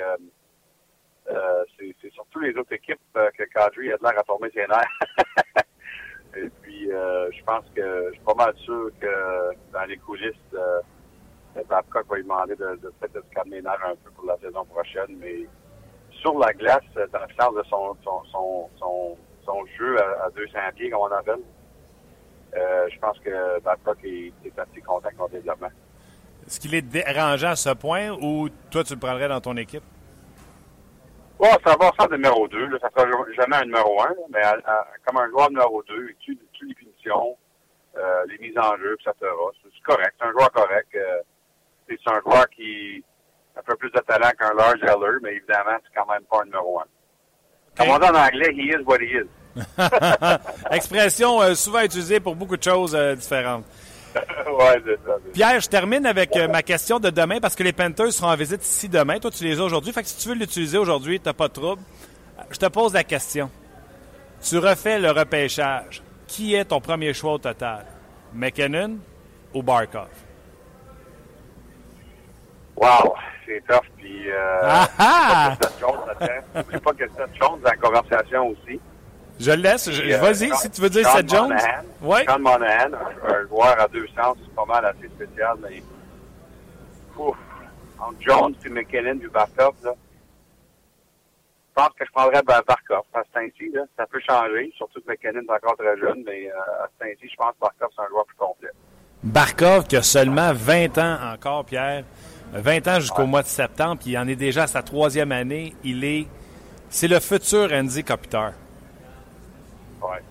c'est 1.27 2.11
surtout 2.11 2.39
les 2.39 2.55
autres 2.55 2.73
équipes 2.73 2.99
que 3.13 3.43
Kadri 3.53 3.91
a 3.91 3.97
de 3.97 4.03
l'air 4.03 4.19
à 4.19 4.23
former 4.23 4.49
ses 4.51 4.67
nerfs. 4.67 4.99
Et 6.37 6.49
puis, 6.61 6.89
je 6.89 7.43
pense 7.43 7.65
que 7.75 8.07
je 8.09 8.13
suis 8.13 8.23
pas 8.25 8.33
mal 8.33 8.53
sûr 8.57 8.91
que 8.99 9.55
dans 9.71 9.85
les 9.85 9.97
coulisses, 9.97 10.33
euh, 10.53 11.63
Babcock 11.69 12.07
va 12.09 12.15
lui 12.17 12.23
demander 12.23 12.55
de, 12.55 12.75
de 12.75 12.89
peut-être 12.99 13.13
de 13.13 13.21
se 13.21 13.33
calmer 13.33 13.57
les 13.57 13.61
nerfs 13.61 13.85
un 13.85 13.95
peu 14.03 14.11
pour 14.11 14.25
la 14.25 14.37
saison 14.37 14.65
prochaine, 14.65 15.17
mais 15.17 15.45
sur 16.21 16.37
la 16.37 16.53
glace, 16.53 16.83
dans 16.95 17.19
le 17.19 17.33
sens 17.39 17.55
de 17.55 17.63
son, 17.69 17.95
son, 18.03 18.69
son, 18.77 19.17
son 19.45 19.65
jeu 19.77 19.97
à, 19.99 20.29
200 20.35 20.59
pieds, 20.75 20.89
comme 20.89 21.01
on 21.01 21.11
appelle. 21.11 21.39
Euh, 22.55 22.87
je 22.91 22.99
pense 22.99 23.19
que 23.19 23.59
Babcock 23.61 23.97
est, 24.03 24.31
est 24.45 24.59
assez 24.59 24.81
content 24.81 25.07
avec 25.07 25.17
son 25.17 25.27
développement. 25.27 25.71
Est-ce 26.45 26.59
qu'il 26.59 26.75
est 26.75 26.81
dérangeant 26.81 27.49
à 27.49 27.55
ce 27.55 27.69
point 27.71 28.11
ou 28.11 28.49
toi, 28.69 28.83
tu 28.83 28.93
le 28.93 28.99
prendrais 28.99 29.27
dans 29.27 29.41
ton 29.41 29.57
équipe? 29.57 29.83
Oh, 31.39 31.47
ça 31.65 31.75
va 31.75 31.91
faire 31.91 32.09
numéro 32.09 32.47
2. 32.47 32.67
Là. 32.67 32.77
Ça 32.81 32.89
sera 32.95 33.07
jamais 33.35 33.55
un 33.57 33.65
numéro 33.65 34.01
1, 34.01 34.09
mais 34.29 34.41
comme 35.05 35.17
un 35.17 35.29
joueur 35.29 35.49
numéro 35.49 35.83
2, 35.83 36.09
il 36.09 36.15
tue, 36.17 36.37
les 36.67 36.73
punitions, 36.73 37.37
euh, 37.97 38.25
les 38.29 38.37
mises 38.37 38.57
en 38.57 38.77
jeu, 38.77 38.95
etc. 38.99 39.13
C'est 39.63 39.83
correct. 39.83 40.15
C'est 40.19 40.27
un 40.27 40.31
joueur 40.31 40.51
correct. 40.51 40.87
Euh, 40.95 41.21
c'est 41.87 42.11
un 42.11 42.21
joueur 42.21 42.49
qui 42.49 43.03
a 43.55 43.59
un 43.59 43.63
peu 43.63 43.75
plus 43.75 43.91
de 43.91 43.99
talent 43.99 44.31
qu'un 44.39 44.53
large 44.53 44.81
Heller, 44.81 45.19
mais 45.21 45.33
évidemment, 45.35 45.77
c'est 45.83 45.99
quand 45.99 46.11
même 46.11 46.23
pas 46.23 46.41
un 46.41 46.45
numéro 46.45 46.79
1. 46.79 46.83
Comme 47.77 47.89
on 47.89 47.99
dit 47.99 48.05
en 48.07 48.15
anglais, 48.15 48.53
he 48.53 48.71
is 48.71 48.83
what 48.85 48.99
he 48.99 49.11
is. 49.11 49.27
Expression 50.71 51.41
euh, 51.41 51.55
souvent 51.55 51.81
utilisée 51.81 52.19
pour 52.19 52.35
beaucoup 52.35 52.57
de 52.57 52.63
choses 52.63 52.95
euh, 52.95 53.15
différentes. 53.15 53.65
ouais, 54.59 54.81
c'est 54.85 54.99
ça. 55.05 55.17
Pierre, 55.33 55.59
je 55.59 55.67
termine 55.67 56.05
avec 56.05 56.35
euh, 56.35 56.47
ma 56.47 56.61
question 56.61 56.99
de 56.99 57.09
demain 57.09 57.39
parce 57.39 57.55
que 57.55 57.63
les 57.63 57.73
Panthers 57.73 58.13
seront 58.13 58.29
en 58.29 58.35
visite 58.35 58.63
ici 58.63 58.89
demain. 58.89 59.19
Toi, 59.19 59.31
tu 59.31 59.43
les 59.43 59.59
as 59.59 59.63
aujourd'hui. 59.63 59.91
Fait 59.91 60.03
que 60.03 60.07
si 60.07 60.17
tu 60.17 60.29
veux 60.29 60.35
l'utiliser 60.35 60.77
aujourd'hui, 60.77 61.19
tu 61.19 61.27
n'as 61.27 61.33
pas 61.33 61.47
de 61.47 61.53
trouble. 61.53 61.81
Je 62.49 62.57
te 62.57 62.65
pose 62.67 62.93
la 62.93 63.03
question. 63.03 63.49
Tu 64.41 64.57
refais 64.57 64.99
le 64.99 65.11
repêchage. 65.11 66.01
Qui 66.27 66.55
est 66.55 66.65
ton 66.65 66.81
premier 66.81 67.13
choix 67.13 67.33
au 67.33 67.37
total? 67.37 67.85
McKinnon 68.33 68.97
ou 69.53 69.61
Barkov? 69.61 70.07
Wow! 72.75 73.15
c'est 73.45 73.63
tough. 73.67 73.85
Puis, 73.97 74.29
euh, 74.29 74.59
ah 74.63 74.87
ah! 74.97 75.57
Pas 76.83 76.93
que 76.93 77.07
Seth 77.07 77.29
Jones 77.39 77.59
dans 77.63 77.69
la 77.69 77.75
conversation 77.77 78.47
aussi. 78.49 78.79
Je 79.39 79.51
le 79.51 79.57
laisse. 79.57 79.87
Vas-y, 79.87 80.55
si 80.55 80.69
tu 80.69 80.81
veux 80.81 80.89
dire 80.89 81.07
Seth 81.09 81.29
Jones. 81.29 81.49
Monahan, 81.49 81.83
ouais. 82.01 82.25
Sean 82.25 82.39
Monahan, 82.39 82.91
un, 83.27 83.47
joueur 83.47 83.79
à 83.79 83.87
deux 83.87 84.07
sens, 84.07 84.37
c'est 84.43 84.55
pas 84.55 84.65
mal 84.65 84.85
assez 84.85 85.07
spécial. 85.07 85.57
Mais, 85.61 85.83
ouf, 87.17 87.35
entre 87.99 88.21
Jones 88.21 88.55
et 88.65 88.69
McKinnon 88.69 89.15
du 89.15 89.29
Barkov, 89.29 89.75
là, 89.83 89.93
je 91.67 91.83
pense 91.83 91.93
que 91.99 92.05
je 92.05 92.11
prendrais 92.11 92.41
Barkov. 92.43 93.03
À 93.13 93.21
ce 93.23 93.39
temps-ci, 93.39 93.71
ça 93.97 94.05
peut 94.05 94.21
changer, 94.25 94.71
surtout 94.77 95.01
que 95.01 95.11
McKinnon 95.11 95.41
est 95.41 95.51
encore 95.51 95.75
très 95.77 95.97
jeune, 95.97 96.23
mais 96.25 96.47
euh, 96.49 96.83
à 96.83 96.87
ce 96.87 97.05
temps-ci, 97.05 97.29
je 97.29 97.35
pense 97.35 97.51
que 97.51 97.59
Barkov, 97.59 97.89
c'est 97.93 98.01
un 98.01 98.07
joueur 98.07 98.25
plus 98.25 98.37
complet. 98.37 98.69
Barkov, 99.23 99.87
qui 99.87 99.97
a 99.97 100.01
seulement 100.01 100.53
20 100.53 100.97
ans 100.97 101.17
encore, 101.33 101.65
Pierre. 101.65 102.05
20 102.53 102.87
ans 102.87 102.99
jusqu'au 103.01 103.25
mois 103.25 103.41
de 103.41 103.47
septembre, 103.47 103.97
puis 104.01 104.11
il 104.11 104.17
en 104.17 104.27
est 104.27 104.35
déjà 104.35 104.63
à 104.63 104.67
sa 104.67 104.81
troisième 104.81 105.33
année. 105.33 105.73
Il 105.83 106.05
est. 106.05 106.27
C'est 106.89 107.09
le 107.09 107.19
futur 107.19 107.69
Andy 107.73 108.03
Kopitar. 108.03 108.53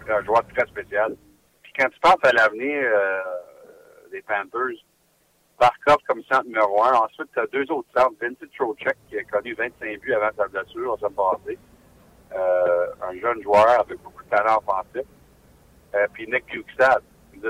Un 0.09 0.23
joueur 0.25 0.43
très 0.55 0.67
spécial. 0.67 1.17
Puis 1.63 1.73
quand 1.79 1.89
tu 1.89 2.01
penses 2.01 2.23
à 2.23 2.33
l'avenir 2.33 2.83
euh, 2.85 3.21
des 4.11 4.23
Panthers, 4.23 4.85
Barkov 5.59 5.97
comme 6.07 6.23
centre 6.25 6.47
numéro 6.47 6.83
un. 6.83 6.93
Ensuite, 6.95 7.29
tu 7.33 7.41
as 7.41 7.47
deux 7.47 7.71
autres 7.71 7.89
centres. 7.97 8.15
Vincent 8.21 8.51
Trocek, 8.59 8.97
qui 9.09 9.19
a 9.19 9.25
connu 9.25 9.55
25 9.55 10.01
buts 10.01 10.13
avant 10.13 10.31
sa 10.37 10.49
blessure, 10.49 10.93
on 10.93 10.99
s'est 10.99 11.15
passé. 11.15 11.59
Euh, 12.35 12.87
un 13.09 13.19
jeune 13.21 13.43
joueur 13.43 13.81
avec 13.81 14.01
beaucoup 14.03 14.23
de 14.25 14.29
talent 14.29 14.61
offensif. 14.67 15.07
Euh, 15.95 16.07
puis 16.13 16.27
Nick 16.27 16.45
Bukestad. 16.53 17.03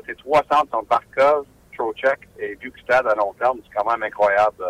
Tes 0.07 0.15
trois 0.17 0.43
centres 0.51 0.71
sont 0.73 0.83
Barkov, 0.91 1.47
Trocheck 1.77 2.29
et 2.39 2.57
Bukestad 2.57 3.07
à 3.07 3.15
long 3.15 3.33
terme, 3.35 3.59
c'est 3.63 3.75
quand 3.75 3.89
même 3.89 4.03
incroyable. 4.03 4.65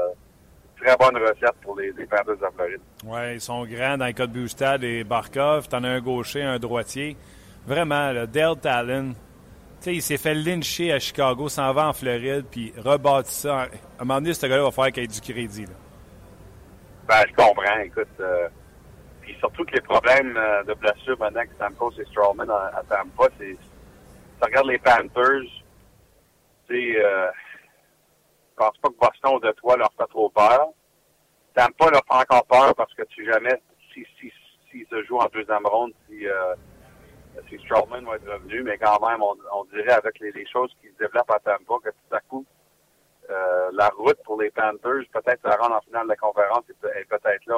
Très 0.78 0.94
bonne 0.96 1.16
recette 1.16 1.54
pour 1.62 1.78
les, 1.78 1.92
Panthers 1.92 2.36
de 2.36 2.46
Floride. 2.54 2.80
Oui, 3.06 3.34
ils 3.34 3.40
sont 3.40 3.64
grands 3.64 3.96
dans 3.96 4.04
les 4.04 4.12
cas 4.12 4.26
de 4.26 4.32
Bukestad 4.32 4.84
et 4.84 5.02
Barkov. 5.02 5.68
T'en 5.68 5.82
as 5.82 5.88
un 5.88 6.00
gaucher, 6.00 6.42
un 6.42 6.58
droitier. 6.58 7.16
Vraiment, 7.66 8.12
le 8.12 8.26
Dale 8.26 8.58
Talon, 8.60 9.14
il 9.86 10.02
s'est 10.02 10.18
fait 10.18 10.34
lyncher 10.34 10.92
à 10.92 10.98
Chicago, 10.98 11.48
s'en 11.48 11.72
va 11.72 11.88
en 11.88 11.92
Floride, 11.92 12.46
puis 12.50 12.72
rebâtit 12.76 13.32
ça. 13.32 13.62
À 13.62 13.64
un 13.98 14.04
moment 14.04 14.20
donné, 14.20 14.34
ce 14.34 14.46
gars-là 14.46 14.64
va 14.64 14.70
faire 14.70 14.92
qu'il 14.92 15.04
ait 15.04 15.06
du 15.06 15.20
crédit. 15.20 15.66
Là. 15.66 15.72
Ben, 17.08 17.22
je 17.28 17.34
comprends. 17.34 17.78
Écoute, 17.80 18.08
euh, 18.20 18.48
puis 19.20 19.34
surtout 19.38 19.64
que 19.64 19.72
les 19.72 19.80
problèmes 19.80 20.36
euh, 20.36 20.62
de 20.64 20.74
blessure 20.74 21.18
maintenant 21.18 21.42
que 21.42 21.54
Stamkos 21.54 21.92
et 21.98 22.04
Strawman 22.06 22.50
à, 22.50 22.72
à 22.76 22.82
Tampa, 22.82 23.28
c'est... 23.38 23.56
Tu 23.56 24.42
regardes 24.42 24.68
les 24.68 24.78
Panthers, 24.78 25.48
tu 26.68 26.96
euh, 26.98 27.30
je 28.50 28.56
pense 28.56 28.76
pas 28.78 28.88
que 28.88 28.98
Boston 28.98 29.40
de 29.40 29.52
toi 29.52 29.76
leur 29.76 29.92
fait 29.96 30.06
trop 30.10 30.28
peur. 30.28 30.68
Tampa 31.54 31.90
leur 31.90 32.02
fait 32.06 32.32
encore 32.32 32.46
peur 32.46 32.74
parce 32.74 32.92
que 32.94 33.02
tu 33.04 33.24
jamais, 33.24 33.60
si, 33.92 34.04
si, 34.20 34.32
si 34.70 34.86
se 34.90 35.02
joue 35.04 35.18
en 35.18 35.28
deuxième 35.32 35.66
ronde, 35.66 35.92
si, 36.08 36.26
euh, 36.26 36.54
si 37.48 37.58
Strawman 37.58 38.04
va 38.04 38.16
être 38.16 38.30
revenu, 38.30 38.62
mais 38.62 38.78
quand 38.78 39.00
même, 39.06 39.22
on, 39.22 39.36
on 39.52 39.64
dirait 39.64 39.92
avec 39.92 40.18
les, 40.20 40.32
les 40.32 40.46
choses 40.46 40.72
qui 40.80 40.88
se 40.88 40.98
développent 40.98 41.30
à 41.30 41.38
Tampa 41.40 41.74
que 41.82 41.90
tout 41.90 42.14
à 42.14 42.20
coup, 42.20 42.46
euh, 43.30 43.70
la 43.72 43.88
route 43.96 44.18
pour 44.24 44.40
les 44.40 44.50
Panthers, 44.50 45.04
peut-être 45.12 45.40
la 45.44 45.56
rendre 45.56 45.76
en 45.76 45.80
finale 45.80 46.04
de 46.04 46.10
la 46.10 46.16
conférence 46.16 46.64
est, 46.68 47.08
peut-être 47.08 47.46
là. 47.46 47.56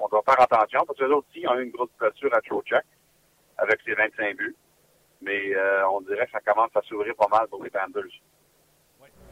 On, 0.00 0.08
doit 0.08 0.22
faire 0.22 0.40
attention 0.40 0.80
parce 0.86 0.98
que 0.98 1.04
les 1.04 1.10
autres 1.10 1.26
aussi 1.30 1.46
ont 1.46 1.54
eu 1.58 1.64
une 1.64 1.70
grosse 1.70 1.90
blessure 1.98 2.34
à 2.34 2.40
Trocheck 2.40 2.84
avec 3.58 3.78
ses 3.84 3.94
25 3.94 4.36
buts. 4.36 4.56
Mais 5.20 5.54
euh, 5.54 5.86
on 5.88 6.00
dirait 6.00 6.26
que 6.26 6.32
ça 6.32 6.40
commence 6.40 6.70
à 6.74 6.80
s'ouvrir 6.82 7.14
pas 7.14 7.28
mal 7.30 7.46
pour 7.48 7.62
les 7.62 7.70
Panthers. 7.70 8.10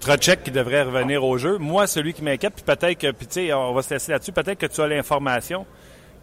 Trocheck 0.01 0.43
qui 0.43 0.51
devrait 0.51 0.83
revenir 0.83 1.25
au 1.25 1.39
jeu. 1.39 1.57
Moi, 1.59 1.87
celui 1.87 2.13
qui 2.13 2.23
m'inquiète, 2.23 2.55
puis 2.55 2.65
peut-être 2.65 2.99
que, 2.99 3.11
puis 3.13 3.27
tu 3.27 3.33
sais, 3.35 3.53
on 3.53 3.73
va 3.73 3.83
se 3.83 3.95
laisser 3.95 4.13
là-dessus, 4.13 4.33
peut-être 4.33 4.59
que 4.59 4.67
tu 4.67 4.81
as 4.81 4.87
l'information. 4.87 5.67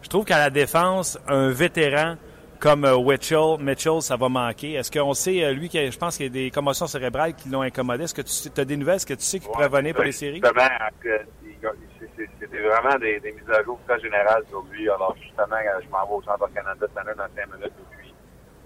Je 0.02 0.08
trouve 0.08 0.24
qu'à 0.24 0.38
la 0.38 0.50
défense, 0.50 1.18
un 1.26 1.50
vétéran 1.50 2.16
comme 2.58 2.84
euh, 2.84 2.98
Mitchell, 2.98 3.56
Mitchell, 3.60 4.02
ça 4.02 4.16
va 4.16 4.28
manquer. 4.28 4.74
Est-ce 4.74 4.90
qu'on 4.90 5.14
sait, 5.14 5.44
euh, 5.44 5.52
lui, 5.52 5.70
je 5.72 5.96
pense 5.96 6.16
qu'il 6.16 6.26
y 6.26 6.28
a 6.28 6.32
des 6.32 6.50
commotions 6.50 6.86
cérébrales 6.86 7.34
qui 7.34 7.48
l'ont 7.48 7.62
incommodé? 7.62 8.04
Est-ce 8.04 8.14
que 8.14 8.22
tu 8.22 8.60
as 8.60 8.64
des 8.64 8.76
nouvelles? 8.76 8.96
Est-ce 8.96 9.06
que 9.06 9.14
tu 9.14 9.22
sais 9.22 9.38
qu'il 9.38 9.50
pourrait 9.50 9.68
venir 9.68 9.94
pour 9.94 10.04
les 10.04 10.12
séries? 10.12 10.40
C'était 12.40 12.62
vraiment 12.62 12.98
des, 12.98 13.20
mises 13.20 13.50
à 13.50 13.62
jour 13.62 13.78
très 13.86 14.00
générales 14.00 14.42
sur 14.48 14.62
lui. 14.70 14.88
Alors, 14.88 15.16
justement, 15.20 15.56
euh, 15.56 15.80
je 15.82 15.88
m'en 15.88 16.04
vais 16.06 16.14
au 16.14 16.22
Centre 16.22 16.48
Canada 16.52 16.86
cette 16.88 16.96
année 16.98 17.16
dans 17.16 17.28
5 17.34 17.54
minutes 17.54 17.72
et 17.78 17.96
puis 17.96 18.14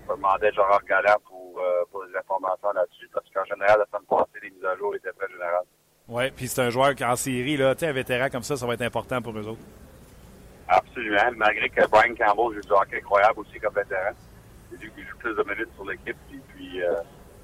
je 0.08 0.14
demandais 0.14 0.48
à 0.48 0.50
Gérard 0.52 0.84
Galland 0.88 1.18
pour, 1.28 1.60
pour 1.90 2.04
des 2.06 2.16
informations 2.16 2.72
là-dessus 2.74 3.08
parce 3.12 3.26
qu'en 3.34 3.44
général, 3.44 3.78
la 3.78 3.86
semaine 3.86 4.08
passée, 4.08 4.40
les 4.42 4.50
mises 4.50 4.64
à 4.64 4.76
jour 4.76 4.94
étaient 4.94 5.12
très 5.12 5.28
générales. 5.28 5.66
Oui, 6.08 6.30
puis 6.30 6.48
c'est 6.48 6.62
un 6.62 6.70
joueur 6.70 6.94
qui 6.94 7.04
en 7.04 7.16
série, 7.16 7.56
là, 7.56 7.74
un 7.80 7.92
vétéran 7.92 8.28
comme 8.30 8.42
ça, 8.42 8.56
ça 8.56 8.66
va 8.66 8.74
être 8.74 8.82
important 8.82 9.20
pour 9.20 9.32
nous 9.32 9.46
autres. 9.48 9.62
Absolument. 10.72 11.32
Malgré 11.36 11.68
que 11.68 11.86
Brian 11.88 12.14
Campbell 12.14 12.56
joue 12.56 12.66
du 12.66 12.72
hockey 12.72 12.98
incroyable 12.98 13.40
aussi 13.40 13.60
comme 13.60 13.74
vétéran. 13.74 14.12
C'est 14.70 14.80
lui 14.80 14.90
qui 14.96 15.02
joue 15.02 15.16
plus 15.18 15.34
de 15.34 15.42
minutes 15.42 15.68
sur 15.74 15.84
l'équipe. 15.84 16.16
Puis, 16.28 16.40
puis 16.54 16.82
euh, 16.82 16.94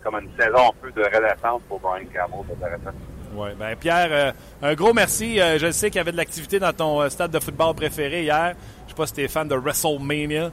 comme 0.03 0.14
une 0.14 0.31
saison 0.39 0.70
un 0.70 0.81
peu 0.81 0.91
de 0.91 1.03
renaissance 1.03 1.61
pour 1.68 1.79
Brian 1.81 2.07
Campbell, 2.07 2.47
c'est 2.49 2.64
intéressant. 2.64 2.97
Oui, 3.35 3.51
ben 3.59 3.76
Pierre, 3.76 4.09
euh, 4.11 4.33
un 4.62 4.74
gros 4.74 4.95
merci. 4.95 5.39
Euh, 5.39 5.59
je 5.59 5.70
sais 5.70 5.91
qu'il 5.91 5.99
y 5.99 6.01
avait 6.01 6.12
de 6.12 6.16
l'activité 6.16 6.59
dans 6.59 6.72
ton 6.72 7.07
stade 7.11 7.31
de 7.31 7.39
football 7.39 7.74
préféré 7.74 8.22
hier. 8.22 8.55
Je 8.85 8.91
sais 8.91 8.97
pas 8.97 9.07
si 9.07 9.12
tu 9.12 9.22
es 9.22 9.29
fan 9.29 9.47
de 9.47 9.55
WrestleMania. 9.55 10.51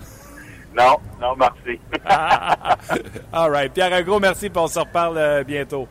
non, 0.76 0.96
non, 1.20 1.34
merci. 1.36 1.80
All 3.32 3.50
right. 3.50 3.72
Pierre, 3.72 3.92
un 3.92 4.02
gros 4.02 4.20
merci, 4.20 4.48
puis 4.48 4.60
on 4.60 4.68
se 4.68 4.78
reparle 4.78 5.42
bientôt. 5.44 5.88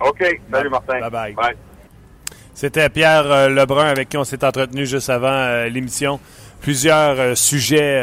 OK. 0.00 0.40
Salut, 0.52 0.68
Martin. 0.68 1.00
Bye-bye. 1.00 1.34
bye. 1.34 1.67
C'était 2.58 2.88
Pierre 2.88 3.30
euh, 3.30 3.48
Lebrun 3.48 3.86
avec 3.86 4.08
qui 4.08 4.16
on 4.16 4.24
s'est 4.24 4.44
entretenu 4.44 4.84
juste 4.84 5.10
avant 5.10 5.28
euh, 5.28 5.68
l'émission. 5.68 6.18
Plusieurs 6.60 7.20
euh, 7.20 7.34
sujets 7.36 8.02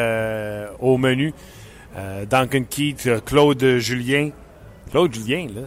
au 0.80 0.98
menu. 0.98 1.34
Duncan 2.30 2.64
Keith, 2.70 3.10
Claude 3.26 3.62
Julien. 3.80 4.30
Claude 4.92 5.14
Julien, 5.14 5.48
là. 5.54 5.64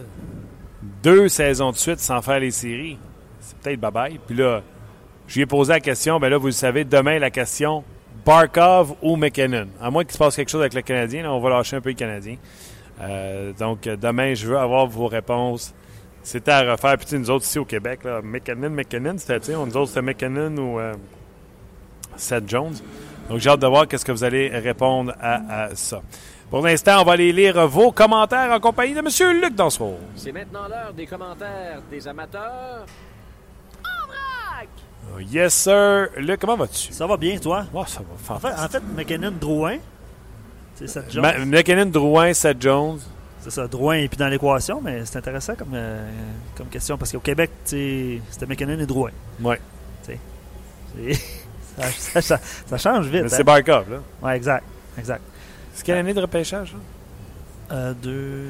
Deux 1.03 1.27
saisons 1.27 1.69
de 1.69 1.75
suite 1.75 1.99
sans 1.99 2.23
faire 2.23 2.39
les 2.39 2.49
séries. 2.49 2.97
C'est 3.39 3.57
peut-être 3.59 3.79
bye-bye. 3.79 4.17
Puis 4.25 4.35
là, 4.35 4.63
je 5.27 5.35
lui 5.35 5.41
ai 5.43 5.45
posé 5.45 5.73
la 5.73 5.81
question. 5.81 6.19
Ben 6.19 6.29
là, 6.29 6.39
vous 6.39 6.47
le 6.47 6.51
savez, 6.51 6.83
demain, 6.83 7.19
la 7.19 7.29
question 7.29 7.83
Barkov 8.25 8.95
ou 9.03 9.17
McKinnon? 9.17 9.67
À 9.79 9.91
moins 9.91 10.03
qu'il 10.03 10.13
se 10.13 10.17
passe 10.17 10.35
quelque 10.35 10.49
chose 10.49 10.61
avec 10.61 10.73
le 10.73 10.81
Canadien, 10.81 11.31
on 11.31 11.39
va 11.39 11.51
lâcher 11.51 11.75
un 11.75 11.81
peu 11.81 11.89
le 11.89 11.95
Canadien. 11.95 12.37
donc, 13.59 13.83
demain, 13.83 14.33
je 14.33 14.47
veux 14.47 14.57
avoir 14.57 14.87
vos 14.87 15.05
réponses 15.05 15.75
c'était 16.23 16.51
à 16.51 16.71
refaire. 16.71 16.97
Puis 16.97 17.17
nous 17.17 17.29
autres 17.29 17.45
ici 17.45 17.59
au 17.59 17.65
Québec, 17.65 18.03
là, 18.03 18.21
McKinnon, 18.21 18.69
McKinnon, 18.69 19.15
c'était, 19.17 19.39
nous 19.53 19.77
autres, 19.77 19.89
c'était 19.89 20.01
McKinnon 20.01 20.57
ou 20.57 20.79
euh, 20.79 20.93
Seth 22.15 22.47
Jones. 22.49 22.75
Donc 23.29 23.39
j'ai 23.39 23.49
hâte 23.49 23.59
de 23.59 23.67
voir 23.67 23.87
qu'est-ce 23.87 24.05
que 24.05 24.11
vous 24.11 24.23
allez 24.23 24.49
répondre 24.49 25.13
à, 25.21 25.69
ça. 25.75 26.01
Pour 26.49 26.65
l'instant, 26.65 27.01
on 27.01 27.05
va 27.05 27.11
aller 27.13 27.31
lire 27.31 27.67
vos 27.67 27.91
commentaires 27.91 28.51
en 28.51 28.59
compagnie 28.59 28.93
de 28.93 28.99
M. 28.99 29.41
Luc 29.41 29.53
Dansereau. 29.53 29.99
C'est 30.15 30.31
maintenant 30.31 30.67
l'heure 30.67 30.93
des 30.93 31.05
commentaires 31.05 31.79
des 31.91 32.07
amateurs. 32.07 32.85
En 33.83 34.07
vrac! 34.07 34.67
Oh, 35.15 35.19
yes, 35.19 35.53
sir. 35.53 36.09
Luc, 36.17 36.39
comment 36.39 36.55
vas-tu? 36.55 36.91
Ça 36.91 37.05
va 37.05 37.17
bien, 37.17 37.37
toi? 37.37 37.65
Oh, 37.71 37.83
ça 37.85 37.99
va 37.99 38.35
en 38.35 38.39
fait, 38.39 38.51
en 38.51 38.67
fait, 38.67 38.83
McKinnon 38.95 39.33
Drouin, 39.39 39.77
c'est 40.73 40.87
Seth 40.87 41.11
Jones. 41.11 41.45
McKinnon 41.45 41.85
Drouin, 41.85 42.33
Seth 42.33 42.59
Jones. 42.59 42.99
C'est 43.41 43.51
ça, 43.51 43.67
Drouin 43.67 43.95
est 43.95 44.07
plus 44.09 44.17
dans 44.17 44.27
l'équation, 44.27 44.81
mais 44.81 45.05
c'est 45.05 45.17
intéressant 45.17 45.55
comme, 45.55 45.71
euh, 45.73 46.09
comme 46.55 46.67
question 46.67 46.97
parce 46.97 47.11
qu'au 47.11 47.19
Québec, 47.19 47.51
c'était 47.63 48.45
McKinnon 48.47 48.79
et 48.79 48.85
Drouin. 48.85 49.11
Oui. 49.41 49.55
Ça, 51.77 52.21
ça, 52.21 52.39
ça, 52.65 52.77
change 52.77 53.07
vite. 53.07 53.29
C'est 53.29 53.39
hein? 53.39 53.43
Barkov, 53.43 53.89
là. 53.89 53.97
Oui, 54.21 54.31
exact. 54.33 54.65
exact. 54.97 55.21
C'est 55.73 55.85
quelle 55.85 55.99
année 55.99 56.13
de 56.13 56.19
repêchage, 56.19 56.73
là? 56.73 56.79
Euh, 57.71 57.93
deux, 58.01 58.45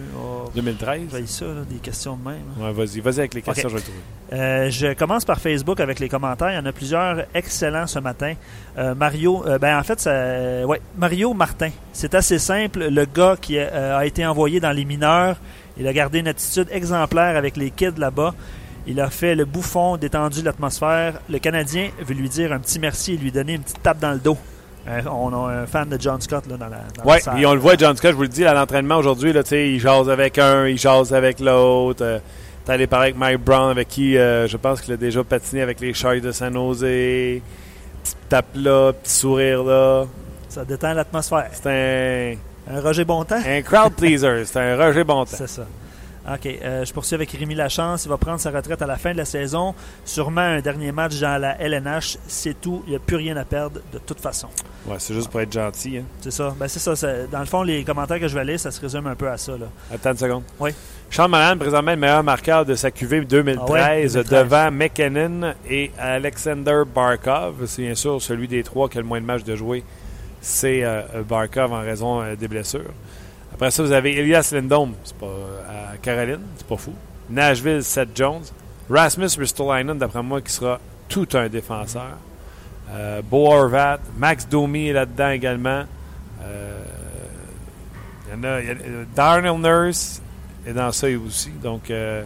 2013. 0.55 1.01
J'ai 1.11 1.28
ça, 1.28 1.45
des 1.70 1.78
questions 1.78 2.15
de 2.15 2.30
même. 2.30 2.43
Ouais, 2.57 2.72
vas-y, 2.72 3.01
vas-y 3.01 3.20
avec 3.20 3.34
les 3.34 3.41
questions, 3.41 3.70
je 3.70 3.76
vais 3.76 3.82
trouver. 3.82 3.99
Euh, 4.32 4.70
je 4.70 4.93
commence 4.93 5.26
par 5.26 5.39
Facebook 5.39 5.80
avec 5.80 5.99
les 5.99 6.07
commentaires. 6.07 6.51
Il 6.51 6.55
y 6.55 6.59
en 6.59 6.65
a 6.65 6.72
plusieurs 6.72 7.26
excellents 7.34 7.88
ce 7.88 7.99
matin. 7.99 8.34
Euh, 8.78 8.95
Mario, 8.95 9.43
euh, 9.45 9.57
ben 9.57 9.78
en 9.78 9.84
fait, 9.84 9.99
ça, 9.99 10.65
ouais, 10.65 10.82
Mario 10.97 11.34
Martin. 11.34 11.72
C'est 11.91 12.13
assez 12.15 12.39
simple. 12.39 12.88
Le 12.89 13.05
gars 13.05 13.36
qui 13.39 13.59
a, 13.59 14.05
été 14.05 14.26
envoyé 14.26 14.59
dans 14.59 14.72
les 14.72 14.86
mineurs, 14.86 15.38
il 15.78 15.88
a 15.88 15.93
gardé 15.93 16.20
une 16.20 16.28
attitude 16.28 16.67
exemplaire 16.72 17.36
avec 17.36 17.57
les 17.57 17.72
kids 17.72 17.97
là-bas. 17.97 18.34
Il 18.88 19.01
a 19.01 19.09
fait 19.09 19.36
le 19.36 19.45
bouffon, 19.45 19.97
détendu 19.97 20.41
l'atmosphère. 20.41 21.20
Le 21.30 21.39
Canadien 21.39 21.89
veut 21.99 22.15
lui 22.15 22.30
dire 22.30 22.53
un 22.53 22.59
petit 22.59 22.80
merci 22.80 23.13
et 23.13 23.17
lui 23.17 23.32
donner 23.32 23.55
une 23.55 23.61
petite 23.61 23.84
tape 23.84 23.99
dans 23.99 24.13
le 24.13 24.20
dos. 24.20 24.38
Euh, 24.89 25.01
on 25.11 25.31
a 25.33 25.51
un 25.51 25.65
fan 25.67 25.87
de 25.87 26.01
John 26.01 26.19
Scott 26.19 26.45
là, 26.47 26.57
dans 26.57 26.67
la. 26.67 26.79
Oui, 27.05 27.17
et 27.39 27.45
on 27.45 27.53
le 27.53 27.59
voit, 27.59 27.75
John 27.77 27.95
Scott, 27.95 28.11
je 28.11 28.15
vous 28.15 28.23
le 28.23 28.27
dis, 28.27 28.45
à 28.45 28.53
l'entraînement 28.53 28.97
aujourd'hui, 28.97 29.31
il 29.31 29.79
jase 29.79 30.09
avec 30.09 30.37
un, 30.39 30.67
il 30.67 30.77
jase 30.77 31.13
avec 31.13 31.39
l'autre. 31.39 32.03
Euh, 32.03 32.19
T'es 32.65 32.73
allé 32.73 32.87
parler 32.87 33.05
avec 33.05 33.17
Mike 33.17 33.39
Brown, 33.43 33.71
avec 33.71 33.87
qui 33.87 34.17
euh, 34.17 34.47
je 34.47 34.57
pense 34.57 34.81
qu'il 34.81 34.93
a 34.93 34.97
déjà 34.97 35.23
patiné 35.23 35.61
avec 35.61 35.79
les 35.79 35.93
Sharks 35.93 36.21
de 36.21 36.31
San 36.31 36.53
Jose. 36.53 36.81
Petite 36.81 38.17
tape 38.27 38.45
là, 38.55 38.93
petit 38.93 39.11
sourire 39.11 39.63
là. 39.63 40.05
Ça 40.49 40.65
détend 40.65 40.93
l'atmosphère. 40.93 41.49
C'est 41.51 41.67
un. 41.67 42.35
Un 42.71 42.81
Roger 42.81 43.03
Bontemps? 43.05 43.41
Un 43.43 43.61
crowd 43.61 43.93
pleaser. 43.93 44.45
C'est 44.45 44.59
un 44.59 44.77
Roger 44.77 45.03
Bontemps. 45.03 45.35
C'est 45.35 45.47
ça. 45.49 45.63
OK. 46.28 46.45
Euh, 46.45 46.86
je 46.86 46.93
poursuis 46.93 47.15
avec 47.15 47.32
Rémi 47.32 47.55
Lachance. 47.55 48.05
Il 48.05 48.09
va 48.09 48.17
prendre 48.17 48.39
sa 48.39 48.51
retraite 48.51 48.82
à 48.82 48.88
la 48.88 48.97
fin 48.97 49.11
de 49.13 49.17
la 49.17 49.26
saison. 49.26 49.74
Sûrement 50.05 50.41
un 50.41 50.61
dernier 50.61 50.91
match 50.91 51.20
dans 51.20 51.39
la 51.39 51.59
LNH. 51.59 52.17
C'est 52.28 52.59
tout. 52.59 52.84
Il 52.88 52.91
n'y 52.91 52.95
a 52.95 52.99
plus 52.99 53.15
rien 53.15 53.38
à 53.38 53.45
perdre 53.45 53.80
de 53.91 53.97
toute 53.99 54.20
façon. 54.20 54.47
Ouais, 54.86 54.95
c'est 54.99 55.13
juste 55.13 55.30
pour 55.30 55.41
être 55.41 55.51
gentil. 55.51 55.97
Hein. 55.97 56.03
C'est 56.22 56.32
ça. 56.32 56.55
Ben, 56.59 56.67
c'est 56.67 56.80
ça. 56.80 57.26
Dans 57.32 57.39
le 57.39 57.45
fond, 57.45 57.63
les 57.63 57.84
commentaires 57.84 58.20
que 58.20 58.28
je 58.28 58.36
vais 58.36 58.45
lire, 58.45 58.59
ça 58.59 58.72
se 58.72 58.82
résume 58.82 59.07
un 59.07 59.15
peu 59.15 59.30
à 59.30 59.38
ça. 59.38 59.53
Là. 59.53 59.67
Attends 59.93 60.11
une 60.11 60.17
seconde. 60.17 60.43
Oui. 60.59 60.72
Sean 61.11 61.28
Moran, 61.28 61.57
présentement 61.57 61.91
le 61.91 61.97
meilleur 61.97 62.24
marqueur 62.24 62.65
de 62.65 62.76
sa 62.76 62.91
QV 62.91 63.26
2013, 63.26 64.17
ah 64.17 64.24
devant 64.24 64.72
McKinnon 64.72 65.55
et 65.67 65.91
Alexander 65.97 66.84
Barkov. 66.93 67.65
C'est 67.65 67.82
bien 67.82 67.95
sûr 67.95 68.22
celui 68.22 68.47
des 68.47 68.61
trois 68.61 68.88
qui 68.88 68.99
a 68.99 69.01
le 69.01 69.07
moins 69.07 69.20
de 69.20 69.26
matchs 69.26 69.43
de 69.43 69.55
jouer. 69.55 69.84
C'est 70.41 70.84
euh, 70.84 71.01
Barkov 71.28 71.74
en 71.74 71.82
raison 71.82 72.22
euh, 72.22 72.36
des 72.36 72.47
blessures. 72.47 72.93
Après 73.60 73.72
ça, 73.72 73.84
vous 73.84 73.91
avez 73.91 74.18
Elias 74.18 74.51
Lindholm, 74.53 74.93
c'est 75.03 75.18
pas 75.18 75.26
à 75.68 75.97
Caroline, 75.97 76.39
c'est 76.55 76.66
pas 76.66 76.78
fou. 76.78 76.93
Nashville, 77.30 77.84
Seth 77.84 78.16
Jones. 78.16 78.43
Rasmus 78.89 79.28
Ristolainen, 79.38 79.97
d'après 79.97 80.24
moi, 80.24 80.39
qui 80.39 80.53
sera 80.53 80.80
tout 81.10 81.28
un 81.34 81.49
défenseur. 81.49 82.18
Euh, 82.89 83.22
Bo 83.22 83.51
Horvat, 83.51 83.99
Max 84.18 84.47
Domi 84.47 84.88
est 84.88 84.93
là-dedans 84.93 85.32
également. 85.32 85.84
Euh, 86.41 86.84
y 88.32 88.34
en 88.34 88.43
a, 88.45 88.47
euh, 88.47 89.03
Darnell 89.14 89.60
Nurse 89.60 90.22
est 90.66 90.72
dans 90.72 90.93
ça 90.93 91.07
aussi. 91.10 91.51
Donc, 91.62 91.91
euh, 91.91 92.24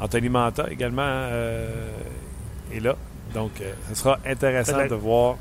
Anthony 0.00 0.30
Manta 0.30 0.66
également 0.68 1.02
euh, 1.06 1.92
est 2.74 2.80
là. 2.80 2.96
Donc, 3.34 3.52
ce 3.88 3.94
sera 3.94 4.18
intéressant 4.26 4.84
de 4.84 4.96
voir 4.96 5.36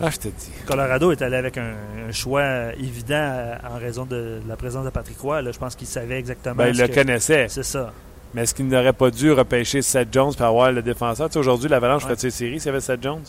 ah, 0.00 0.10
je 0.10 0.18
te 0.18 0.28
dis. 0.28 0.50
Colorado 0.66 1.12
est 1.12 1.22
allé 1.22 1.36
avec 1.36 1.56
un, 1.56 1.74
choix 2.10 2.74
évident 2.74 3.14
euh, 3.14 3.54
en 3.68 3.78
raison 3.78 4.04
de, 4.04 4.40
la 4.46 4.56
présence 4.56 4.84
de 4.84 4.90
Patrick 4.90 5.18
Roy. 5.18 5.42
je 5.50 5.58
pense 5.58 5.74
qu'il 5.74 5.86
savait 5.86 6.18
exactement. 6.18 6.56
Ben, 6.56 6.68
il 6.68 6.78
le 6.78 6.88
connaissait. 6.88 7.46
C'est 7.48 7.62
ça. 7.62 7.92
Mais 8.34 8.42
est-ce 8.42 8.54
qu'il 8.54 8.66
n'aurait 8.66 8.92
pas 8.92 9.10
dû 9.10 9.30
repêcher 9.30 9.82
Seth 9.82 10.12
Jones 10.12 10.34
pour 10.34 10.46
avoir 10.46 10.72
le 10.72 10.82
défenseur? 10.82 11.28
Tu 11.28 11.34
sais, 11.34 11.38
aujourd'hui, 11.38 11.68
l'Avalanche 11.68 12.02
ouais. 12.02 12.08
ferait 12.08 12.20
ses 12.20 12.30
séries 12.30 12.58
s'il 12.58 12.66
y 12.66 12.70
avait 12.70 12.80
Seth 12.80 13.02
Jones? 13.02 13.22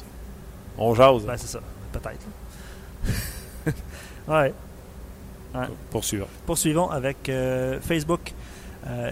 On 0.78 0.96
jase. 0.96 1.24
Ben, 1.24 1.38
c'est 1.38 1.48
ça. 1.48 1.60
Peut-être. 1.92 3.76
ouais. 4.28 4.54
Poursuivons. 5.92 6.28
Poursuivons 6.46 6.90
avec 6.90 7.30
euh, 7.30 7.80
Facebook. 7.80 8.34
Euh, 8.88 9.12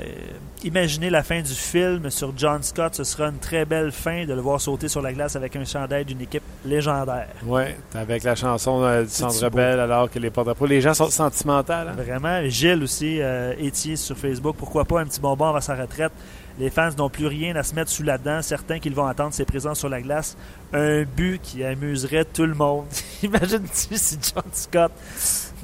imaginez 0.63 1.09
la 1.09 1.24
fin 1.24 1.41
du 1.41 1.53
film 1.53 2.09
sur 2.09 2.34
John 2.38 2.61
Scott. 2.61 2.93
Ce 2.95 3.03
sera 3.03 3.30
une 3.30 3.39
très 3.39 3.65
belle 3.65 3.91
fin 3.91 4.26
de 4.26 4.34
le 4.34 4.41
voir 4.41 4.61
sauter 4.61 4.88
sur 4.88 5.01
la 5.01 5.13
glace 5.13 5.36
avec 5.36 5.55
un 5.55 5.65
chandail 5.65 6.05
d'une 6.05 6.21
équipe 6.21 6.43
légendaire. 6.63 7.30
Oui, 7.45 7.63
avec 7.95 8.24
la 8.24 8.36
chanson 8.36 8.84
euh, 8.84 9.03
du 9.03 9.09
Centre 9.09 9.49
Bell 9.49 9.80
alors 9.80 10.11
que 10.11 10.19
les 10.19 10.30
porte 10.30 10.61
Les 10.61 10.82
gens 10.82 10.93
sont 10.93 11.09
sentimentaux. 11.09 11.74
Hein? 11.74 11.93
Vraiment. 11.97 12.47
Gilles 12.47 12.84
aussi, 12.84 13.19
euh, 13.21 13.53
sur 13.95 14.17
Facebook. 14.17 14.55
Pourquoi 14.57 14.86
pas 14.86 15.01
un 15.01 15.05
petit 15.05 15.19
bonbon 15.19 15.45
avant 15.47 15.61
sa 15.61 15.76
retraite? 15.76 16.11
Les 16.59 16.69
fans 16.69 16.91
n'ont 16.95 17.09
plus 17.09 17.26
rien 17.26 17.55
à 17.55 17.63
se 17.63 17.74
mettre 17.74 17.89
sous 17.89 18.03
la 18.03 18.19
dent. 18.19 18.43
Certains 18.43 18.78
qu'ils 18.78 18.93
vont 18.93 19.07
attendre 19.07 19.34
ses 19.34 19.45
présences 19.45 19.80
sur 19.80 19.89
la 19.89 20.01
glace. 20.01 20.38
Un 20.71 21.03
but 21.03 21.41
qui 21.41 21.63
amuserait 21.63 22.26
tout 22.26 22.45
le 22.45 22.53
monde. 22.53 22.86
Imagine-tu 23.24 23.97
si 23.97 24.19
John 24.21 24.43
Scott 24.53 24.91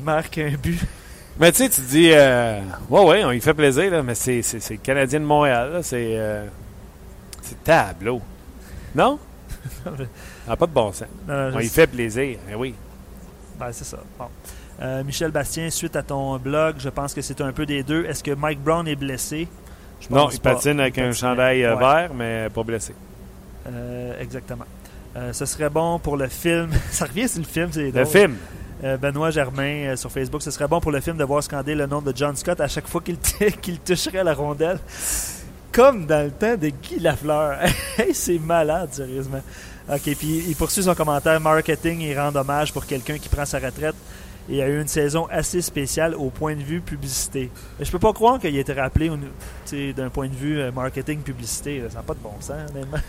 marque 0.03 0.39
un 0.39 0.55
but? 0.61 0.81
Mais 1.39 1.51
tu 1.53 1.59
sais, 1.63 1.69
tu 1.69 1.81
dis, 1.81 2.11
euh, 2.11 2.59
ouais, 2.89 3.03
ouais, 3.05 3.23
on 3.23 3.31
y 3.31 3.39
fait 3.39 3.53
plaisir, 3.53 3.89
là, 3.91 4.03
mais 4.03 4.15
c'est, 4.15 4.41
c'est, 4.41 4.59
c'est 4.59 4.73
le 4.73 4.79
Canadien 4.81 5.21
de 5.21 5.25
Montréal, 5.25 5.71
là, 5.71 5.83
c'est, 5.83 6.15
euh, 6.17 6.45
c'est 7.41 7.63
tableau. 7.63 8.21
Non? 8.93 9.17
N'a 10.47 10.55
pas 10.57 10.65
de 10.65 10.71
bon 10.71 10.91
sens. 10.91 11.07
Non, 11.27 11.49
non, 11.51 11.55
On 11.57 11.59
y 11.59 11.67
fait 11.69 11.87
plaisir, 11.87 12.39
eh 12.51 12.55
oui. 12.55 12.75
Ben, 13.57 13.71
c'est 13.71 13.85
ça. 13.85 13.99
Bon. 14.17 14.25
Euh, 14.81 15.03
Michel 15.03 15.31
Bastien, 15.31 15.69
suite 15.69 15.95
à 15.95 16.03
ton 16.03 16.37
blog, 16.37 16.75
je 16.79 16.89
pense 16.89 17.13
que 17.13 17.21
c'est 17.21 17.39
un 17.41 17.51
peu 17.53 17.65
des 17.65 17.83
deux. 17.83 18.05
Est-ce 18.05 18.23
que 18.23 18.31
Mike 18.31 18.61
Brown 18.61 18.87
est 18.87 18.95
blessé? 18.95 19.47
Je 20.01 20.07
Non, 20.09 20.25
pense 20.25 20.35
il 20.35 20.39
pas. 20.41 20.55
patine 20.55 20.79
avec 20.79 20.97
Il 20.97 21.03
un 21.03 21.07
patine. 21.07 21.19
chandail 21.21 21.63
euh, 21.63 21.75
Ouais. 21.75 21.79
vert, 21.79 22.13
mais 22.13 22.47
pas 22.53 22.63
blessé. 22.63 22.93
Exactement. 24.19 24.65
Ce 25.33 25.45
serait 25.45 25.69
bon 25.69 25.99
pour 25.99 26.15
le 26.17 26.27
film. 26.27 26.69
ça 26.91 27.05
revient 27.05 27.27
sur 27.27 27.39
le 27.39 27.45
film, 27.45 27.69
c'est 27.71 27.91
Le 27.91 28.05
film, 28.05 28.35
Benoît 28.97 29.31
Germain 29.31 29.89
euh, 29.89 29.95
sur 29.95 30.11
Facebook, 30.11 30.41
ce 30.41 30.51
serait 30.51 30.67
bon 30.67 30.79
pour 30.79 30.91
le 30.91 31.01
film 31.01 31.17
de 31.17 31.23
voir 31.23 31.43
scander 31.43 31.75
le 31.75 31.85
nom 31.85 32.01
de 32.01 32.13
John 32.15 32.35
Scott 32.35 32.61
à 32.61 32.67
chaque 32.67 32.87
fois 32.87 33.01
qu'il 33.01 33.79
toucherait 33.85 34.23
la 34.23 34.33
rondelle. 34.33 34.79
Comme 35.71 36.05
dans 36.05 36.25
le 36.25 36.31
temps 36.31 36.55
de 36.55 36.69
Guy 36.69 36.99
Lafleur. 36.99 37.59
C'est 38.13 38.39
malade, 38.39 38.89
sérieusement. 38.91 39.41
OK, 39.91 40.01
puis 40.01 40.45
il 40.47 40.55
poursuit 40.55 40.83
son 40.83 40.95
commentaire. 40.95 41.39
Marketing, 41.39 41.99
il 42.01 42.17
rend 42.17 42.35
hommage 42.35 42.71
pour 42.71 42.85
quelqu'un 42.85 43.17
qui 43.17 43.27
prend 43.27 43.45
sa 43.45 43.59
retraite 43.59 43.95
et 44.49 44.63
a 44.63 44.67
eu 44.67 44.81
une 44.81 44.87
saison 44.87 45.27
assez 45.29 45.61
spéciale 45.61 46.15
au 46.15 46.29
point 46.29 46.55
de 46.55 46.61
vue 46.61 46.81
publicité. 46.81 47.51
Je 47.79 47.91
peux 47.91 47.99
pas 47.99 48.13
croire 48.13 48.39
qu'il 48.39 48.55
ait 48.55 48.61
été 48.61 48.73
rappelé 48.73 49.11
d'un 49.95 50.09
point 50.09 50.27
de 50.27 50.35
vue 50.35 50.59
euh, 50.59 50.71
marketing 50.71 51.19
publicité. 51.19 51.83
Ça 51.89 51.97
n'a 51.97 52.03
pas 52.03 52.13
de 52.13 52.19
bon 52.19 52.33
sens, 52.39 52.69
honnêtement. 52.71 52.99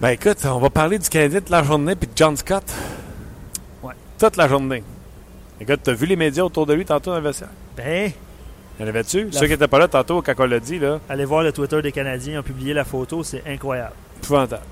ben 0.00 0.08
écoute, 0.08 0.38
on 0.44 0.58
va 0.58 0.70
parler 0.70 0.98
du 0.98 1.08
Canadien 1.08 1.40
toute 1.40 1.50
la 1.50 1.62
journée 1.62 1.94
puis 1.94 2.08
de 2.08 2.12
John 2.16 2.36
Scott. 2.36 2.64
Toute 4.18 4.36
la 4.36 4.48
journée. 4.48 4.82
Écoute, 5.60 5.80
t'as 5.82 5.92
vu 5.92 6.06
les 6.06 6.16
médias 6.16 6.42
autour 6.44 6.66
de 6.66 6.74
lui 6.74 6.84
tantôt 6.84 7.10
dans 7.10 7.16
le 7.16 7.22
vestiaire? 7.22 7.48
Ben, 7.76 8.12
Il 8.78 8.82
y 8.82 8.84
en 8.84 8.88
avait-tu? 8.88 9.28
Ceux 9.32 9.46
qui 9.46 9.52
n'étaient 9.52 9.68
pas 9.68 9.78
là 9.78 9.88
tantôt 9.88 10.20
quand 10.22 10.32
on 10.38 10.46
l'a 10.46 10.60
dit, 10.60 10.78
là, 10.78 11.00
allez 11.08 11.24
voir 11.24 11.42
le 11.42 11.52
Twitter 11.52 11.80
des 11.82 11.92
Canadiens, 11.92 12.34
ils 12.34 12.38
ont 12.38 12.42
publié 12.42 12.74
la 12.74 12.84
photo, 12.84 13.22
c'est 13.22 13.42
incroyable. 13.46 13.92
épouvantable. 14.22 14.62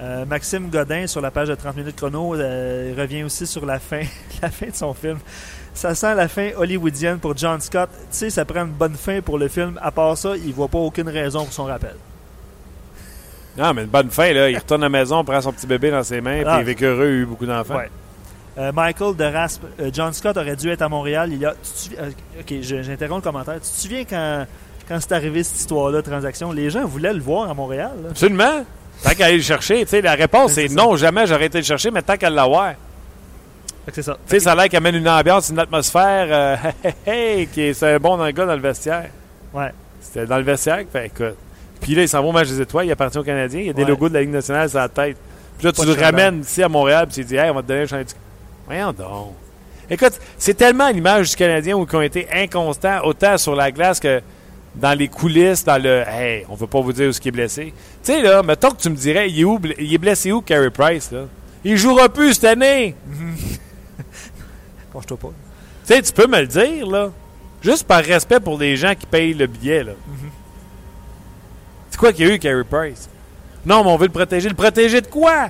Euh, 0.00 0.26
Maxime 0.26 0.68
Godin, 0.68 1.06
sur 1.06 1.20
la 1.22 1.30
page 1.30 1.48
de 1.48 1.54
30 1.54 1.76
minutes 1.76 1.96
chrono, 1.96 2.34
euh, 2.34 2.92
revient 2.98 3.22
aussi 3.24 3.46
sur 3.46 3.64
la 3.64 3.78
fin, 3.78 4.02
la 4.42 4.50
fin 4.50 4.66
de 4.66 4.74
son 4.74 4.92
film. 4.94 5.18
Ça 5.72 5.94
sent 5.94 6.14
la 6.14 6.28
fin 6.28 6.50
hollywoodienne 6.56 7.18
pour 7.18 7.36
John 7.36 7.60
Scott. 7.60 7.88
Tu 7.92 8.06
sais, 8.10 8.30
ça 8.30 8.44
prend 8.44 8.62
une 8.64 8.72
bonne 8.72 8.94
fin 8.94 9.20
pour 9.20 9.38
le 9.38 9.48
film. 9.48 9.78
À 9.82 9.90
part 9.90 10.16
ça, 10.18 10.34
il 10.36 10.52
voit 10.52 10.68
pas 10.68 10.78
aucune 10.78 11.08
raison 11.08 11.44
pour 11.44 11.52
son 11.52 11.64
rappel. 11.64 11.94
Non, 13.56 13.72
mais 13.72 13.82
une 13.84 13.88
bonne 13.88 14.10
fin, 14.10 14.32
là. 14.32 14.50
Il 14.50 14.56
retourne 14.58 14.82
à 14.82 14.86
la 14.86 14.90
maison, 14.90 15.24
prend 15.24 15.40
son 15.40 15.52
petit 15.52 15.66
bébé 15.66 15.90
dans 15.90 16.02
ses 16.02 16.20
mains, 16.20 16.42
Ah. 16.44 16.50
puis 16.50 16.56
il 16.58 16.60
est 16.60 16.64
vécu 16.64 16.84
heureux, 16.84 17.06
il 17.06 17.12
a 17.12 17.16
eu 17.22 17.26
beaucoup 17.26 17.46
d'enfants. 17.46 17.76
Ouais. 17.76 17.90
Euh, 18.58 18.72
Michael 18.72 19.14
de 19.16 19.24
Rasp, 19.24 19.62
euh, 19.80 19.90
John 19.92 20.12
Scott 20.14 20.36
aurait 20.36 20.56
dû 20.56 20.70
être 20.70 20.82
à 20.82 20.88
Montréal. 20.88 21.28
Il 21.32 21.38
y 21.38 21.44
a, 21.46 21.52
tu 21.52 21.94
euh, 21.98 22.10
ok, 22.40 22.54
j'interromps 22.62 23.22
le 23.24 23.30
commentaire. 23.30 23.54
Tu 23.56 23.60
te 23.60 23.66
souviens 23.80 24.04
quand, 24.08 24.46
quand 24.88 24.98
c'est 25.00 25.12
arrivé 25.12 25.42
cette 25.44 25.58
histoire-là, 25.60 26.00
transaction, 26.02 26.52
les 26.52 26.70
gens 26.70 26.86
voulaient 26.86 27.12
le 27.12 27.20
voir 27.20 27.50
à 27.50 27.54
Montréal. 27.54 27.92
là. 28.02 28.08
Absolument. 28.10 28.64
Tant 29.02 29.10
qu'à 29.10 29.26
aller 29.26 29.36
le 29.36 29.42
chercher, 29.42 29.84
tu 29.84 29.90
sais, 29.90 30.00
la 30.00 30.14
réponse 30.14 30.52
C'est 30.52 30.68
ça. 30.68 30.74
non, 30.74 30.96
jamais 30.96 31.26
j'aurais 31.26 31.46
été 31.46 31.58
le 31.58 31.64
chercher, 31.64 31.90
mais 31.90 32.00
tant 32.00 32.16
qu'à 32.16 32.30
l'avoir. 32.30 32.72
C'est 33.92 34.02
ça. 34.02 34.14
Tu 34.26 34.30
sais, 34.30 34.40
ça 34.40 34.52
a 34.52 34.54
l'air 34.54 34.64
qu'il 34.70 34.78
amène 34.78 34.94
une 34.94 35.08
ambiance, 35.08 35.50
une 35.50 35.58
atmosphère, 35.58 36.26
euh, 36.30 36.56
hey, 37.06 37.40
hey, 37.40 37.46
qui 37.48 37.60
est 37.60 37.74
c'est 37.74 37.98
bon 37.98 38.16
dans 38.16 38.24
le 38.24 38.32
gars 38.32 38.46
dans 38.46 38.54
le 38.56 38.60
vestiaire. 38.62 39.10
Ouais. 39.52 39.70
C'était 40.00 40.24
dans 40.24 40.38
le 40.38 40.44
vestiaire, 40.44 40.82
fait 40.90 41.06
écoute. 41.06 41.36
Puis 41.80 41.94
là, 41.94 42.02
il 42.02 42.08
s'en 42.08 42.22
va 42.22 42.28
au 42.28 42.32
match 42.32 42.48
des 42.48 42.60
étoiles, 42.62 42.86
il 42.86 42.92
appartient 42.92 43.18
aux 43.18 43.22
Canadiens, 43.22 43.60
il 43.60 43.66
y 43.66 43.70
a 43.70 43.74
des 43.74 43.82
Ouais. 43.82 43.88
logos 43.88 44.08
de 44.08 44.14
la 44.14 44.22
Ligue 44.22 44.30
nationale 44.30 44.70
sur 44.70 44.78
la 44.78 44.88
tête. 44.88 45.18
Puis 45.58 45.66
là, 45.66 45.72
Pas 45.74 45.82
tu 45.82 45.88
le 45.88 46.02
ramènes 46.02 46.40
ici 46.40 46.62
à 46.62 46.68
Montréal, 46.70 47.06
puis 47.06 47.16
tu 47.16 47.24
dis, 47.24 47.36
hey, 47.36 47.50
on 47.50 47.54
va 47.54 47.62
te 47.62 47.68
donner 47.68 47.82
un 47.82 47.86
chandail. 47.86 48.06
Voyons 48.66 48.92
donc. 48.92 49.34
Écoute, 49.88 50.18
c'est 50.36 50.54
tellement 50.54 50.88
l'image 50.88 51.30
du 51.30 51.36
Canadien 51.36 51.76
où 51.76 51.86
ils 51.88 51.96
ont 51.96 52.00
été 52.02 52.26
inconstants, 52.32 53.04
autant 53.04 53.38
sur 53.38 53.54
la 53.54 53.70
glace 53.70 54.00
que 54.00 54.20
dans 54.74 54.98
les 54.98 55.08
coulisses, 55.08 55.64
dans 55.64 55.80
le 55.80 56.02
Hey, 56.06 56.44
on 56.48 56.54
veut 56.54 56.66
pas 56.66 56.80
vous 56.80 56.92
dire 56.92 57.08
où 57.08 57.12
ce 57.12 57.20
qui 57.20 57.28
est 57.28 57.32
blessé. 57.32 57.72
Tu 58.02 58.12
sais, 58.12 58.22
là, 58.22 58.42
mettons 58.42 58.70
que 58.70 58.80
tu 58.80 58.90
me 58.90 58.96
dirais, 58.96 59.30
il 59.30 59.40
est, 59.40 59.44
où, 59.44 59.60
il 59.78 59.94
est 59.94 59.98
blessé 59.98 60.32
où, 60.32 60.40
Carey 60.42 60.70
Price, 60.70 61.12
là? 61.12 61.22
Il 61.64 61.76
jouera 61.76 62.08
plus 62.08 62.34
cette 62.34 62.44
année. 62.44 62.94
Penche-toi 64.92 65.16
pas. 65.16 65.28
Tu 65.86 65.94
sais, 65.94 66.02
tu 66.02 66.12
peux 66.12 66.26
me 66.26 66.40
le 66.40 66.46
dire, 66.46 66.86
là. 66.86 67.10
Juste 67.62 67.84
par 67.84 68.02
respect 68.04 68.40
pour 68.40 68.58
les 68.58 68.76
gens 68.76 68.94
qui 68.94 69.06
payent 69.06 69.34
le 69.34 69.46
billet, 69.46 69.84
là. 69.84 69.92
C'est 71.90 71.98
quoi 71.98 72.12
qu'il 72.12 72.26
y 72.26 72.30
a 72.30 72.34
eu, 72.34 72.38
Carey 72.38 72.64
Price? 72.68 73.08
Non, 73.64 73.82
mais 73.82 73.90
on 73.90 73.96
veut 73.96 74.06
le 74.06 74.12
protéger. 74.12 74.48
Le 74.48 74.54
protéger 74.54 75.00
de 75.00 75.06
quoi? 75.06 75.48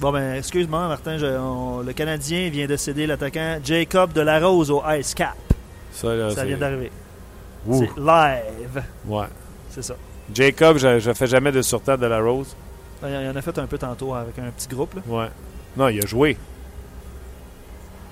Bon, 0.00 0.10
ben, 0.12 0.34
excuse-moi, 0.34 0.88
Martin. 0.88 1.18
je- 1.18 1.26
on- 1.38 1.80
le 1.80 1.92
Canadien 1.92 2.48
vient 2.50 2.66
de 2.66 2.76
céder 2.76 3.06
l'attaquant 3.06 3.58
Jacob 3.64 4.12
Delarose 4.12 4.70
au 4.70 4.82
Ice 4.98 5.14
Cap. 5.14 5.34
Ça, 5.92 6.14
là, 6.14 6.30
Ça 6.30 6.36
c'est- 6.42 6.46
vient 6.46 6.56
d'arriver. 6.58 6.90
C'est 7.70 7.90
live. 7.96 8.82
Ouais. 9.06 9.26
C'est 9.70 9.82
ça. 9.82 9.94
Jacob, 10.34 10.78
je, 10.78 10.98
je 10.98 11.12
fais 11.12 11.26
jamais 11.26 11.52
de 11.52 11.62
surtemps 11.62 11.96
de 11.96 12.06
la 12.06 12.20
Rose. 12.20 12.54
Ben, 13.00 13.08
Il 13.20 13.26
y 13.26 13.28
en 13.28 13.36
a 13.36 13.42
fait 13.42 13.58
un 13.58 13.66
peu 13.66 13.78
tantôt 13.78 14.14
avec 14.14 14.38
un 14.38 14.50
petit 14.50 14.68
groupe. 14.68 14.94
Là. 14.94 15.02
Ouais. 15.06 15.28
Non, 15.76 15.88
il 15.88 16.02
a 16.02 16.06
joué. 16.06 16.36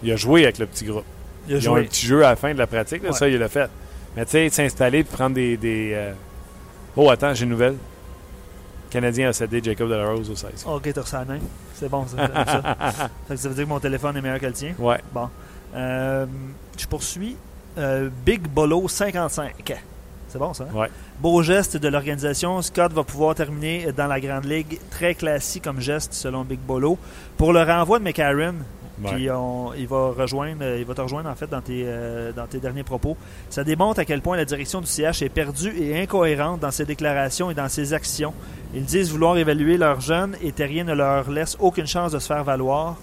Il 0.02 0.12
a 0.12 0.16
joué 0.16 0.44
avec 0.44 0.58
le 0.58 0.66
petit 0.66 0.84
groupe. 0.84 1.04
Il 1.48 1.54
a 1.54 1.58
Ils 1.58 1.68
ont 1.68 1.74
un 1.74 1.78
joué. 1.80 1.86
petit 1.88 2.06
jeu 2.06 2.24
à 2.24 2.30
la 2.30 2.36
fin 2.36 2.52
de 2.52 2.58
la 2.58 2.66
pratique, 2.66 3.02
là, 3.02 3.10
Ouais. 3.10 3.16
ça, 3.16 3.28
il 3.28 3.38
l'a 3.38 3.48
fait. 3.48 3.68
Mais 4.16 4.24
tu 4.24 4.32
sais, 4.32 4.48
s'installer 4.50 4.98
et 4.98 5.04
prendre 5.04 5.34
des. 5.34 5.56
des 5.56 5.92
euh, 5.94 6.12
Oh, 6.96 7.08
attends, 7.10 7.32
j'ai 7.34 7.44
une 7.44 7.50
nouvelle. 7.50 7.76
Canadien 8.92 9.30
a 9.30 9.32
cédé 9.32 9.62
Jacob 9.62 9.88
de 9.88 9.94
la 9.94 10.06
Rose 10.10 10.28
au 10.30 10.36
16. 10.36 10.66
Ok, 10.66 10.92
t'as 10.92 11.24
main. 11.24 11.38
C'est 11.74 11.88
bon, 11.88 12.06
ça. 12.06 12.16
ça. 12.44 12.92
Ça 13.36 13.48
veut 13.48 13.54
dire 13.54 13.64
que 13.64 13.68
mon 13.70 13.80
téléphone 13.80 14.16
est 14.18 14.20
meilleur 14.20 14.38
que 14.38 14.46
le 14.46 14.52
tien. 14.52 14.74
Ouais. 14.78 15.00
Euh, 15.74 16.26
je 16.76 16.86
poursuis. 16.86 17.36
Euh, 17.78 18.10
Big 18.26 18.42
Bolo 18.42 18.86
55. 18.86 19.74
C'est 20.28 20.38
bon, 20.38 20.52
ça? 20.52 20.64
hein? 20.64 20.76
Ouais. 20.76 20.90
Beau 21.20 21.42
geste 21.42 21.78
de 21.78 21.88
l'organisation. 21.88 22.60
Scott 22.60 22.92
va 22.92 23.02
pouvoir 23.02 23.34
terminer 23.34 23.92
dans 23.92 24.06
la 24.06 24.20
Grande 24.20 24.44
Ligue. 24.44 24.78
Très 24.90 25.14
classique 25.14 25.64
comme 25.64 25.80
geste, 25.80 26.12
selon 26.12 26.42
Big 26.44 26.60
Bolo. 26.60 26.98
Pour 27.38 27.54
le 27.54 27.62
renvoi 27.62 27.98
de 27.98 28.04
McCarron. 28.04 28.56
Puis 29.10 29.30
on- 29.30 29.72
il 29.74 29.86
va 29.88 30.10
rejoindre, 30.16 30.62
euh, 30.62 30.78
il 30.78 30.84
va 30.84 30.94
te 30.94 31.00
rejoindre 31.00 31.28
en 31.28 31.34
fait 31.34 31.48
dans 31.48 31.60
tes, 31.60 31.82
euh, 31.86 32.32
dans 32.32 32.46
tes 32.46 32.58
derniers 32.58 32.82
propos. 32.84 33.16
Ça 33.50 33.64
démontre 33.64 34.00
à 34.00 34.04
quel 34.04 34.20
point 34.22 34.36
la 34.36 34.44
direction 34.44 34.80
du 34.80 34.86
CH 34.86 35.22
est 35.22 35.28
perdue 35.28 35.72
et 35.80 36.00
incohérente 36.00 36.60
dans 36.60 36.70
ses 36.70 36.84
déclarations 36.84 37.50
et 37.50 37.54
dans 37.54 37.68
ses 37.68 37.92
actions. 37.92 38.34
Ils 38.74 38.84
disent 38.84 39.10
vouloir 39.10 39.36
évaluer 39.38 39.76
leurs 39.78 40.00
jeunes 40.00 40.36
et 40.42 40.52
Terrien 40.52 40.84
ne 40.84 40.94
leur 40.94 41.30
laisse 41.30 41.56
aucune 41.60 41.86
chance 41.86 42.12
de 42.12 42.18
se 42.18 42.26
faire 42.26 42.44
valoir. 42.44 42.96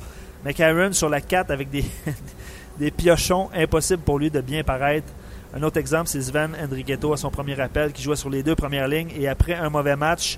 McCarron 0.46 0.94
sur 0.94 1.10
la 1.10 1.22
4 1.22 1.52
avec 1.52 1.70
des, 1.70 1.84
des 2.80 2.92
piochons, 2.92 3.50
impossible 3.54 4.02
pour 4.04 4.20
lui 4.20 4.30
de 4.30 4.42
bien 4.42 4.64
paraître. 4.64 5.08
Un 5.54 5.64
autre 5.64 5.78
exemple, 5.78 6.08
c'est 6.08 6.22
Sven 6.22 6.52
Enriqueto 6.64 7.12
à 7.12 7.18
son 7.18 7.32
premier 7.32 7.60
appel 7.60 7.92
qui 7.92 8.04
jouait 8.04 8.16
sur 8.16 8.30
les 8.30 8.44
deux 8.44 8.56
premières 8.56 8.88
lignes 8.88 9.10
et 9.20 9.28
après 9.28 9.56
un 9.56 9.70
mauvais 9.70 9.96
match 9.96 10.38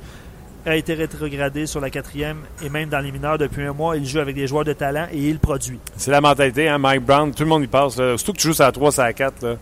a 0.66 0.76
été 0.76 0.94
rétrogradé 0.94 1.66
sur 1.66 1.80
la 1.80 1.90
quatrième 1.90 2.38
et 2.64 2.70
même 2.70 2.90
dans 2.90 3.00
les 3.00 3.12
mineurs 3.12 3.38
depuis 3.38 3.64
un 3.64 3.74
mois. 3.74 3.98
Il 3.98 4.06
joue 4.06 4.20
avec 4.20 4.36
des 4.36 4.48
joueurs 4.48 4.66
de 4.66 4.74
talent 4.74 5.08
et 5.12 5.18
il 5.18 5.40
produit. 5.40 5.80
C'est 5.98 6.12
la 6.12 6.22
mentalité, 6.22 6.68
hein, 6.70 6.78
Mike 6.78 7.04
Brown, 7.04 7.34
tout 7.34 7.44
le 7.44 7.50
monde 7.50 7.64
y 7.64 7.68
passe. 7.68 7.98
Là. 7.98 8.18
Surtout 8.18 8.34
que 8.34 8.38
tu 8.38 8.48
joues 8.48 8.60
la 8.60 8.72
3, 8.72 8.92
sur 8.92 9.04
la 9.04 9.14
4, 9.14 9.44
là, 9.44 9.56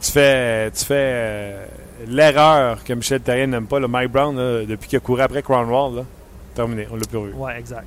tu 0.00 0.12
fais, 0.12 0.70
tu 0.70 0.84
fais 0.84 0.94
euh, 0.94 1.66
l'erreur 2.06 2.84
que 2.84 2.92
Michel 2.92 3.20
Terrien 3.20 3.46
n'aime 3.46 3.66
pas. 3.66 3.80
Là. 3.80 3.88
Mike 3.88 4.12
Brown, 4.12 4.36
depuis 4.66 4.88
qu'il 4.88 4.96
a 4.96 5.00
couru 5.00 5.20
après 5.20 5.42
Cromwell, 5.42 5.96
là, 5.96 6.04
terminé, 6.54 6.86
on 6.90 6.96
l'a 6.96 7.06
plus 7.08 7.18
revu. 7.18 7.32
Ouais, 7.34 7.58
exact. 7.58 7.86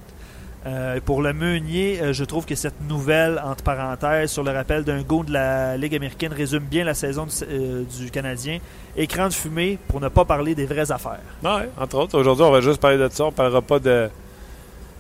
Euh, 0.65 0.99
pour 1.05 1.21
le 1.21 1.31
Meunier, 1.31 1.99
euh, 2.01 2.11
je 2.11 2.25
trouve 2.25 2.45
que 2.45 2.55
cette 2.55 2.81
nouvelle, 2.81 3.41
entre 3.45 3.63
parenthèses, 3.63 4.29
sur 4.29 4.43
le 4.43 4.51
rappel 4.51 4.83
d'un 4.83 5.01
go 5.01 5.23
de 5.23 5.31
la 5.31 5.77
Ligue 5.77 5.95
américaine 5.95 6.33
résume 6.33 6.63
bien 6.63 6.83
la 6.83 6.93
saison 6.93 7.25
du, 7.25 7.31
euh, 7.49 7.83
du 7.83 8.11
Canadien. 8.11 8.59
Écran 8.97 9.29
de 9.29 9.33
fumée 9.33 9.77
pour 9.87 10.01
ne 10.01 10.09
pas 10.09 10.25
parler 10.25 10.55
des 10.55 10.65
vraies 10.65 10.91
affaires. 10.91 11.21
Ouais, 11.43 11.69
entre 11.79 11.97
autres, 11.97 12.19
aujourd'hui, 12.19 12.43
on 12.43 12.51
va 12.51 12.59
juste 12.59 12.81
parler 12.81 12.97
de 12.97 13.07
ça. 13.09 13.25
On 13.25 13.31
parlera 13.31 13.61
pas 13.61 13.79
de. 13.79 14.09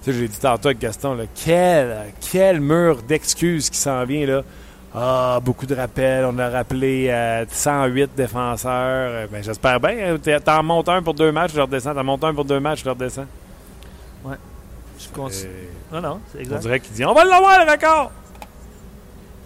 Tu 0.01 0.13
sais, 0.13 0.17
j'ai 0.17 0.27
dit 0.29 0.39
tantôt 0.39 0.69
avec 0.69 0.79
Gaston, 0.79 1.15
là, 1.15 1.25
quel, 1.43 2.13
quel 2.31 2.61
mur 2.61 3.01
d'excuses 3.01 3.69
qui 3.69 3.77
s'en 3.77 4.05
vient, 4.05 4.25
là. 4.25 4.43
Ah, 4.95 5.39
beaucoup 5.43 5.65
de 5.65 5.75
rappels. 5.75 6.23
On 6.25 6.39
a 6.39 6.49
rappelé 6.49 7.09
euh, 7.09 7.45
108 7.49 8.11
défenseurs. 8.15 9.27
Ben, 9.29 9.43
j'espère 9.43 9.79
bien. 9.81 10.17
T'en 10.43 10.63
montes 10.63 10.87
un 10.89 11.03
pour 11.03 11.13
deux 11.13 11.33
matchs, 11.33 11.51
je 11.53 11.59
redescends. 11.59 11.93
T'en 11.93 12.03
montes 12.03 12.23
un 12.23 12.33
pour 12.33 12.45
deux 12.45 12.61
matchs, 12.61 12.83
je 12.83 12.89
redescends. 12.89 13.25
Je 14.99 15.07
continue. 15.15 15.49
Euh, 15.93 15.93
Non, 15.93 16.01
non, 16.01 16.19
c'est 16.31 16.39
on 16.39 16.41
exact. 16.41 16.59
dirait 16.59 16.79
qu'il 16.81 16.93
dit 16.93 17.05
On 17.05 17.13
va 17.13 17.23
l'avoir, 17.23 17.65
le 17.65 17.71
record 17.71 18.11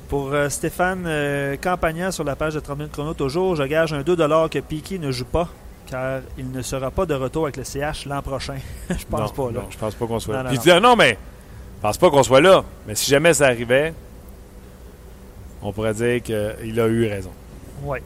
Pour 0.10 0.34
euh, 0.34 0.49
Stéphane 0.49 1.04
euh, 1.06 1.56
Campagna 1.58 2.12
sur 2.12 2.24
la 2.24 2.36
page 2.36 2.56
de 2.56 2.60
30 2.60 2.78
minutes 2.78 2.93
chrono, 2.93 3.14
toujours, 3.14 3.56
je 3.56 3.64
gage 3.64 3.93
un 3.93 4.01
2 4.01 4.16
que 4.49 4.60
Piquet 4.60 4.97
ne 4.97 5.12
joue 5.12 5.26
pas, 5.26 5.47
car 5.86 6.22
il 6.38 6.51
ne 6.51 6.62
sera 6.62 6.89
pas 6.91 7.06
de 7.06 7.14
retour 7.14 7.43
avec 7.43 7.58
le 7.58 7.64
CH 7.64 8.06
l'an 8.08 8.22
prochain. 8.22 8.58
je 8.89 9.06
pense 9.10 9.20
non, 9.38 9.45
pas, 9.45 9.51
là. 9.51 9.60
Non, 9.62 9.68
je 9.70 9.78
pense 9.78 9.95
pas 9.95 10.08
qu'on 10.08 10.20
soit 10.20 10.34
Non, 10.38 10.43
là. 10.43 10.43
non, 10.45 10.49
Puis 10.49 10.58
non. 10.58 10.64
tu 10.64 10.70
dis, 10.70 10.76
ah, 10.76 10.80
non, 10.80 10.95
mais 10.95 11.18
je 11.78 11.82
pense 11.82 11.97
pas 11.97 12.10
qu'on 12.10 12.24
soit 12.24 12.41
là. 12.41 12.64
Mais 12.88 12.95
si 12.95 13.10
jamais 13.12 13.34
ça 13.34 13.45
arrivait, 13.45 13.93
on 15.62 15.72
pourrait 15.72 15.93
dire 15.93 16.22
qu'il 16.24 16.80
a 16.80 16.88
eu 16.88 17.08
raison. 17.08 17.32
Ouais. 17.84 18.01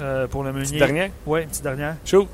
Euh, 0.00 0.26
pour 0.28 0.44
le 0.44 0.52
Meunier. 0.52 0.78
dernière 0.78 1.10
Ouais, 1.26 1.42
une 1.42 1.48
petite 1.48 1.62
dernière. 1.62 1.96
Chou. 2.04 2.26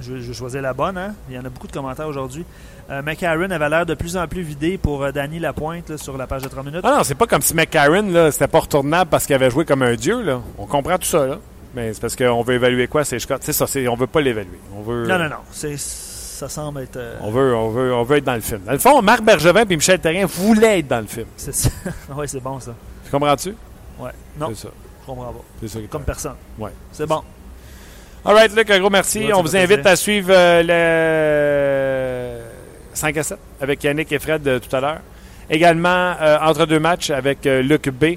Je, 0.00 0.18
je 0.18 0.32
choisir 0.32 0.62
la 0.62 0.72
bonne. 0.74 0.96
Hein? 0.96 1.14
Il 1.28 1.34
y 1.34 1.38
en 1.38 1.44
a 1.44 1.48
beaucoup 1.48 1.66
de 1.66 1.72
commentaires 1.72 2.06
aujourd'hui. 2.08 2.44
Euh, 2.90 3.02
McCarron 3.02 3.50
avait 3.50 3.68
l'air 3.68 3.84
de 3.84 3.94
plus 3.94 4.16
en 4.16 4.26
plus 4.26 4.42
vidé 4.42 4.78
pour 4.78 5.02
euh, 5.02 5.12
Danny 5.12 5.38
Lapointe 5.38 5.90
là, 5.90 5.98
sur 5.98 6.16
la 6.16 6.26
page 6.26 6.42
de 6.42 6.48
30 6.48 6.64
minutes. 6.64 6.80
Ah 6.84 6.94
non, 6.98 7.04
c'est 7.04 7.14
pas 7.16 7.26
comme 7.26 7.42
si 7.42 7.54
McCarron, 7.54 8.10
là, 8.10 8.30
c'était 8.30 8.48
pas 8.48 8.60
retournable 8.60 9.10
parce 9.10 9.26
qu'il 9.26 9.34
avait 9.34 9.50
joué 9.50 9.64
comme 9.64 9.82
un 9.82 9.94
dieu, 9.94 10.22
là. 10.22 10.40
On 10.56 10.66
comprend 10.66 10.96
tout 10.98 11.06
ça, 11.06 11.26
là. 11.26 11.38
Mais 11.74 11.92
c'est 11.92 12.00
parce 12.00 12.16
qu'on 12.16 12.42
veut 12.42 12.54
évaluer 12.54 12.86
quoi, 12.88 13.04
c'est 13.04 13.18
C'est 13.40 13.52
ça, 13.52 13.66
on 13.90 13.94
veut 13.94 14.06
pas 14.06 14.20
l'évaluer. 14.20 14.58
On 14.76 14.82
veut. 14.82 15.06
Non, 15.06 15.18
non, 15.18 15.28
non. 15.28 15.36
C'est, 15.50 15.76
ça 15.78 16.48
semble 16.48 16.80
être. 16.82 16.96
euh, 16.96 17.16
On 17.20 17.30
veut, 17.30 17.54
on, 17.54 17.68
veut, 17.70 17.92
on 17.92 18.02
veut 18.04 18.16
être 18.18 18.24
dans 18.24 18.34
le 18.34 18.40
film. 18.40 18.60
Dans 18.64 18.72
le 18.72 18.78
fond, 18.78 19.02
Marc 19.02 19.22
Bergevin 19.22 19.64
et 19.68 19.76
Michel 19.76 19.98
Terrien 19.98 20.24
voulaient 20.26 20.78
être 20.78 20.88
dans 20.88 21.00
le 21.00 21.06
film. 21.06 21.26
c'est 21.36 21.54
ça. 21.54 21.68
oui, 22.16 22.26
c'est 22.28 22.40
bon 22.40 22.58
ça. 22.60 22.72
Tu 23.04 23.10
comprends-tu? 23.10 23.54
Ouais. 23.98 24.10
Non, 24.38 24.46
C'est 24.50 24.62
ça. 24.62 24.68
je 25.02 25.06
comprends 25.06 25.32
pas. 25.32 25.44
C'est 25.60 25.68
ça. 25.68 25.78
Comme 25.90 26.04
personne. 26.04 26.36
Ouais. 26.58 26.70
C'est 26.92 27.06
bon. 27.06 27.22
All 28.24 28.34
right, 28.34 28.52
Luc, 28.54 28.68
un 28.70 28.80
gros 28.80 28.90
merci. 28.90 29.20
Ouais, 29.26 29.32
On 29.32 29.42
vous 29.42 29.56
invite 29.56 29.82
plaisir. 29.82 29.92
à 29.92 29.96
suivre 29.96 30.30
euh, 30.32 30.62
le 32.42 32.94
5 32.94 33.16
à 33.16 33.22
7 33.22 33.38
avec 33.60 33.82
Yannick 33.84 34.10
et 34.12 34.18
Fred 34.18 34.46
euh, 34.46 34.58
tout 34.58 34.74
à 34.74 34.80
l'heure. 34.80 34.98
Également, 35.48 36.14
euh, 36.20 36.36
entre 36.42 36.66
deux 36.66 36.80
matchs 36.80 37.10
avec 37.10 37.38
Luc 37.44 37.88
B. 37.88 38.16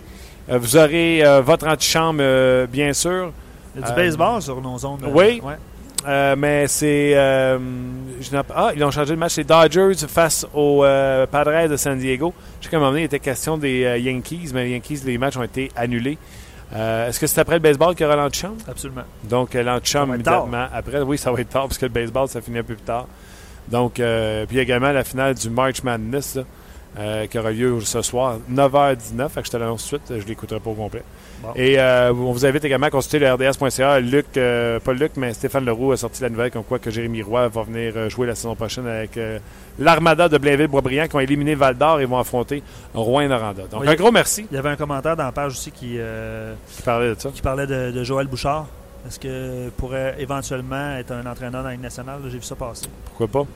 Vous 0.50 0.76
aurez 0.76 1.24
votre 1.42 1.66
antichambre, 1.68 2.68
bien 2.68 2.92
sûr. 2.92 3.32
Il 3.76 3.82
y 3.82 3.84
a 3.86 3.88
du 3.88 3.94
baseball 3.94 4.42
sur 4.42 4.60
nos 4.60 4.78
zones. 4.78 5.00
euh, 5.06 5.10
oui. 5.14 5.42
ouais. 5.42 6.36
Mais 6.36 6.68
c'est. 6.68 7.16
ah, 7.16 8.72
ils 8.76 8.84
ont 8.84 8.92
changé 8.92 9.12
de 9.14 9.20
match. 9.20 9.34
C'est 9.36 9.46
Dodgers 9.46 9.94
face 10.10 10.46
aux 10.54 10.82
Padres 11.32 11.70
de 11.70 11.78
San 11.78 11.98
Diego. 11.98 12.34
Je 12.60 12.66
sais 12.66 12.72
qu'à 12.72 12.78
un 12.78 12.80
moment 12.82 12.92
donné, 12.92 13.04
il 13.04 13.06
était 13.06 13.20
question 13.20 13.58
des 13.58 13.98
Yankees, 14.02 14.50
mais 14.54 14.66
les 14.66 14.72
Yankees, 14.72 15.02
les 15.06 15.18
matchs 15.18 15.38
ont 15.38 15.44
été 15.44 15.72
annulés. 15.76 16.18
Euh, 16.74 17.10
Est-ce 17.10 17.20
que 17.20 17.28
c'est 17.28 17.40
après 17.42 17.56
le 17.56 17.60
baseball 17.62 17.94
qu'il 17.96 18.04
y 18.04 18.08
aura 18.08 18.16
l'antichambre? 18.16 18.56
Absolument. 18.68 19.04
Donc, 19.24 19.56
euh, 19.56 19.64
l'antichambre 19.64 20.16
immédiatement 20.16 20.68
après. 20.74 21.02
Oui, 21.02 21.18
ça 21.18 21.32
va 21.32 21.42
être 21.42 21.50
tard 21.50 21.64
parce 21.64 21.78
que 21.78 21.86
le 21.86 21.92
baseball, 21.92 22.28
ça 22.28 22.42
finit 22.42 22.60
un 22.60 22.64
peu 22.64 22.76
plus 22.76 22.84
tard. 22.84 23.08
Donc, 23.68 24.00
euh, 24.00 24.46
puis 24.46 24.60
également 24.60 24.92
la 24.92 25.04
finale 25.04 25.36
du 25.36 25.50
March 25.50 25.84
Madness 25.84 26.36
là, 26.36 26.44
euh, 27.00 27.26
qui 27.28 27.40
aura 27.40 27.52
lieu 27.52 27.80
ce 27.82 28.02
soir, 28.02 28.38
9h19. 28.52 29.30
Fait 29.30 29.42
que 29.42 29.48
je 29.48 29.52
te 29.52 29.58
l'annonce 29.58 29.88
tout 29.88 29.98
de 29.98 30.04
suite, 30.06 30.22
je 30.22 30.28
l'écouterai 30.28 30.60
pas 30.60 30.70
au 30.70 30.74
complet. 30.74 31.04
Bon. 31.42 31.50
Et 31.56 31.80
euh, 31.80 32.12
on 32.14 32.32
vous 32.34 32.46
invite 32.46 32.64
également 32.66 32.88
à 32.88 32.90
consulter 32.92 33.18
le 33.20 33.32
RDS.ca. 33.34 34.00
Luc, 34.00 34.26
euh, 34.38 34.80
pas 34.80 34.94
Luc, 34.94 35.14
mais 35.16 35.34
Stéphane 35.34 35.66
Leroux 35.66 35.92
a 35.92 35.98
sorti 35.98 36.22
la 36.22 36.30
nouvelle 36.30 36.52
comme 36.52 36.64
quoi 36.64 36.78
que 36.80 36.92
Jérémy 36.92 37.24
Roy 37.24 37.48
va 37.48 37.64
venir 37.64 37.94
euh, 37.96 38.10
jouer 38.10 38.28
la 38.28 38.36
saison 38.36 38.56
prochaine 38.56 38.86
avec 38.88 39.18
l'Armada 39.80 40.30
de 40.30 40.38
Blainville-Boisbriand 40.38 41.08
qui 41.08 41.16
ont 41.16 41.20
éliminé 41.20 41.56
Val 41.56 41.76
d'Or 41.78 42.00
et 42.02 42.06
vont 42.06 42.20
affronter 42.20 42.62
Rouen-Noranda. 42.94 43.64
Donc, 43.72 43.82
Oui. 43.82 43.88
un 43.90 43.96
gros 43.96 44.12
merci 44.12 44.46
Il 44.52 44.56
y 44.56 44.60
avait 44.60 44.70
un 44.70 44.76
commentaire 44.76 45.16
dans 45.16 45.24
la 45.24 45.32
page 45.32 45.54
aussi 45.54 45.72
qui, 45.72 45.98
qui 46.76 46.82
parlait 46.84 47.16
de 47.16 47.20
ça. 47.20 47.30
qui 47.30 47.42
parlait 47.42 47.66
de, 47.68 47.92
de 47.92 48.04
Joël 48.04 48.28
Bouchard. 48.28 48.68
Est-ce 49.08 49.20
que 49.20 49.70
pourrait 49.78 50.16
éventuellement 50.20 50.96
être 50.98 51.12
un 51.12 51.26
entraîneur 51.26 51.64
dans 51.64 51.70
la 51.70 51.74
Ligue 51.74 51.82
nationale? 51.82 52.20
J'ai 52.26 52.38
vu 52.38 52.44
ça 52.44 52.56
passer. 52.56 52.86
Pourquoi 53.06 53.28
pas? 53.28 53.48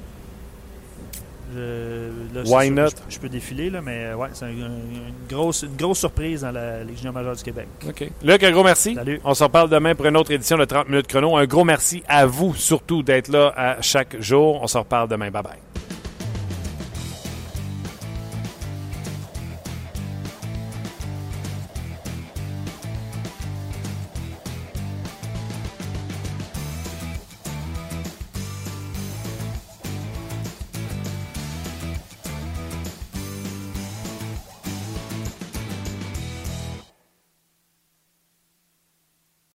Là, 1.56 2.41
c'est 2.45 2.51
Why 2.53 2.66
sûr, 2.68 2.76
not? 2.76 2.88
Je, 3.10 3.16
je 3.16 3.20
peux 3.20 3.30
défiler, 3.30 3.70
là, 3.70 3.82
mais 3.82 4.06
euh, 4.06 4.16
ouais, 4.16 4.30
c'est 4.34 4.45
un- 4.45 4.49
un- 4.49 4.51
une, 4.51 5.14
grosse, 5.30 5.64
une 5.64 5.76
grosse 5.76 5.99
surprise 5.99 6.41
dans 6.41 6.51
la 6.51 6.84
Ligue 6.84 6.97
junior 6.97 7.14
majeure 7.14 7.36
du 7.36 7.43
Québec. 7.43 7.68
OK. 7.88 8.10
Luc, 8.24 8.43
un 8.43 8.51
gros 8.51 8.64
merci. 8.64 8.95
Salut. 8.95 9.20
On 9.24 9.34
se 9.34 9.43
reparle 9.43 9.70
demain 9.70 9.95
pour 9.95 10.06
une 10.06 10.18
autre 10.18 10.32
édition 10.32 10.58
de 10.58 10.66
30 10.66 10.89
minutes 10.89 11.08
chrono. 11.08 11.36
Un 11.38 11.45
gros 11.45 11.64
merci 11.64 12.03
à 12.08 12.26
vous 12.26 12.53
surtout 12.56 13.03
d'être 13.03 13.28
là 13.30 13.53
à 13.56 13.82
chaque 13.82 14.20
jour. 14.22 14.60
On 14.62 14.68
se 14.68 14.78
reparle 14.78 15.08
demain. 15.10 15.32
Bye 15.32 15.43
bye. 15.43 15.64